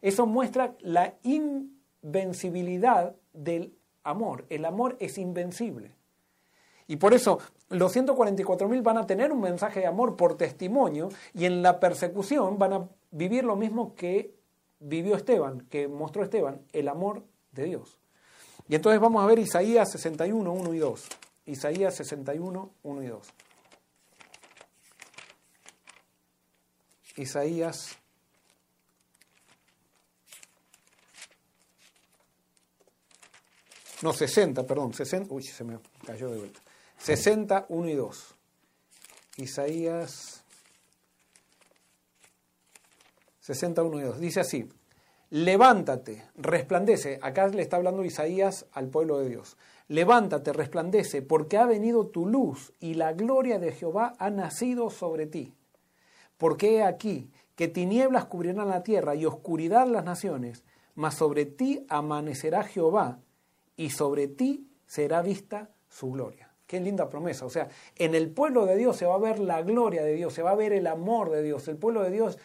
[0.00, 3.74] Eso muestra la invencibilidad del
[4.04, 4.46] amor.
[4.48, 5.92] El amor es invencible.
[6.86, 7.38] Y por eso
[7.68, 12.58] los 144.000 van a tener un mensaje de amor por testimonio y en la persecución
[12.58, 14.34] van a vivir lo mismo que
[14.80, 17.98] vivió Esteban, que mostró Esteban, el amor de Dios.
[18.68, 21.08] Y entonces vamos a ver Isaías 61, 1 y 2.
[21.46, 23.28] Isaías 61, 1 y 2.
[27.16, 27.97] Isaías
[34.02, 35.34] No, 60, perdón, 60.
[35.34, 36.60] Uy, se me cayó de vuelta.
[36.98, 38.34] 60, 1 y 2.
[39.38, 40.44] Isaías
[43.40, 44.20] 61 y 2.
[44.20, 44.68] Dice así,
[45.30, 47.18] levántate, resplandece.
[47.22, 49.56] Acá le está hablando Isaías al pueblo de Dios.
[49.88, 55.26] Levántate, resplandece, porque ha venido tu luz y la gloria de Jehová ha nacido sobre
[55.26, 55.54] ti.
[56.36, 60.62] Porque he aquí que tinieblas cubrirán la tierra y oscuridad las naciones,
[60.94, 63.20] mas sobre ti amanecerá Jehová
[63.78, 66.50] y sobre ti será vista su gloria.
[66.66, 67.46] Qué linda promesa.
[67.46, 70.34] O sea, en el pueblo de Dios se va a ver la gloria de Dios,
[70.34, 71.66] se va a ver el amor de Dios.
[71.68, 72.38] El pueblo de Dios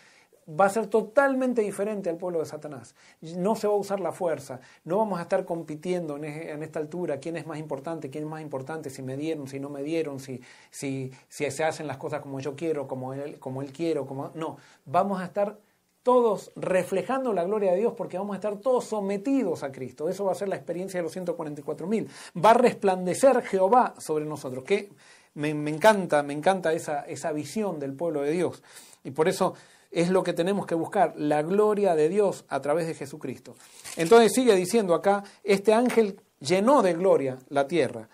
[0.48, 2.96] va a ser totalmente diferente al pueblo de Satanás.
[3.22, 7.18] No se va a usar la fuerza, no vamos a estar compitiendo en, esta altura
[7.20, 10.20] quién es más importante, quién es más importante, si me dieron, si no me dieron,
[10.20, 14.06] si, si, si se hacen las cosas como yo quiero, como él, como él quiero,
[14.06, 14.32] como...
[14.36, 15.58] No, vamos a estar
[16.04, 20.10] todos reflejando la gloria de Dios porque vamos a estar todos sometidos a Cristo.
[20.10, 22.10] Eso va a ser la experiencia de los 144 mil.
[22.44, 24.66] Va a resplandecer Jehová sobre nosotros.
[24.66, 24.92] Que
[25.36, 28.62] me, encanta, me encanta esa, esa visión del pueblo de Dios.
[29.04, 29.56] Y por eso
[29.92, 33.56] es lo que tenemos que buscar, la gloria de Dios a través de Jesucristo.
[33.96, 38.10] Entonces sigue diciendo acá, este ángel llenó de gloria la tierra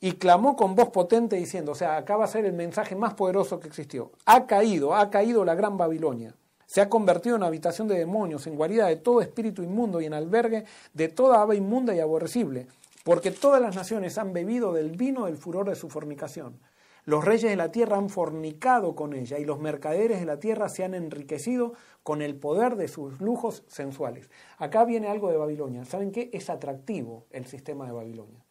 [0.00, 3.14] y clamó con voz potente diciendo, o sea, acá va a ser el mensaje más
[3.14, 4.12] poderoso que existió.
[4.24, 6.34] Ha caído, ha caído la gran Babilonia
[6.66, 10.14] se ha convertido en habitación de demonios, en guarida de todo espíritu inmundo y en
[10.14, 12.66] albergue de toda ave inmunda y aborrecible,
[13.04, 16.58] porque todas las naciones han bebido del vino del furor de su fornicación.
[17.06, 20.70] Los reyes de la tierra han fornicado con ella y los mercaderes de la tierra
[20.70, 24.30] se han enriquecido con el poder de sus lujos sensuales.
[24.56, 25.84] Acá viene algo de Babilonia.
[25.84, 26.30] ¿Saben qué?
[26.32, 28.42] Es atractivo el sistema de Babilonia.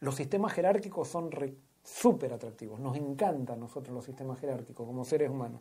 [0.00, 1.30] Los sistemas jerárquicos son
[1.84, 2.80] súper atractivos.
[2.80, 5.60] Nos encantan nosotros los sistemas jerárquicos como seres humanos.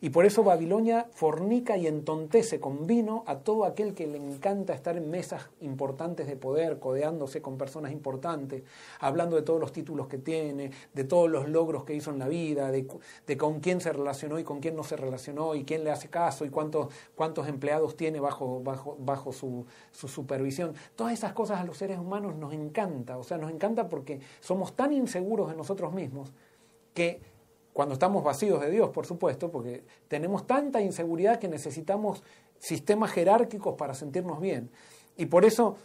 [0.00, 4.74] Y por eso Babilonia fornica y entontece con vino a todo aquel que le encanta
[4.74, 8.64] estar en mesas importantes de poder, codeándose con personas importantes,
[9.00, 12.28] hablando de todos los títulos que tiene, de todos los logros que hizo en la
[12.28, 12.86] vida, de,
[13.38, 16.44] con quién se relacionó y con quién no se relacionó, y quién le hace caso,
[16.44, 20.74] y cuántos, cuántos empleados tiene bajo, bajo, bajo su, su supervisión.
[20.96, 24.74] Todas esas cosas a los seres humanos nos encanta, o sea, nos encanta porque somos
[24.74, 26.32] tan inseguros de nosotros mismos
[26.92, 27.20] que
[27.72, 32.22] cuando estamos vacíos de Dios, por supuesto, porque tenemos tanta inseguridad que necesitamos
[32.58, 34.70] sistemas jerárquicos para sentirnos bien.
[35.16, 35.76] Y por eso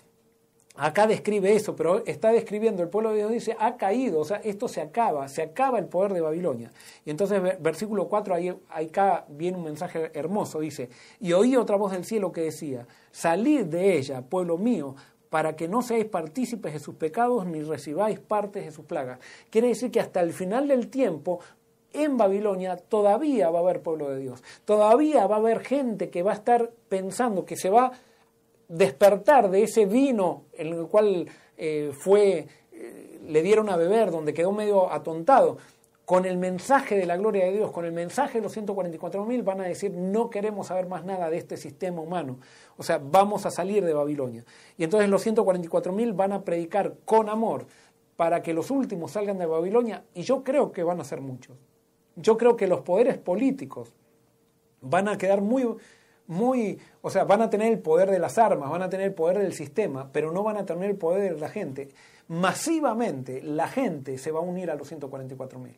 [0.76, 4.38] acá describe eso, pero está describiendo el pueblo de Dios, dice, ha caído, o sea,
[4.38, 6.72] esto se acaba, se acaba el poder de Babilonia.
[7.06, 10.90] Y entonces, versículo 4, ahí, acá viene un mensaje hermoso, dice,
[11.20, 14.96] y oí otra voz del cielo que decía, salid de ella, pueblo mío,
[15.30, 19.20] para que no seáis partícipes de sus pecados ni recibáis partes de sus plagas.
[19.50, 21.40] Quiere decir que hasta el final del tiempo
[21.94, 26.24] en Babilonia todavía va a haber pueblo de Dios, todavía va a haber gente que
[26.24, 27.92] va a estar pensando que se va a
[28.68, 31.28] despertar de ese vino en el cual
[31.58, 35.58] eh, fue, eh, le dieron a beber, donde quedó medio atontado,
[36.10, 39.62] con el mensaje de la gloria de Dios, con el mensaje de los 144.000, van
[39.62, 42.40] a decir, no queremos saber más nada de este sistema humano.
[42.78, 44.44] O sea, vamos a salir de Babilonia.
[44.76, 47.68] Y entonces los 144.000 van a predicar con amor
[48.16, 51.56] para que los últimos salgan de Babilonia, y yo creo que van a ser muchos
[52.16, 53.94] yo creo que los poderes políticos
[54.82, 55.76] van a quedar muy,
[56.28, 59.14] muy, o sea, van a tener el poder de las armas, van a tener el
[59.14, 61.90] poder del sistema, pero no van a tener el poder de la gente.
[62.28, 65.78] Masivamente la gente se va a unir a los 144 mil.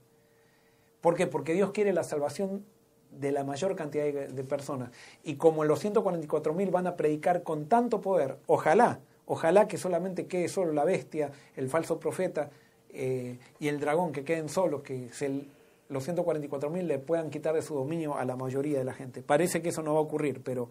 [1.02, 1.28] ¿Por qué?
[1.28, 2.64] Porque Dios quiere la salvación
[3.12, 4.92] de la mayor cantidad de personas.
[5.24, 10.28] Y como los 144 mil van a predicar con tanto poder, ojalá, ojalá que solamente
[10.28, 12.50] quede solo la bestia, el falso profeta
[12.94, 15.46] eh, y el dragón que queden solos, que se
[15.90, 19.22] los 144.000 le puedan quitar de su dominio a la mayoría de la gente.
[19.22, 20.70] Parece que eso no va a ocurrir, pero,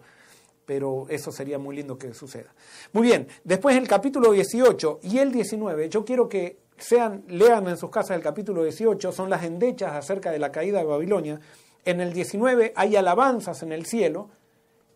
[0.65, 2.53] pero eso sería muy lindo que suceda.
[2.91, 7.77] Muy bien, después el capítulo 18 y el 19, yo quiero que sean, lean en
[7.77, 11.39] sus casas el capítulo 18, son las endechas acerca de la caída de Babilonia.
[11.85, 14.29] En el 19 hay alabanzas en el cielo.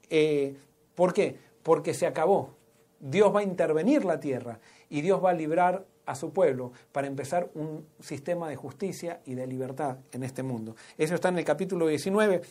[0.09, 0.55] Eh,
[0.93, 1.37] ¿Por qué?
[1.63, 2.55] Porque se acabó.
[2.99, 7.07] Dios va a intervenir la tierra y Dios va a librar a su pueblo para
[7.07, 10.75] empezar un sistema de justicia y de libertad en este mundo.
[10.97, 12.41] Eso está en el capítulo 19.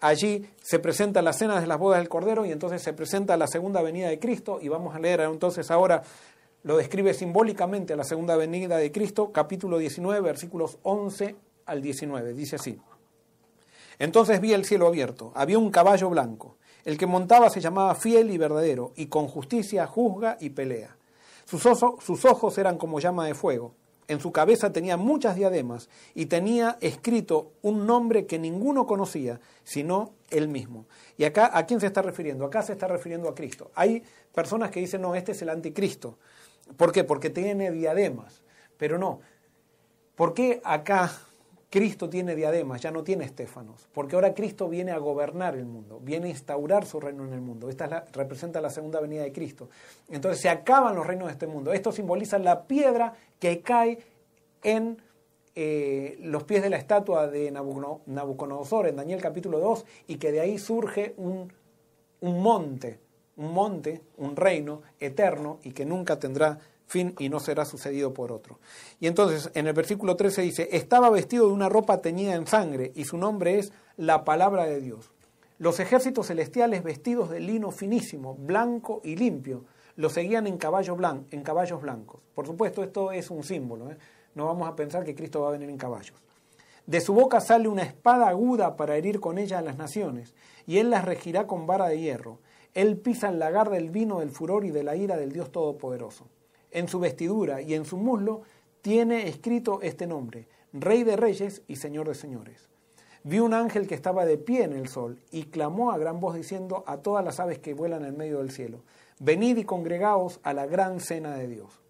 [0.00, 3.46] Allí se presenta la cena de las bodas del Cordero y entonces se presenta la
[3.46, 6.02] segunda venida de Cristo y vamos a leer entonces ahora,
[6.64, 11.36] lo describe simbólicamente la segunda venida de Cristo, capítulo 19, versículos 11
[11.66, 12.32] al 19.
[12.32, 12.80] Dice así.
[13.98, 16.56] Entonces vi el cielo abierto, había un caballo blanco.
[16.84, 20.96] El que montaba se llamaba fiel y verdadero, y con justicia juzga y pelea.
[21.44, 23.74] Sus, ojos eran como llama de fuego.
[24.08, 30.12] En su cabeza tenía muchas diademas y tenía escrito un nombre que ninguno conocía, sino
[30.30, 30.86] él mismo.
[31.16, 32.44] ¿Y acá a quién se está refiriendo?
[32.44, 33.70] Acá se está refiriendo a Cristo.
[33.74, 34.02] Hay
[34.34, 36.18] personas que dicen, no, este es el anticristo.
[36.76, 37.04] ¿Por qué?
[37.04, 38.42] Porque tiene diademas.
[38.76, 39.20] Pero no.
[40.14, 41.10] ¿Por qué acá
[41.74, 45.98] Cristo tiene diademas, ya no tiene estéfanos, porque ahora Cristo viene a gobernar el mundo,
[46.00, 47.68] viene a instaurar su reino en el mundo.
[47.68, 49.68] Esta representa la segunda venida de Cristo.
[50.08, 51.72] Entonces se acaban los reinos de este mundo.
[51.72, 53.98] Esto simboliza la piedra que cae
[54.62, 55.02] en
[55.56, 60.42] eh, los pies de la estatua de Nabucodonosor en Daniel capítulo 2 y que de
[60.42, 61.52] ahí surge un,
[62.20, 63.00] un monte,
[63.36, 68.32] un monte, un reino eterno y que nunca tendrá fin y no será sucedido por
[68.32, 68.58] otro.
[69.00, 72.92] Y entonces en el versículo 13 dice, estaba vestido de una ropa teñida en sangre
[72.94, 75.10] y su nombre es la palabra de Dios.
[75.58, 79.64] Los ejércitos celestiales vestidos de lino finísimo, blanco y limpio,
[79.96, 80.96] lo seguían en, caballo
[81.30, 82.20] en caballos blancos.
[82.34, 83.90] Por supuesto, esto es un símbolo.
[83.90, 83.96] ¿eh?
[84.34, 86.16] No vamos a pensar que Cristo va a venir en caballos.
[86.86, 90.34] De su boca sale una espada aguda para herir con ella a las naciones,
[90.66, 92.40] y él las regirá con vara de hierro.
[92.74, 96.26] Él pisa el lagar del vino del furor y de la ira del Dios Todopoderoso
[96.74, 98.42] en su vestidura y en su muslo
[98.82, 102.68] tiene escrito este nombre, Rey de Reyes y Señor de Señores.
[103.22, 106.34] Vi un ángel que estaba de pie en el sol y clamó a gran voz
[106.34, 108.82] diciendo a todas las aves que vuelan en medio del cielo,
[109.20, 111.80] venid y congregaos a la gran cena de Dios,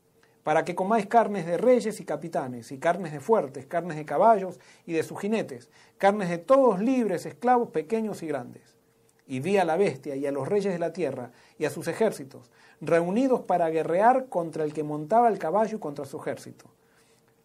[0.45, 4.61] para que comáis carnes de reyes y capitanes, y carnes de fuertes, carnes de caballos
[4.87, 8.74] y de sus jinetes, carnes de todos libres, esclavos, pequeños y grandes.
[9.27, 11.89] Y vi a la bestia y a los reyes de la tierra y a sus
[11.89, 16.67] ejércitos, reunidos para guerrear contra el que montaba el caballo y contra su ejército.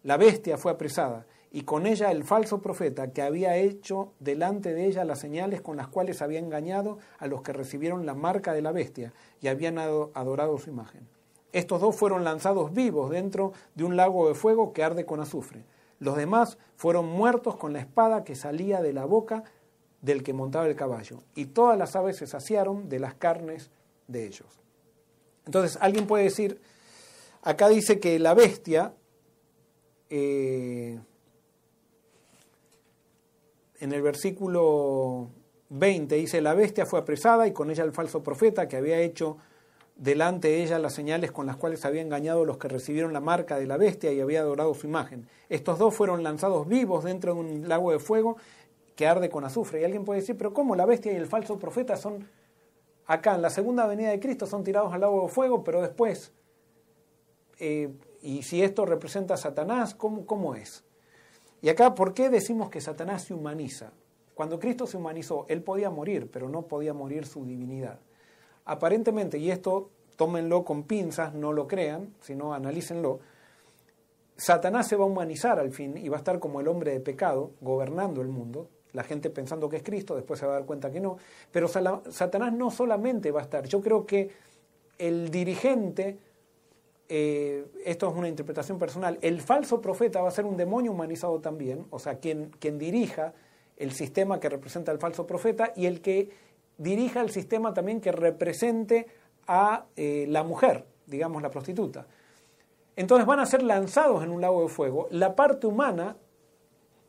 [0.02, 4.86] La bestia fue apresada y con ella el falso profeta que había hecho delante de
[4.86, 8.62] ella las señales con las cuales había engañado a los que recibieron la marca de
[8.62, 11.06] la bestia y habían adorado su imagen.
[11.52, 15.64] Estos dos fueron lanzados vivos dentro de un lago de fuego que arde con azufre.
[15.98, 19.42] Los demás fueron muertos con la espada que salía de la boca
[20.00, 23.70] del que montaba el caballo, y todas las aves se saciaron de las carnes
[24.08, 24.48] de ellos.
[25.46, 26.60] Entonces, alguien puede decir,
[27.42, 28.94] acá dice que la bestia,
[30.08, 30.98] eh,
[33.80, 35.30] en el versículo
[35.70, 39.38] 20 dice, la bestia fue apresada y con ella el falso profeta que había hecho
[40.00, 43.20] delante de ella las señales con las cuales había engañado a los que recibieron la
[43.20, 45.28] marca de la bestia y había adorado su imagen.
[45.50, 48.38] Estos dos fueron lanzados vivos dentro de un lago de fuego
[49.00, 49.80] que arde con azufre.
[49.80, 52.28] Y alguien puede decir, pero ¿cómo la bestia y el falso profeta son
[53.06, 56.34] acá en la segunda venida de Cristo, son tirados al lago de fuego, pero después,
[57.60, 60.84] eh, y si esto representa a Satanás, ¿cómo, ¿cómo es?
[61.62, 63.90] Y acá, ¿por qué decimos que Satanás se humaniza?
[64.34, 68.00] Cuando Cristo se humanizó, él podía morir, pero no podía morir su divinidad.
[68.66, 73.20] Aparentemente, y esto tómenlo con pinzas, no lo crean, sino analícenlo,
[74.36, 77.00] Satanás se va a humanizar al fin y va a estar como el hombre de
[77.00, 80.66] pecado, gobernando el mundo, la gente pensando que es Cristo, después se va a dar
[80.66, 81.16] cuenta que no,
[81.52, 84.30] pero Satanás no solamente va a estar, yo creo que
[84.98, 86.18] el dirigente,
[87.08, 91.40] eh, esto es una interpretación personal, el falso profeta va a ser un demonio humanizado
[91.40, 93.32] también, o sea, quien, quien dirija
[93.76, 96.30] el sistema que representa al falso profeta y el que
[96.76, 99.06] dirija el sistema también que represente
[99.46, 102.06] a eh, la mujer, digamos la prostituta.
[102.96, 105.08] Entonces van a ser lanzados en un lago de fuego.
[105.10, 106.16] La parte humana,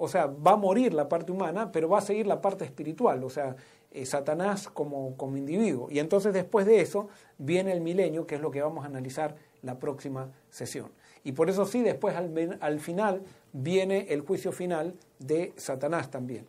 [0.03, 3.23] o sea, va a morir la parte humana, pero va a seguir la parte espiritual,
[3.23, 3.55] o sea,
[3.91, 5.89] eh, Satanás como, como individuo.
[5.91, 7.07] Y entonces después de eso
[7.37, 10.89] viene el milenio, que es lo que vamos a analizar la próxima sesión.
[11.23, 13.21] Y por eso sí, después al, al final
[13.53, 16.47] viene el juicio final de Satanás también.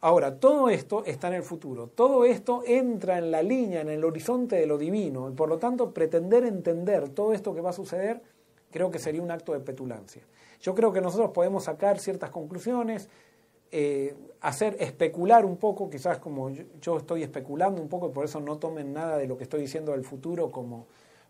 [0.00, 4.04] Ahora, todo esto está en el futuro, todo esto entra en la línea, en el
[4.04, 7.72] horizonte de lo divino, y por lo tanto pretender entender todo esto que va a
[7.72, 8.20] suceder
[8.72, 10.22] creo que sería un acto de petulancia.
[10.62, 13.10] Yo creo que nosotros podemos sacar ciertas conclusiones,
[13.70, 18.56] eh, hacer especular un poco, quizás como yo, estoy especulando un poco, por eso no
[18.56, 20.86] tomen nada de lo que estoy diciendo del futuro como,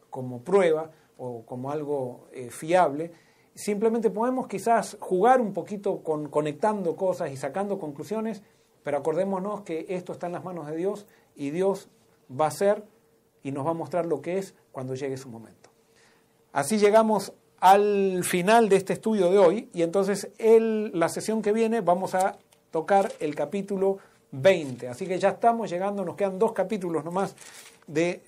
[0.08, 3.10] como prueba o como algo eh, fiable.
[3.54, 8.42] Simplemente podemos quizás jugar un poquito con conectando cosas y sacando conclusiones
[8.82, 11.06] pero acordémonos que esto está en las manos de Dios
[11.36, 11.88] y Dios
[12.28, 12.84] va a ser
[13.42, 15.70] y nos va a mostrar lo que es cuando llegue su momento.
[16.52, 17.32] Así llegamos
[17.62, 22.12] al final de este estudio de hoy y entonces el, la sesión que viene vamos
[22.16, 22.36] a
[22.72, 23.98] tocar el capítulo
[24.32, 24.88] 20.
[24.88, 27.36] Así que ya estamos llegando, nos quedan dos capítulos nomás
[27.86, 28.20] de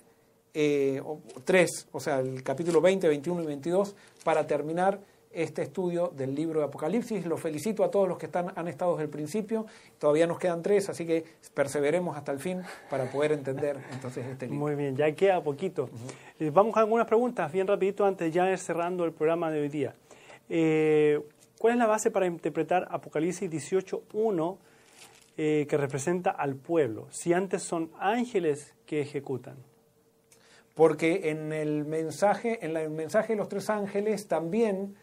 [0.53, 1.03] eh,
[1.43, 3.93] tres, o sea, el capítulo 20, 21 y 22
[4.23, 5.01] para terminar
[5.35, 7.25] este estudio del libro de Apocalipsis.
[7.25, 9.65] Los felicito a todos los que están, han estado desde el principio.
[9.99, 14.47] Todavía nos quedan tres, así que perseveremos hasta el fin para poder entender entonces este
[14.47, 14.59] libro.
[14.59, 15.89] Muy bien, ya queda poquito.
[16.39, 19.69] Eh, vamos a algunas preguntas bien rapidito antes ya ir cerrando el programa de hoy
[19.69, 19.93] día.
[20.49, 21.21] Eh,
[21.59, 24.57] ¿Cuál es la base para interpretar Apocalipsis 18.1
[25.37, 27.07] eh, que representa al pueblo?
[27.11, 29.57] Si antes son ángeles que ejecutan
[30.75, 34.95] porque en el mensaje, en el mensaje de los tres ángeles también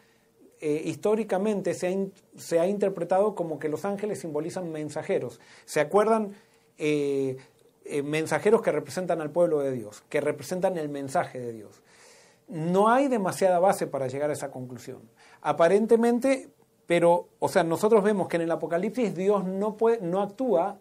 [0.65, 5.41] eh, históricamente se ha, interpretado como que los ángeles simbolizan mensajeros.
[5.65, 6.35] ¿Se acuerdan?
[6.77, 7.35] Eh,
[7.83, 11.81] eh, mensajeros que representan al pueblo de Dios, que representan el mensaje de Dios.
[12.47, 15.01] No hay demasiada base para llegar a esa conclusión.
[15.41, 16.47] Aparentemente,
[16.85, 20.79] pero, o sea, nosotros vemos que en el Apocalipsis Dios no, puede, no actúa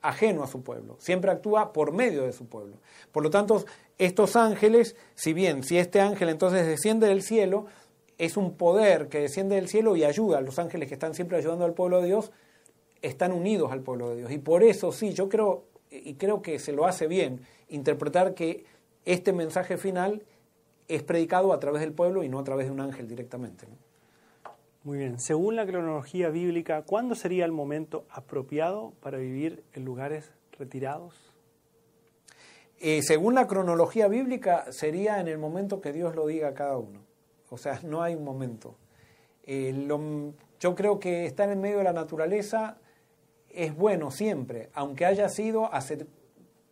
[0.00, 2.76] ajeno a su pueblo, siempre actúa por medio de su pueblo.
[3.12, 3.62] Por lo tanto,
[3.98, 7.66] estos ángeles, si bien, si este ángel entonces desciende del cielo,
[8.18, 11.38] es un poder que desciende del cielo y ayuda a los ángeles que están siempre
[11.38, 12.32] ayudando al pueblo de Dios,
[13.00, 14.32] están unidos al pueblo de Dios.
[14.32, 18.64] Y por eso sí, yo creo, y creo que se lo hace bien, interpretar que
[19.04, 20.24] este mensaje final
[20.88, 23.66] es predicado a través del pueblo y no a través de un ángel directamente.
[24.82, 25.20] Muy bien.
[25.20, 31.14] Según la cronología bíblica, ¿cuándo sería el momento apropiado para vivir en lugares retirados?
[32.80, 36.78] Eh, según la cronología bíblica, sería en el momento que Dios lo diga a cada
[36.78, 37.07] uno.
[37.50, 38.74] O sea, no hay un momento.
[39.44, 39.74] Eh,
[40.60, 42.78] yo creo que estar en medio de la naturaleza
[43.50, 46.06] es bueno siempre, aunque haya sido hace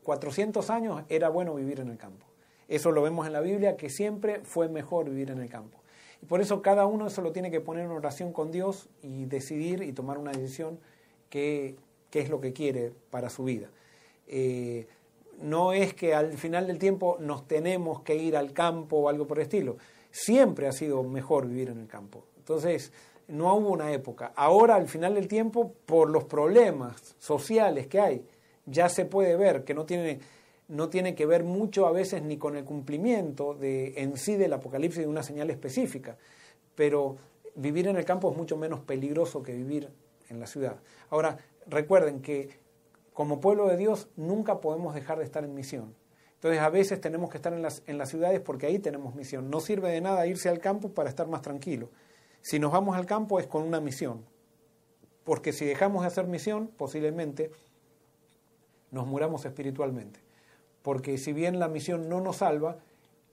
[0.03, 2.27] 400 años, era bueno vivir en el campo.
[2.69, 5.79] Eso lo vemos en la Biblia, que siempre fue mejor vivir en el campo.
[6.23, 9.25] Y por eso cada uno eso lo tiene que poner en oración con Dios y
[9.27, 10.79] decidir y tomar una decisión
[11.31, 11.77] que,
[12.13, 13.69] es lo que quiere para su vida.
[14.27, 14.87] Eh,
[15.43, 19.27] no es que al final del tiempo nos tenemos que ir al campo o algo
[19.27, 19.77] por el estilo
[20.11, 22.25] siempre ha sido mejor vivir en el campo.
[22.39, 22.93] Entonces,
[23.29, 24.33] no hubo una época.
[24.37, 28.25] Ahora, al final del tiempo, por los problemas sociales que hay,
[28.67, 30.21] ya se puede ver que no tiene,
[30.69, 34.53] no tiene que ver mucho a veces ni con el cumplimiento de, en sí del
[34.53, 36.17] apocalipsis de una señal específica,
[36.75, 37.17] pero
[37.55, 39.89] vivir en el campo es mucho menos peligroso que vivir
[40.29, 40.77] en la ciudad.
[41.11, 42.59] Ahora, recuerden que
[43.13, 45.95] como pueblo de Dios nunca podemos dejar de estar en misión.
[46.47, 49.51] Entonces a veces tenemos que estar en las, en las ciudades porque ahí tenemos misión.
[49.51, 51.89] No sirve de nada irse al campo para estar más tranquilo.
[52.41, 54.25] Si nos vamos al campo es con una misión.
[55.25, 57.51] Porque si dejamos de hacer misión, posiblemente
[58.93, 60.21] nos muramos espiritualmente.
[60.83, 62.79] Porque si bien la misión no nos salva,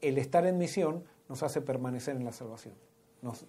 [0.02, 2.73] el estar en misión nos hace permanecer en la salvación.
[3.22, 3.45] Nos,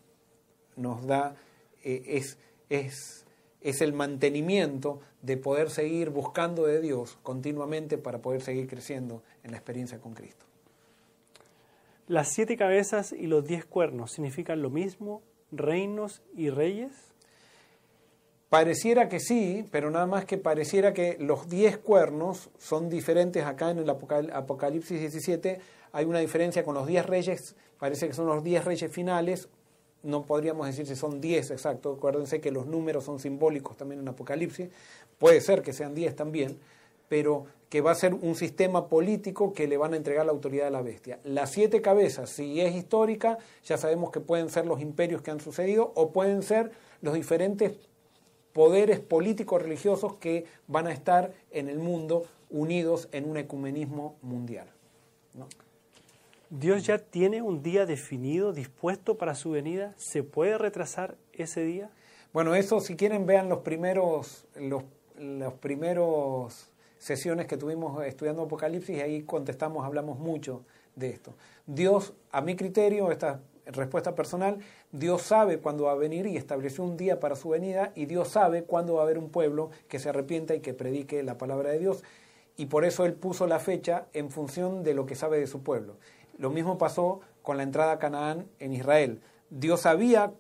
[0.77, 1.37] nos da,
[1.83, 2.37] eh, es,
[2.69, 3.25] es,
[3.63, 9.53] es el mantenimiento de poder seguir buscando de Dios continuamente para poder seguir creciendo en
[9.53, 10.45] la experiencia con Cristo.
[12.09, 15.23] ¿Las siete cabezas y los diez cuernos significan lo mismo,
[15.53, 16.93] reinos y reyes?
[18.51, 23.71] Pareciera que sí, pero nada más que pareciera que los diez cuernos son diferentes acá
[23.71, 25.61] en el Apocalipsis 17.
[25.93, 29.49] Hay una diferencia con los diez reyes, parece que son los diez reyes finales,
[30.05, 34.09] no podríamos decir si son diez exacto, acuérdense que los números son simbólicos también en
[34.09, 34.69] Apocalipsis,
[35.19, 36.59] puede ser que sean diez también,
[37.09, 40.69] pero que va a ser un sistema político que le van a entregar la autoridad
[40.69, 41.19] a la bestia.
[41.25, 45.41] Las siete cabezas, si es histórica, ya sabemos que pueden ser los imperios que han
[45.41, 46.71] sucedido o pueden ser
[47.03, 47.73] los diferentes
[48.53, 54.69] poderes políticos religiosos que van a estar en el mundo unidos en un ecumenismo mundial.
[56.51, 59.95] ¿Dios ya tiene un día definido, dispuesto para su venida?
[59.97, 61.91] ¿Se puede retrasar ese día?
[62.33, 64.85] Bueno, eso si quieren vean los primeros, los,
[65.19, 70.63] los primeros sesiones que tuvimos estudiando Apocalipsis y ahí contestamos, hablamos mucho
[70.97, 71.35] de esto.
[71.67, 74.59] Dios, a mi criterio, esta respuesta personal,
[74.93, 78.29] Dios sabe cuándo va a venir y estableció un día para su venida y Dios
[78.29, 81.71] sabe cuándo va a haber un pueblo que se arrepienta y que predique la palabra
[81.71, 82.03] de Dios
[82.57, 85.63] y por eso Él puso la fecha en función de lo que sabe de su
[85.63, 85.97] pueblo.
[86.39, 89.21] Lo mismo pasó con la entrada a Canaán en Israel.
[89.51, 90.33] Dios sabía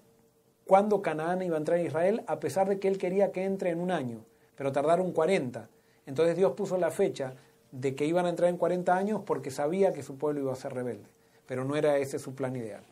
[0.67, 3.71] cuándo Canaán iba a entrar a Israel a pesar de que Él quería que entre
[3.71, 4.25] en un año,
[4.57, 5.69] pero tardaron 40.
[6.07, 7.35] Entonces Dios puso la fecha
[7.73, 10.57] de que iban a entrar en 40 años porque sabía que su pueblo iba a
[10.57, 11.09] ser rebelde,
[11.47, 12.85] pero no era ese su plan ideal.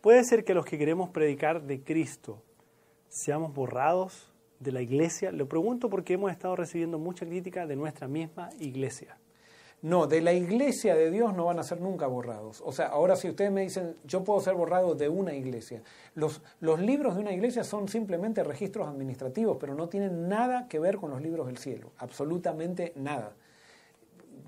[0.00, 2.42] Puede ser que los que queremos predicar de Cristo
[3.08, 5.32] seamos borrados de la iglesia.
[5.32, 9.16] Lo pregunto porque hemos estado recibiendo mucha crítica de nuestra misma iglesia.
[9.82, 12.62] No, de la iglesia de Dios no van a ser nunca borrados.
[12.66, 15.82] O sea, ahora si ustedes me dicen, yo puedo ser borrado de una iglesia.
[16.14, 20.78] Los, los libros de una iglesia son simplemente registros administrativos, pero no tienen nada que
[20.78, 21.92] ver con los libros del cielo.
[21.96, 23.34] Absolutamente nada.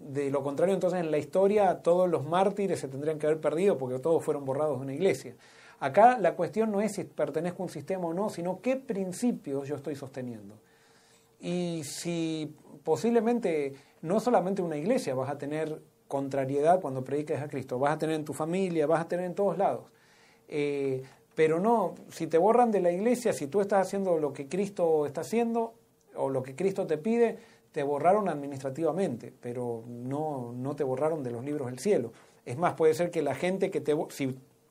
[0.07, 3.79] De lo contrario, entonces en la historia todos los mártires se tendrían que haber perdido
[3.79, 5.35] porque todos fueron borrados de una iglesia.
[5.81, 9.67] Acá la cuestión no es si pertenezco a un sistema o no, sino qué principios
[9.67, 10.57] yo estoy sosteniendo.
[11.41, 12.55] Y si
[12.85, 17.99] posiblemente no solamente una iglesia vas a tener contrariedad cuando prediques a Cristo, vas a
[17.99, 19.85] tener en tu familia, vas a tener en todos lados.
[20.49, 21.03] Eh,
[21.35, 25.07] pero no, si te borran de la iglesia, si tú estás haciendo lo que Cristo
[25.07, 25.73] está haciendo
[26.15, 27.39] o lo que Cristo te pide,
[27.73, 32.13] te borraron administrativamente, pero no, no te borraron de los libros del cielo.
[32.45, 33.97] Es más, puede ser que la gente que te...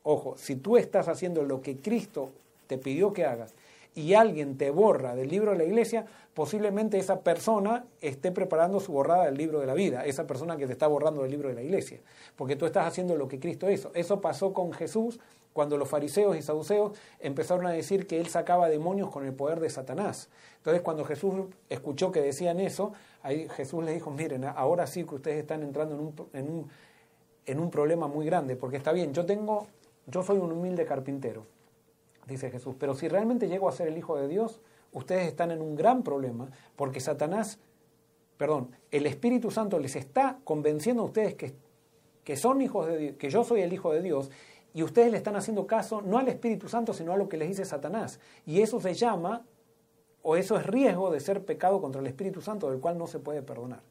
[0.04, 2.30] Ojo, si tú estás haciendo lo que Cristo
[2.68, 3.54] te pidió que hagas
[3.94, 8.92] y alguien te borra del libro de la iglesia, posiblemente esa persona esté preparando su
[8.92, 11.54] borrada del libro de la vida, esa persona que te está borrando del libro de
[11.54, 12.00] la iglesia,
[12.36, 13.90] porque tú estás haciendo lo que Cristo hizo.
[13.94, 15.20] Eso pasó con Jesús
[15.52, 19.60] cuando los fariseos y saduceos empezaron a decir que él sacaba demonios con el poder
[19.60, 20.30] de Satanás.
[20.56, 22.92] Entonces cuando Jesús escuchó que decían eso,
[23.22, 26.68] ahí Jesús les dijo, miren, ahora sí que ustedes están entrando en un, en un,
[27.44, 29.66] en un problema muy grande, porque está bien, yo tengo,
[30.06, 31.44] yo soy un humilde carpintero,
[32.26, 34.60] dice Jesús, pero si realmente llego a ser el Hijo de Dios,
[34.92, 37.58] ustedes están en un gran problema porque Satanás,
[38.36, 41.54] perdón, el Espíritu Santo les está convenciendo a ustedes que,
[42.24, 44.30] que son hijos de Dios, que yo soy el Hijo de Dios,
[44.74, 47.48] y ustedes le están haciendo caso no al Espíritu Santo, sino a lo que les
[47.48, 48.20] dice Satanás.
[48.46, 49.44] Y eso se llama,
[50.22, 53.18] o eso es riesgo de ser pecado contra el Espíritu Santo, del cual no se
[53.18, 53.82] puede perdonar.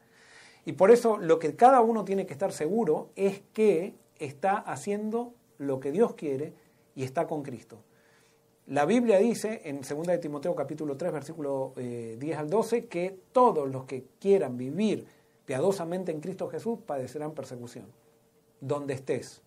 [0.65, 5.33] Y por eso lo que cada uno tiene que estar seguro es que está haciendo
[5.57, 6.53] lo que Dios quiere
[6.95, 7.77] y está con Cristo.
[8.67, 13.17] La Biblia dice en 2 de Timoteo capítulo 3 versículo 10 eh, al 12 que
[13.31, 15.07] todos los que quieran vivir
[15.45, 17.87] piadosamente en Cristo Jesús padecerán persecución,
[18.61, 19.41] donde estés,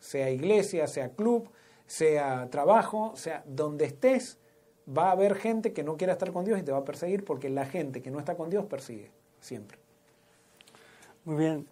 [0.00, 1.48] sea iglesia, sea club,
[1.86, 4.38] sea trabajo, sea donde estés,
[4.88, 7.24] va a haber gente que no quiera estar con Dios y te va a perseguir
[7.24, 9.10] porque la gente que no está con Dios persigue
[9.40, 9.78] siempre.
[11.24, 11.66] Muy bien.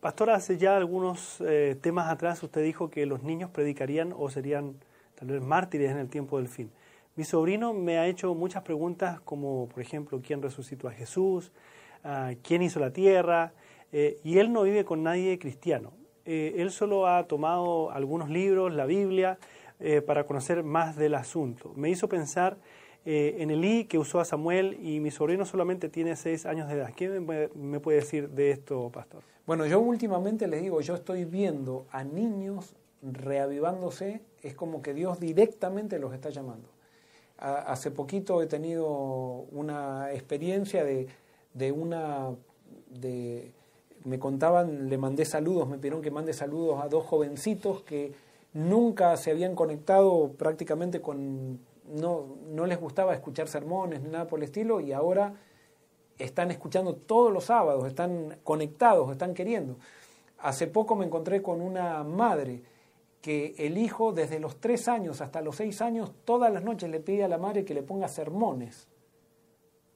[0.00, 4.76] Pastor, hace ya algunos eh, temas atrás usted dijo que los niños predicarían o serían
[5.20, 6.70] tal vez mártires en el tiempo del fin.
[7.14, 11.52] Mi sobrino me ha hecho muchas preguntas como, por ejemplo, ¿quién resucitó a Jesús?
[12.02, 13.52] Ah, ¿Quién hizo la tierra?
[13.92, 15.92] Eh, y él no vive con nadie cristiano.
[16.24, 19.38] Eh, él solo ha tomado algunos libros, la Biblia,
[19.78, 21.74] eh, para conocer más del asunto.
[21.76, 22.56] Me hizo pensar
[23.02, 26.92] en Elí que usó a Samuel y mi sobrino solamente tiene seis años de edad.
[26.94, 29.22] ¿Qué me puede decir de esto, pastor?
[29.46, 35.20] Bueno, yo últimamente les digo, yo estoy viendo a niños reavivándose, es como que Dios
[35.20, 36.68] directamente los está llamando.
[37.38, 38.86] hace poquito he tenido
[39.52, 41.08] una experiencia de,
[41.54, 42.34] de una...
[42.88, 43.52] De,
[44.04, 48.12] me contaban, le mandé saludos, me pidieron que mande saludos a dos jovencitos que
[48.54, 54.38] nunca se habían conectado prácticamente con, no, no les gustaba escuchar sermones ni nada por
[54.38, 55.34] el estilo y ahora
[56.18, 59.76] están escuchando todos los sábados, están conectados, están queriendo.
[60.38, 62.62] Hace poco me encontré con una madre
[63.20, 67.00] que el hijo desde los tres años hasta los seis años todas las noches le
[67.00, 68.88] pide a la madre que le ponga sermones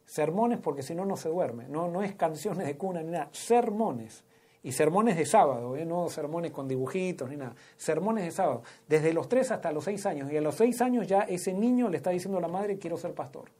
[0.06, 1.68] Sermones porque si no, no se duerme.
[1.68, 3.28] No, no es canciones de cuna ni nada.
[3.32, 4.24] Sermones.
[4.62, 5.84] Y sermones de sábado, ¿eh?
[5.84, 7.54] no sermones con dibujitos ni nada.
[7.76, 8.62] Sermones de sábado.
[8.88, 10.30] Desde los tres hasta los seis años.
[10.32, 12.96] Y a los seis años ya ese niño le está diciendo a la madre, quiero
[12.96, 13.50] ser pastor.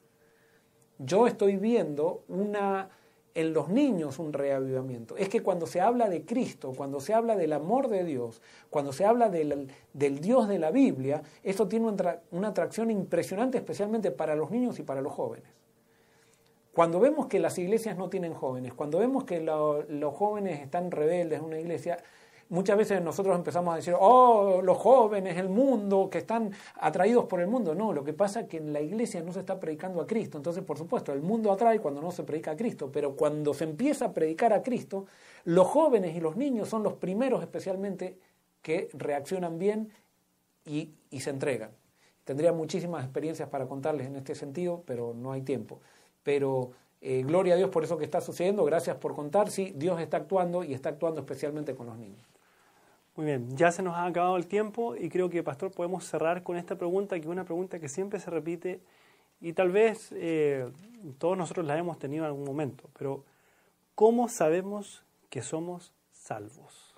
[0.99, 2.89] Yo estoy viendo una
[3.35, 5.16] en los niños un reavivamiento.
[5.16, 8.40] Es que cuando se habla de Cristo, cuando se habla del amor de Dios,
[8.70, 11.93] cuando se habla del, del Dios de la Biblia, esto tiene
[12.31, 15.48] una atracción impresionante, especialmente para los niños y para los jóvenes.
[16.73, 21.39] Cuando vemos que las iglesias no tienen jóvenes, cuando vemos que los jóvenes están rebeldes
[21.39, 21.98] en una iglesia,
[22.55, 27.40] muchas veces nosotros empezamos a decir, oh, los jóvenes, el mundo, que están atraídos por
[27.40, 27.74] el mundo.
[27.74, 30.39] No, lo que pasa es que en la iglesia no se está predicando a Cristo.
[30.39, 33.64] Entonces, por supuesto, el mundo atrae cuando no se predica a Cristo, pero cuando se
[33.64, 35.06] empieza a predicar a Cristo,
[35.44, 38.18] los jóvenes y los niños son los primeros especialmente
[38.62, 39.90] que reaccionan bien
[40.64, 41.70] y, y se entregan.
[42.24, 45.81] Tendría muchísimas experiencias para contarles en este sentido, pero no hay tiempo
[46.24, 50.01] pero eh, gloria a Dios por eso que está sucediendo, gracias por contar, sí, Dios
[50.01, 52.26] está actuando y está actuando especialmente con los niños.
[53.16, 56.43] Muy bien, ya se nos ha acabado el tiempo y creo que, Pastor, podemos cerrar
[56.43, 58.81] con esta pregunta, que es una pregunta que siempre se repite
[59.41, 60.69] y tal vez eh,
[61.19, 63.24] todos nosotros la hemos tenido en algún momento, pero
[63.95, 66.95] ¿cómo sabemos que somos salvos?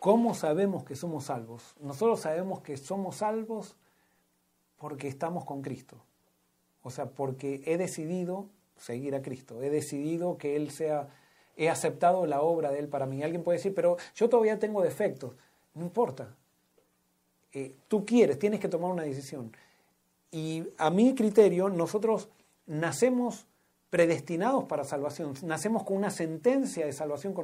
[0.00, 1.74] ¿Cómo sabemos que somos salvos?
[1.80, 3.76] Nosotros sabemos que somos salvos
[4.78, 5.96] porque estamos con Cristo.
[6.82, 11.08] O sea, porque he decidido seguir a Cristo, he decidido que Él sea,
[11.58, 13.22] he aceptado la obra de Él para mí.
[13.22, 15.34] Alguien puede decir, pero yo todavía tengo defectos.
[15.74, 16.34] No importa.
[17.52, 19.52] Eh, tú quieres, tienes que tomar una decisión.
[20.30, 22.28] Y a mi criterio, nosotros
[22.66, 23.46] nacemos
[23.90, 27.34] predestinados para salvación, nacemos con una sentencia de salvación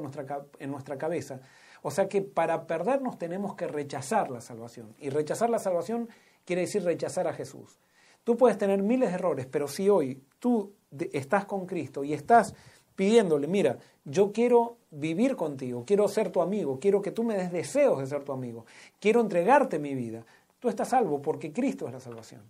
[0.59, 1.41] en nuestra cabeza.
[1.81, 4.95] O sea que para perdernos tenemos que rechazar la salvación.
[4.99, 6.07] Y rechazar la salvación
[6.45, 7.79] quiere decir rechazar a Jesús.
[8.23, 10.73] Tú puedes tener miles de errores, pero si hoy tú
[11.11, 12.55] estás con Cristo y estás
[12.95, 17.51] pidiéndole, mira, yo quiero vivir contigo, quiero ser tu amigo, quiero que tú me des
[17.51, 18.65] deseos de ser tu amigo,
[18.99, 20.25] quiero entregarte mi vida,
[20.59, 22.41] tú estás salvo porque Cristo es la salvación.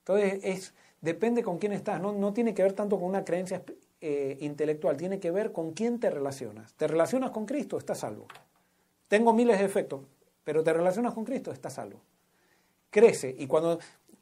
[0.00, 3.62] Entonces, es, depende con quién estás, no, no tiene que ver tanto con una creencia
[4.00, 6.72] eh, intelectual, tiene que ver con quién te relacionas.
[6.74, 7.76] ¿Te relacionas con Cristo?
[7.76, 8.26] Estás salvo.
[9.08, 10.00] Tengo miles de efectos,
[10.44, 12.00] pero te relacionas con Cristo, estás salvo.
[12.90, 13.78] Crece y cuando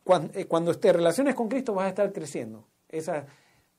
[0.07, 2.65] cuando, eh, cuando te relaciones con Cristo vas a estar creciendo.
[2.89, 3.27] Esa,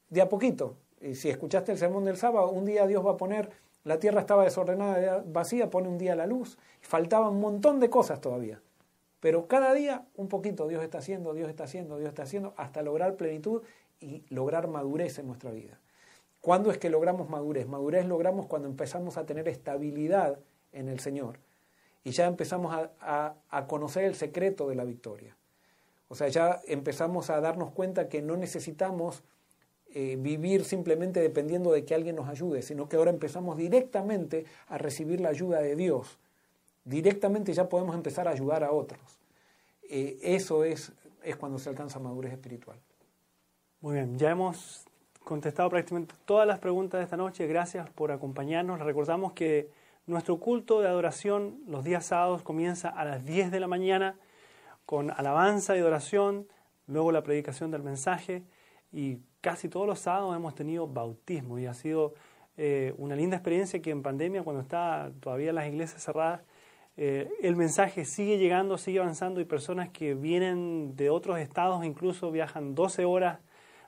[0.10, 0.76] de a poquito.
[1.02, 3.50] Y si escuchaste el sermón del sábado, un día Dios va a poner,
[3.84, 6.58] la tierra estaba desordenada, vacía, pone un día la luz.
[6.82, 8.62] Faltaba un montón de cosas todavía.
[9.20, 12.82] Pero cada día un poquito Dios está haciendo, Dios está haciendo, Dios está haciendo, hasta
[12.82, 13.64] lograr plenitud
[14.00, 15.80] y lograr madurez en nuestra vida.
[16.42, 17.68] ¿Cuándo es que logramos madurez?
[17.68, 20.40] Madurez logramos cuando empezamos a tener estabilidad
[20.72, 21.40] en el Señor
[22.04, 25.36] y ya empezamos a conocer el secreto de la victoria.
[26.10, 29.24] O sea, ya empezamos a darnos cuenta que no necesitamos
[30.00, 34.78] eh, vivir simplemente dependiendo de que alguien nos ayude, sino que ahora empezamos directamente a
[34.78, 36.20] recibir la ayuda de Dios.
[36.86, 39.02] Directamente ya podemos empezar a ayudar a otros.
[39.90, 40.92] Eh, eso es,
[41.24, 42.78] es cuando se alcanza madurez espiritual.
[43.82, 44.86] Muy bien, ya hemos
[45.24, 47.48] contestado prácticamente todas las preguntas de esta noche.
[47.48, 48.80] Gracias por acompañarnos.
[48.80, 49.72] Recordamos que
[50.06, 54.16] nuestro culto de adoración los días sábados comienza a las 10 de la mañana
[54.86, 56.48] con alabanza y adoración,
[56.86, 58.44] luego la predicación del mensaje
[58.92, 62.14] y casi todos los sábados hemos tenido bautismo y ha sido
[62.58, 66.42] eh, una linda experiencia que en pandemia, cuando está todavía las iglesias cerradas,
[66.98, 72.30] eh, el mensaje sigue llegando, sigue avanzando y personas que vienen de otros estados incluso
[72.30, 73.40] viajan 12 horas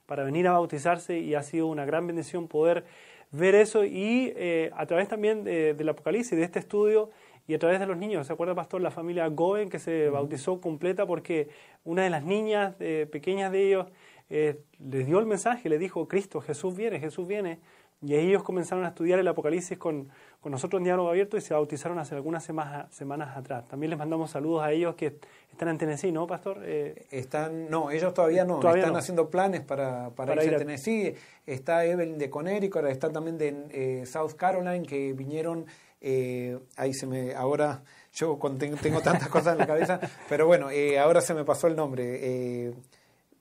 [0.05, 2.85] para venir a bautizarse y ha sido una gran bendición poder
[3.31, 7.09] ver eso y eh, a través también del Apocalipsis, de este estudio,
[7.49, 8.27] y a través de los niños.
[8.27, 11.49] ¿Se acuerda, pastor, la familia Goen que se bautizó completa porque
[11.83, 13.87] una de las niñas eh, pequeñas de ellos
[14.29, 17.59] eh, les dio el mensaje, le dijo, Cristo, Jesús viene, Jesús viene.
[18.01, 21.53] Y ellos comenzaron a estudiar el Apocalipsis con, con nosotros en Diálogo Abierto y se
[21.53, 23.67] bautizaron hace algunas semanas, semanas atrás.
[23.67, 25.17] También les mandamos saludos a ellos que
[25.51, 26.61] están en Tennessee, ¿no, Pastor?
[26.63, 31.13] Eh, están, no, ellos todavía no, están haciendo planes para, para, ir a Tennessee.
[31.45, 35.65] Está Evelyn de Connecticut, está también de eh, South Carolina, que vinieron,
[35.99, 37.83] eh, ahí se me, ahora
[38.13, 39.99] yo tengo, tengo tantas cosas en la cabeza,
[40.29, 40.69] pero bueno,
[41.01, 42.71] ahora se me pasó el nombre.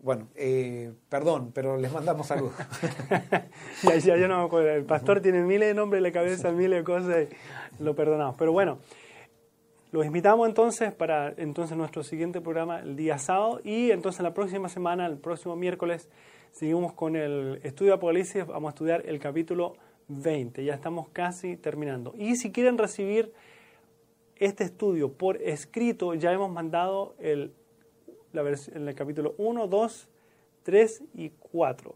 [0.00, 2.54] Bueno, eh, perdón, pero les mandamos saludos.
[3.82, 6.84] ya, ya, yo no El pastor tiene miles de nombres en la cabeza, miles de
[6.84, 8.36] cosas y lo perdonamos.
[8.38, 8.78] Pero bueno,
[9.90, 14.68] los invitamos entonces para entonces nuestro siguiente programa el día sábado y entonces la próxima
[14.68, 16.08] semana, el próximo miércoles,
[16.52, 18.46] seguimos con el estudio de Apocalipsis.
[18.46, 19.74] Vamos a estudiar el capítulo
[20.06, 20.64] 20.
[20.64, 22.14] Ya estamos casi terminando.
[22.16, 23.32] Y si quieren recibir
[24.36, 27.52] este estudio por escrito, ya hemos mandado el
[28.32, 30.08] en el capítulo 1, 2,
[30.62, 31.94] 3 y 4.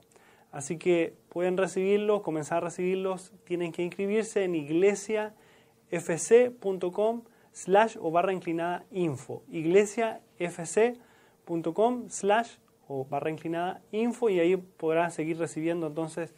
[0.50, 7.22] Así que pueden recibirlos, comenzar a recibirlos, tienen que inscribirse en iglesiafc.com
[7.52, 9.42] slash o barra inclinada info.
[9.50, 12.56] iglesiafc.com slash
[12.88, 16.34] o barra inclinada info y ahí podrán seguir recibiendo entonces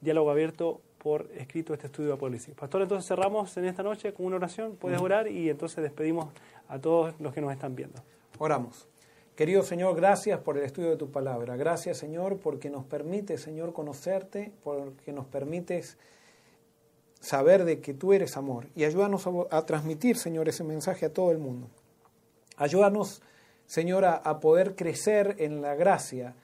[0.00, 2.54] diálogo abierto por escrito este estudio de Apocalipsis.
[2.54, 6.28] Pastor, entonces cerramos en esta noche con una oración, puedes orar y entonces despedimos
[6.68, 8.02] a todos los que nos están viendo.
[8.38, 8.88] Oramos.
[9.38, 11.54] Querido Señor, gracias por el estudio de tu palabra.
[11.54, 15.96] Gracias, Señor, porque nos permite, Señor, conocerte, porque nos permites
[17.20, 18.66] saber de que tú eres amor.
[18.74, 21.68] Y ayúdanos a, transmitir, Señor, ese mensaje a todo el mundo.
[22.56, 23.22] Ayúdanos,
[23.64, 26.34] Señor, a, poder crecer en la gracia,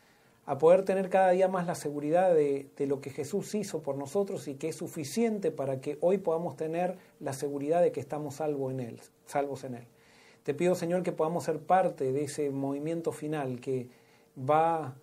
[0.47, 3.97] a poder tener cada día más la seguridad de, de, lo que Jesús hizo por
[3.97, 8.37] nosotros y que es suficiente para que hoy podamos tener la seguridad de que estamos
[8.37, 9.87] salvos en Él, salvos en Él.
[10.45, 13.89] Te pido, Señor, que podamos ser parte de ese movimiento final que
[14.39, 14.95] va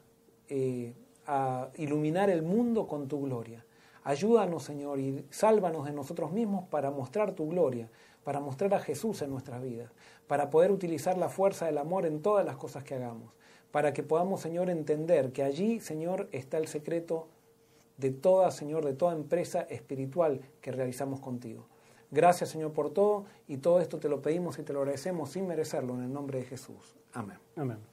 [0.50, 0.94] eh,
[1.26, 3.66] a iluminar el mundo con tu gloria.
[4.04, 7.90] Ayúdanos, Señor, y sálvanos de nosotros mismos para mostrar tu gloria,
[8.24, 9.92] para mostrar a Jesús en nuestras vidas,
[10.28, 13.34] para poder utilizar la fuerza del amor en todas las cosas que hagamos,
[13.72, 17.28] para que podamos, Señor, entender que allí, Señor, está el secreto
[17.98, 21.66] de toda, Señor, de toda empresa espiritual que realizamos contigo.
[22.12, 25.48] Gracias Señor por todo y todo esto te lo pedimos y te lo agradecemos sin
[25.48, 26.96] merecerlo en el nombre de Jesús.
[27.14, 27.38] Amén.
[27.56, 27.91] Amén.